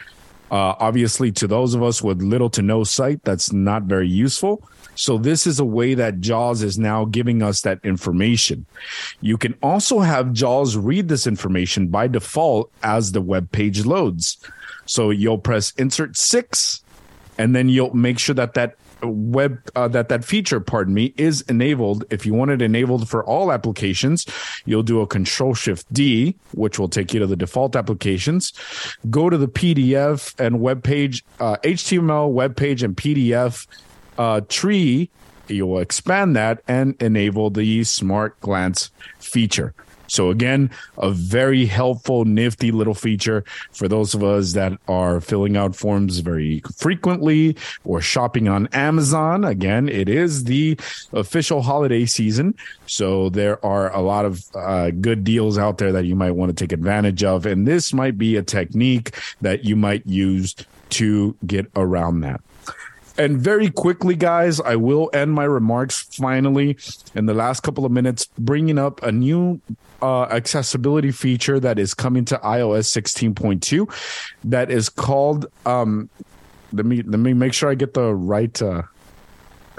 Uh, 0.52 0.76
obviously, 0.80 1.32
to 1.32 1.48
those 1.48 1.74
of 1.74 1.82
us 1.82 2.02
with 2.02 2.22
little 2.22 2.50
to 2.50 2.62
no 2.62 2.84
sight, 2.84 3.24
that's 3.24 3.54
not 3.54 3.84
very 3.84 4.10
useful. 4.10 4.68
So 4.96 5.18
this 5.18 5.48
is 5.48 5.60
a 5.60 5.66
way 5.66 5.94
that 5.94 6.20
JAWS 6.20 6.64
is 6.64 6.78
now 6.78 7.06
giving 7.06 7.42
us 7.42 7.62
that 7.62 7.80
information. 7.84 8.66
You 9.22 9.38
can 9.38 9.56
also 9.64 10.00
have 10.00 10.34
JAWS 10.34 10.78
read 10.78 11.08
this 11.08 11.28
information 11.28 11.88
by 11.88 12.08
default 12.08 12.72
as 12.84 13.12
the 13.12 13.22
web 13.22 13.52
page 13.52 13.86
loads. 13.86 14.38
So 14.86 15.10
you'll 15.10 15.38
press 15.38 15.72
insert 15.78 16.18
six 16.18 16.84
and 17.38 17.56
then 17.56 17.70
you'll 17.70 17.96
make 17.96 18.20
sure 18.20 18.36
that 18.36 18.54
that 18.56 18.76
web 19.04 19.60
uh, 19.76 19.88
that 19.88 20.10
that 20.10 20.24
feature 20.24 20.60
pardon 20.60 20.94
me 20.94 21.14
is 21.18 21.42
enabled 21.44 22.06
if 22.12 22.26
you 22.26 22.34
want 22.34 22.52
it 22.52 22.62
enabled 22.62 23.10
for 23.10 23.24
all 23.24 23.52
applications 23.52 24.26
you'll 24.66 24.84
do 24.84 25.02
a 25.02 25.08
control 25.08 25.56
shift 25.56 25.92
d 25.92 26.36
which 26.54 26.78
will 26.78 26.88
take 26.88 27.14
you 27.14 27.20
to 27.20 27.26
the 27.26 27.36
default 27.36 27.76
applications 27.76 28.54
go 29.10 29.28
to 29.28 29.38
the 29.38 29.48
pdf 29.48 30.40
and 30.40 30.62
web 30.62 30.84
page 30.84 31.26
uh, 31.40 31.56
html 31.64 32.32
web 32.32 32.56
page 32.56 32.84
and 32.84 32.96
pdf 32.96 33.66
uh, 34.22 34.42
tree, 34.48 35.10
you 35.48 35.66
will 35.66 35.80
expand 35.80 36.36
that 36.36 36.62
and 36.68 36.96
enable 37.02 37.50
the 37.50 37.84
smart 37.84 38.40
glance 38.40 38.92
feature. 39.20 39.74
So 40.06 40.30
again, 40.30 40.70
a 40.98 41.10
very 41.10 41.66
helpful, 41.66 42.26
nifty 42.26 42.72
little 42.72 42.94
feature 42.94 43.44
for 43.72 43.88
those 43.88 44.14
of 44.14 44.24
us 44.24 44.54
that 44.54 44.74
are 44.88 45.22
filling 45.22 45.58
out 45.58 45.76
forms 45.76 46.20
very 46.20 46.62
frequently 46.78 47.56
or 47.84 48.02
shopping 48.02 48.48
on 48.48 48.68
Amazon. 48.74 49.44
Again, 49.44 49.90
it 49.90 50.08
is 50.08 50.44
the 50.44 50.78
official 51.14 51.62
holiday 51.62 52.06
season. 52.06 52.54
So 52.86 53.30
there 53.30 53.66
are 53.66 53.92
a 53.96 54.02
lot 54.02 54.26
of 54.26 54.44
uh, 54.54 54.92
good 54.92 55.24
deals 55.24 55.58
out 55.58 55.78
there 55.80 55.94
that 55.94 56.06
you 56.06 56.16
might 56.16 56.32
want 56.32 56.56
to 56.56 56.64
take 56.64 56.74
advantage 56.74 57.24
of. 57.24 57.48
And 57.48 57.66
this 57.66 57.92
might 57.92 58.18
be 58.18 58.36
a 58.36 58.44
technique 58.44 59.16
that 59.40 59.64
you 59.64 59.76
might 59.76 60.06
use 60.06 60.56
to 60.90 61.36
get 61.48 61.72
around 61.76 62.20
that. 62.22 62.42
And 63.22 63.38
very 63.40 63.70
quickly, 63.70 64.16
guys, 64.16 64.60
I 64.60 64.78
will 64.78 65.12
end 65.14 65.34
my 65.34 65.44
remarks 65.44 66.08
finally 66.16 66.76
in 67.14 67.28
the 67.28 67.36
last 67.36 67.60
couple 67.60 67.86
of 67.86 67.92
minutes, 67.92 68.26
bringing 68.40 68.80
up 68.80 69.04
a 69.04 69.12
new 69.12 69.62
uh, 70.02 70.24
accessibility 70.24 71.12
feature 71.12 71.60
that 71.60 71.78
is 71.78 71.94
coming 71.94 72.26
to 72.26 72.38
iOS 72.38 72.90
16.2 72.90 73.88
that 74.46 74.72
is 74.72 74.90
called. 74.90 75.46
Um, 75.68 76.10
let 76.74 76.88
me 76.88 77.04
let 77.04 77.20
me 77.20 77.34
make 77.34 77.54
sure 77.54 77.70
I 77.70 77.76
get 77.76 77.94
the 77.94 78.12
right 78.12 78.60
uh, 78.60 78.82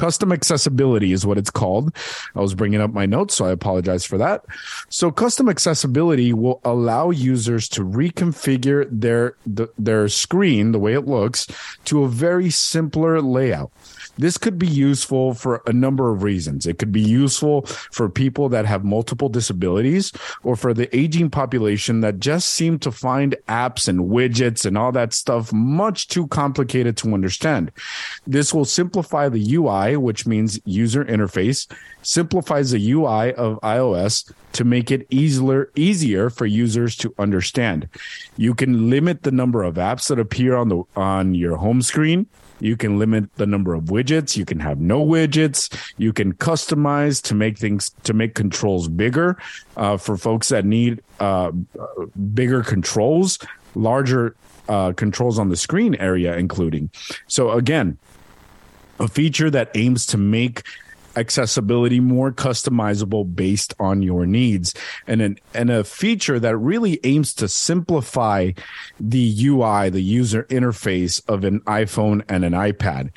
Custom 0.02 0.32
accessibility 0.32 1.12
is 1.12 1.24
what 1.24 1.38
it's 1.38 1.48
called. 1.48 1.94
I 2.34 2.40
was 2.40 2.56
bringing 2.56 2.80
up 2.80 2.92
my 2.92 3.06
notes, 3.06 3.36
so 3.36 3.44
I 3.44 3.52
apologize 3.52 4.04
for 4.04 4.18
that. 4.18 4.44
So 4.88 5.12
custom 5.12 5.48
accessibility 5.48 6.32
will 6.32 6.60
allow 6.64 7.10
users 7.10 7.68
to 7.68 7.84
reconfigure 7.84 8.88
their 8.90 9.36
the, 9.46 9.68
their 9.78 10.08
screen, 10.08 10.72
the 10.72 10.80
way 10.80 10.94
it 10.94 11.06
looks, 11.06 11.46
to 11.84 12.02
a 12.02 12.08
very 12.08 12.50
simpler 12.50 13.20
layout. 13.20 13.70
This 14.18 14.36
could 14.36 14.58
be 14.58 14.66
useful 14.66 15.34
for 15.34 15.62
a 15.66 15.72
number 15.72 16.10
of 16.10 16.22
reasons. 16.22 16.66
It 16.66 16.78
could 16.78 16.92
be 16.92 17.00
useful 17.00 17.62
for 17.62 18.08
people 18.08 18.48
that 18.50 18.66
have 18.66 18.84
multiple 18.84 19.28
disabilities 19.28 20.12
or 20.42 20.56
for 20.56 20.74
the 20.74 20.94
aging 20.96 21.30
population 21.30 22.00
that 22.00 22.20
just 22.20 22.50
seem 22.50 22.78
to 22.80 22.92
find 22.92 23.36
apps 23.48 23.88
and 23.88 24.10
widgets 24.10 24.66
and 24.66 24.76
all 24.76 24.92
that 24.92 25.14
stuff 25.14 25.52
much 25.52 26.08
too 26.08 26.26
complicated 26.28 26.96
to 26.98 27.14
understand. 27.14 27.72
This 28.26 28.52
will 28.52 28.64
simplify 28.64 29.28
the 29.28 29.54
UI, 29.54 29.96
which 29.96 30.26
means 30.26 30.60
user 30.64 31.04
interface, 31.04 31.66
simplifies 32.02 32.72
the 32.72 32.92
UI 32.92 33.32
of 33.34 33.60
iOS 33.62 34.30
to 34.52 34.64
make 34.64 34.90
it 34.90 35.06
easier 35.10 35.70
easier 35.74 36.28
for 36.28 36.44
users 36.44 36.96
to 36.96 37.14
understand. 37.18 37.88
You 38.36 38.54
can 38.54 38.90
limit 38.90 39.22
the 39.22 39.30
number 39.30 39.62
of 39.62 39.76
apps 39.76 40.08
that 40.08 40.18
appear 40.18 40.54
on 40.54 40.68
the 40.68 40.82
on 40.94 41.34
your 41.34 41.56
home 41.56 41.80
screen 41.80 42.26
you 42.62 42.76
can 42.76 42.98
limit 42.98 43.34
the 43.36 43.46
number 43.46 43.74
of 43.74 43.84
widgets. 43.84 44.36
You 44.36 44.44
can 44.44 44.60
have 44.60 44.80
no 44.80 45.04
widgets. 45.04 45.68
You 45.98 46.12
can 46.12 46.32
customize 46.34 47.20
to 47.24 47.34
make 47.34 47.58
things 47.58 47.90
to 48.04 48.12
make 48.12 48.34
controls 48.36 48.88
bigger 48.88 49.36
uh, 49.76 49.96
for 49.96 50.16
folks 50.16 50.48
that 50.50 50.64
need 50.64 51.02
uh, 51.18 51.50
bigger 52.34 52.62
controls, 52.62 53.38
larger 53.74 54.36
uh, 54.68 54.92
controls 54.92 55.40
on 55.40 55.48
the 55.48 55.56
screen 55.56 55.96
area, 55.96 56.36
including. 56.36 56.88
So 57.26 57.50
again, 57.50 57.98
a 59.00 59.08
feature 59.08 59.50
that 59.50 59.70
aims 59.74 60.06
to 60.06 60.16
make 60.16 60.62
accessibility 61.16 62.00
more 62.00 62.32
customizable 62.32 63.34
based 63.34 63.74
on 63.78 64.02
your 64.02 64.26
needs 64.26 64.74
and 65.06 65.20
an, 65.20 65.38
and 65.54 65.70
a 65.70 65.84
feature 65.84 66.38
that 66.40 66.56
really 66.56 66.98
aims 67.04 67.34
to 67.34 67.48
simplify 67.48 68.50
the 68.98 69.46
UI 69.46 69.90
the 69.90 70.02
user 70.02 70.44
interface 70.44 71.22
of 71.28 71.44
an 71.44 71.60
iPhone 71.60 72.22
and 72.28 72.44
an 72.44 72.52
iPad 72.52 73.10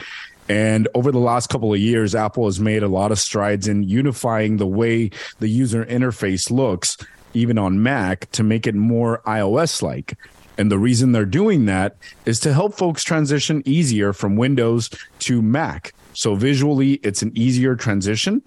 and 0.47 0.87
over 0.93 1.11
the 1.11 1.19
last 1.19 1.49
couple 1.49 1.73
of 1.73 1.79
years, 1.79 2.13
Apple 2.13 2.45
has 2.45 2.59
made 2.59 2.83
a 2.83 2.87
lot 2.87 3.11
of 3.11 3.19
strides 3.19 3.67
in 3.67 3.83
unifying 3.83 4.57
the 4.57 4.67
way 4.67 5.09
the 5.39 5.47
user 5.47 5.85
interface 5.85 6.51
looks, 6.51 6.97
even 7.33 7.57
on 7.57 7.81
Mac, 7.81 8.29
to 8.31 8.43
make 8.43 8.67
it 8.67 8.75
more 8.75 9.21
iOS 9.25 9.81
like. 9.81 10.17
And 10.57 10.71
the 10.71 10.77
reason 10.77 11.11
they're 11.11 11.25
doing 11.25 11.65
that 11.65 11.97
is 12.25 12.39
to 12.41 12.53
help 12.53 12.75
folks 12.75 13.03
transition 13.03 13.63
easier 13.65 14.13
from 14.13 14.35
Windows 14.35 14.89
to 15.19 15.41
Mac. 15.41 15.93
So 16.15 16.35
visually, 16.35 16.93
it's 17.03 17.21
an 17.21 17.31
easier 17.35 17.75
transition. 17.75 18.41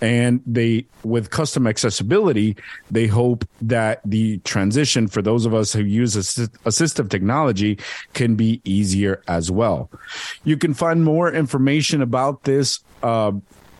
And 0.00 0.40
they, 0.46 0.86
with 1.02 1.30
custom 1.30 1.66
accessibility, 1.66 2.56
they 2.88 3.08
hope 3.08 3.44
that 3.60 4.00
the 4.04 4.38
transition 4.38 5.08
for 5.08 5.22
those 5.22 5.44
of 5.44 5.54
us 5.54 5.72
who 5.72 5.82
use 5.82 6.14
assist- 6.14 6.52
assistive 6.62 7.10
technology 7.10 7.80
can 8.14 8.36
be 8.36 8.60
easier 8.64 9.20
as 9.26 9.50
well. 9.50 9.90
You 10.44 10.56
can 10.56 10.72
find 10.72 11.04
more 11.04 11.32
information 11.32 12.00
about 12.00 12.44
this 12.44 12.78
uh, 13.02 13.32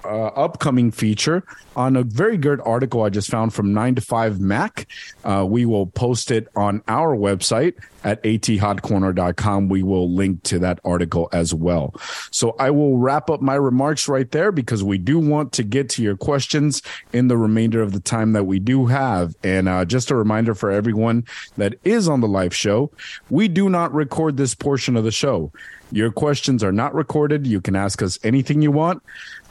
uh, 0.04 0.08
upcoming 0.08 0.90
feature 0.90 1.44
on 1.78 1.94
a 1.94 2.02
very 2.02 2.36
good 2.36 2.60
article 2.64 3.04
I 3.04 3.08
just 3.08 3.30
found 3.30 3.54
from 3.54 3.72
9 3.72 3.94
to 3.94 4.00
5 4.00 4.40
Mac. 4.40 4.88
Uh, 5.24 5.46
we 5.48 5.64
will 5.64 5.86
post 5.86 6.32
it 6.32 6.48
on 6.56 6.82
our 6.88 7.16
website 7.16 7.74
at 8.02 8.20
athotcorner.com. 8.24 9.68
We 9.68 9.84
will 9.84 10.12
link 10.12 10.42
to 10.44 10.58
that 10.58 10.80
article 10.84 11.28
as 11.32 11.54
well. 11.54 11.94
So 12.32 12.56
I 12.58 12.70
will 12.70 12.98
wrap 12.98 13.30
up 13.30 13.40
my 13.40 13.54
remarks 13.54 14.08
right 14.08 14.28
there 14.28 14.50
because 14.50 14.82
we 14.82 14.98
do 14.98 15.20
want 15.20 15.52
to 15.52 15.62
get 15.62 15.88
to 15.90 16.02
your 16.02 16.16
questions 16.16 16.82
in 17.12 17.28
the 17.28 17.36
remainder 17.36 17.80
of 17.80 17.92
the 17.92 18.00
time 18.00 18.32
that 18.32 18.44
we 18.44 18.58
do 18.58 18.86
have. 18.86 19.36
And 19.44 19.68
uh, 19.68 19.84
just 19.84 20.10
a 20.10 20.16
reminder 20.16 20.56
for 20.56 20.72
everyone 20.72 21.26
that 21.58 21.76
is 21.84 22.08
on 22.08 22.20
the 22.20 22.28
live 22.28 22.54
show, 22.54 22.90
we 23.30 23.46
do 23.46 23.70
not 23.70 23.94
record 23.94 24.36
this 24.36 24.54
portion 24.54 24.96
of 24.96 25.04
the 25.04 25.12
show. 25.12 25.52
Your 25.90 26.10
questions 26.10 26.62
are 26.62 26.72
not 26.72 26.94
recorded. 26.94 27.46
You 27.46 27.60
can 27.60 27.74
ask 27.74 28.02
us 28.02 28.18
anything 28.22 28.60
you 28.60 28.70
want. 28.70 29.02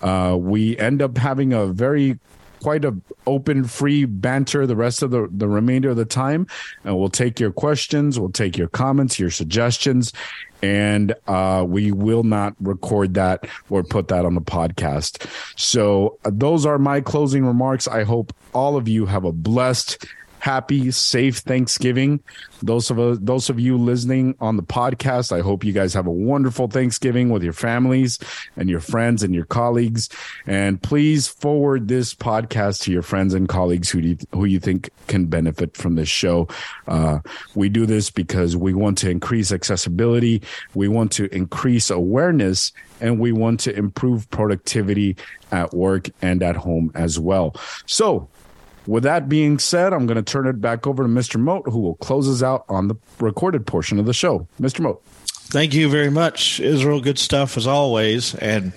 Uh, 0.01 0.37
we 0.39 0.77
end 0.77 1.01
up 1.01 1.17
having 1.17 1.53
a 1.53 1.65
very 1.65 2.16
quite 2.61 2.85
a 2.85 2.95
open 3.25 3.63
free 3.65 4.05
banter 4.05 4.65
the 4.65 4.75
rest 4.75 5.01
of 5.03 5.11
the 5.11 5.27
the 5.31 5.47
remainder 5.47 5.89
of 5.89 5.97
the 5.97 6.05
time. 6.05 6.47
And 6.83 6.97
we'll 6.97 7.09
take 7.09 7.39
your 7.39 7.51
questions 7.51 8.19
we'll 8.19 8.29
take 8.29 8.57
your 8.57 8.67
comments 8.67 9.19
your 9.19 9.29
suggestions 9.29 10.13
and 10.61 11.13
uh, 11.27 11.63
we 11.67 11.91
will 11.91 12.23
not 12.23 12.55
record 12.59 13.13
that 13.13 13.47
or 13.69 13.83
put 13.83 14.07
that 14.07 14.25
on 14.25 14.35
the 14.35 14.41
podcast. 14.41 15.27
So 15.55 16.17
uh, 16.25 16.31
those 16.33 16.65
are 16.65 16.79
my 16.79 17.01
closing 17.01 17.45
remarks. 17.45 17.87
I 17.87 18.03
hope 18.03 18.33
all 18.53 18.75
of 18.75 18.87
you 18.87 19.05
have 19.05 19.23
a 19.23 19.31
blessed 19.31 20.05
happy, 20.39 20.91
safe 20.91 21.39
Thanksgiving. 21.39 22.21
Those 22.61 22.89
of 22.89 22.99
us, 22.99 23.17
those 23.21 23.49
of 23.49 23.59
you 23.59 23.77
listening 23.77 24.35
on 24.39 24.57
the 24.57 24.63
podcast, 24.63 25.31
I 25.31 25.41
hope 25.41 25.63
you 25.63 25.73
guys 25.73 25.93
have 25.93 26.07
a 26.07 26.11
wonderful 26.11 26.67
Thanksgiving 26.67 27.29
with 27.29 27.43
your 27.43 27.53
families 27.53 28.19
and 28.55 28.69
your 28.69 28.79
friends 28.79 29.23
and 29.23 29.33
your 29.33 29.45
colleagues. 29.45 30.09
And 30.45 30.81
please 30.81 31.27
forward 31.27 31.87
this 31.87 32.13
podcast 32.13 32.81
to 32.83 32.91
your 32.91 33.01
friends 33.01 33.33
and 33.33 33.47
colleagues 33.47 33.89
who 33.89 33.99
you, 33.99 34.17
who 34.31 34.45
you 34.45 34.59
think 34.59 34.89
can 35.07 35.25
benefit 35.25 35.77
from 35.77 35.95
this 35.95 36.09
show. 36.09 36.47
Uh, 36.87 37.19
we 37.55 37.69
do 37.69 37.85
this 37.85 38.09
because 38.09 38.55
we 38.57 38.73
want 38.73 38.97
to 38.99 39.09
increase 39.09 39.51
accessibility, 39.51 40.41
we 40.73 40.87
want 40.87 41.11
to 41.13 41.33
increase 41.35 41.89
awareness, 41.89 42.71
and 43.01 43.19
we 43.19 43.31
want 43.31 43.59
to 43.61 43.75
improve 43.75 44.29
productivity 44.31 45.15
at 45.51 45.73
work 45.73 46.09
and 46.21 46.41
at 46.43 46.55
home 46.55 46.91
as 46.95 47.19
well. 47.19 47.55
So 47.85 48.27
with 48.87 49.03
that 49.03 49.29
being 49.29 49.59
said, 49.59 49.93
I'm 49.93 50.07
going 50.07 50.15
to 50.15 50.23
turn 50.23 50.47
it 50.47 50.61
back 50.61 50.87
over 50.87 51.03
to 51.03 51.09
Mr. 51.09 51.39
Moat, 51.39 51.63
who 51.65 51.79
will 51.79 51.95
close 51.95 52.27
us 52.27 52.41
out 52.41 52.65
on 52.69 52.87
the 52.87 52.95
recorded 53.19 53.67
portion 53.67 53.99
of 53.99 54.05
the 54.05 54.13
show. 54.13 54.47
Mr. 54.59 54.79
Moat. 54.79 55.03
Thank 55.49 55.73
you 55.73 55.89
very 55.89 56.09
much, 56.09 56.59
Israel. 56.59 56.99
Good 56.99 57.19
stuff 57.19 57.55
as 57.57 57.67
always. 57.67 58.35
And 58.35 58.73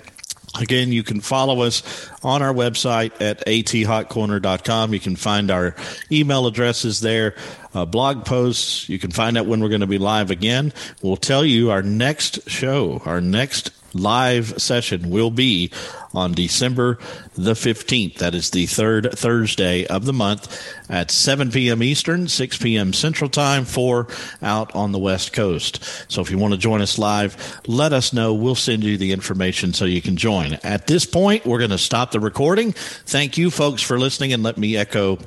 Again, 0.59 0.91
you 0.91 1.05
can 1.05 1.21
follow 1.21 1.61
us 1.63 2.11
on 2.25 2.43
our 2.43 2.53
website 2.53 3.13
at 3.21 3.47
athotcorner.com. 3.47 4.93
You 4.93 4.99
can 4.99 5.15
find 5.15 5.49
our 5.51 5.77
email 6.11 6.47
addresses 6.47 7.01
there, 7.01 7.37
uh, 7.73 7.85
blog 7.85 8.25
posts. 8.25 8.89
You 8.89 8.99
can 8.99 9.13
find 9.13 9.39
out 9.39 9.47
when 9.47 9.61
we're 9.61 9.69
going 9.69 9.83
to 9.83 9.87
be 9.87 9.99
live 9.99 10.33
again. 10.33 10.73
We'll 11.03 11.17
tell 11.17 11.45
you 11.45 11.71
our 11.71 11.83
next 11.83 12.51
show, 12.51 13.01
our 13.05 13.21
next 13.21 13.71
live 13.95 14.61
session 14.61 15.11
will 15.11 15.31
be 15.31 15.71
on 16.13 16.33
December 16.33 16.99
the 17.35 17.53
15th. 17.53 18.19
That 18.19 18.35
is 18.35 18.51
the 18.51 18.67
third 18.67 19.11
Thursday 19.13 19.87
of 19.87 20.05
the 20.05 20.13
month 20.13 20.75
at 20.89 21.11
7 21.11 21.51
p.m. 21.51 21.83
Eastern, 21.83 22.29
6 22.29 22.59
p.m. 22.59 22.93
Central 22.93 23.31
Time, 23.31 23.65
4 23.65 24.09
out 24.43 24.75
on 24.75 24.93
the 24.93 24.99
West 24.99 25.33
Coast. 25.33 25.83
So 26.11 26.21
if 26.21 26.31
you 26.31 26.39
want 26.39 26.55
to 26.55 26.59
join 26.59 26.81
us 26.81 26.99
live, 26.99 27.61
let 27.67 27.93
us 27.93 28.13
know. 28.13 28.35
We'll 28.35 28.55
send 28.55 28.85
you 28.85 28.97
the 28.97 29.13
information 29.13 29.73
so 29.73 29.85
you 29.85 30.03
can 30.03 30.17
join. 30.17 30.55
At 30.63 30.87
this 30.87 31.07
point, 31.07 31.47
we're 31.47 31.59
going 31.59 31.71
to 31.71 31.79
stop 31.79 32.11
the 32.11 32.21
recording. 32.21 32.73
Thank 32.73 33.39
you, 33.39 33.51
folks, 33.51 33.83
for 33.83 33.99
listening, 33.99 34.33
and 34.33 34.43
let 34.43 34.59
me 34.59 34.77
echo 34.77 35.19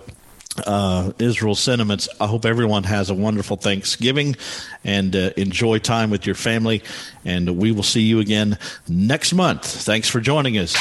uh, 0.66 1.12
Israel 1.20 1.56
sentiments. 1.56 2.08
I 2.20 2.28
hope 2.28 2.46
everyone 2.46 2.84
has 2.84 3.10
a 3.10 3.14
wonderful 3.14 3.58
Thanksgiving 3.58 4.36
and 4.84 5.16
uh, 5.16 5.32
enjoy 5.38 5.80
time 5.80 6.10
with 6.10 6.26
your 6.26 6.36
family. 6.36 6.84
And 7.26 7.58
we 7.58 7.72
will 7.72 7.84
see 7.84 8.02
you 8.02 8.20
again 8.20 8.58
next 8.88 9.34
month. 9.34 9.66
Thanks 9.66 10.10
for 10.10 10.20
joining 10.20 10.58
us. 10.58 10.76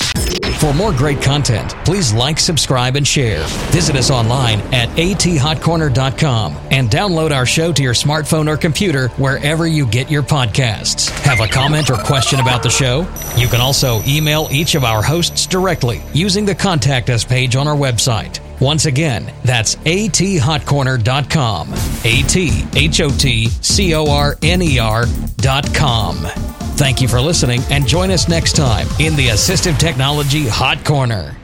For 0.63 0.73
more 0.73 0.93
great 0.93 1.21
content, 1.21 1.75
please 1.85 2.13
like, 2.13 2.39
subscribe, 2.39 2.95
and 2.95 3.05
share. 3.05 3.45
Visit 3.73 3.97
us 3.97 4.13
online 4.13 4.61
at 4.73 4.89
athotcorner.com 4.91 6.57
and 6.71 6.89
download 6.89 7.33
our 7.33 7.45
show 7.45 7.73
to 7.73 7.83
your 7.83 7.95
smartphone 7.95 8.47
or 8.47 8.57
computer 8.57 9.09
wherever 9.09 9.67
you 9.67 9.85
get 9.85 10.09
your 10.09 10.23
podcasts. 10.23 11.11
Have 11.23 11.41
a 11.41 11.49
comment 11.49 11.91
or 11.91 11.97
question 11.97 12.39
about 12.39 12.63
the 12.63 12.71
show? 12.71 13.01
You 13.37 13.49
can 13.49 13.61
also 13.61 14.03
email 14.07 14.47
each 14.53 14.77
of 14.77 14.85
our 14.85 15.03
hosts 15.03 15.49
directly 15.49 16.01
using 16.15 16.45
the 16.45 16.55
Contact 16.55 17.11
Us 17.11 17.25
page 17.25 17.57
on 17.57 17.67
our 17.67 17.75
website. 17.75 18.39
Once 18.61 18.87
again, 18.87 19.35
that's 19.43 19.75
athotcorner.com. 19.75 21.73
A 22.05 22.23
T 22.29 22.65
H 22.77 23.01
O 23.01 23.09
T 23.09 23.49
C 23.49 23.97
O 23.97 24.09
R 24.09 24.39
N 24.41 24.63
E 24.63 24.79
R.com. 24.79 26.62
Thank 26.75 27.01
you 27.01 27.09
for 27.09 27.21
listening 27.21 27.61
and 27.71 27.87
join 27.87 28.11
us 28.11 28.29
next 28.29 28.57
time 28.57 28.89
in 28.99 29.15
the 29.15 29.29
Assistive 29.29 29.79
Technology 29.79 30.47
Hot 30.49 30.85
Corner. 30.85 31.37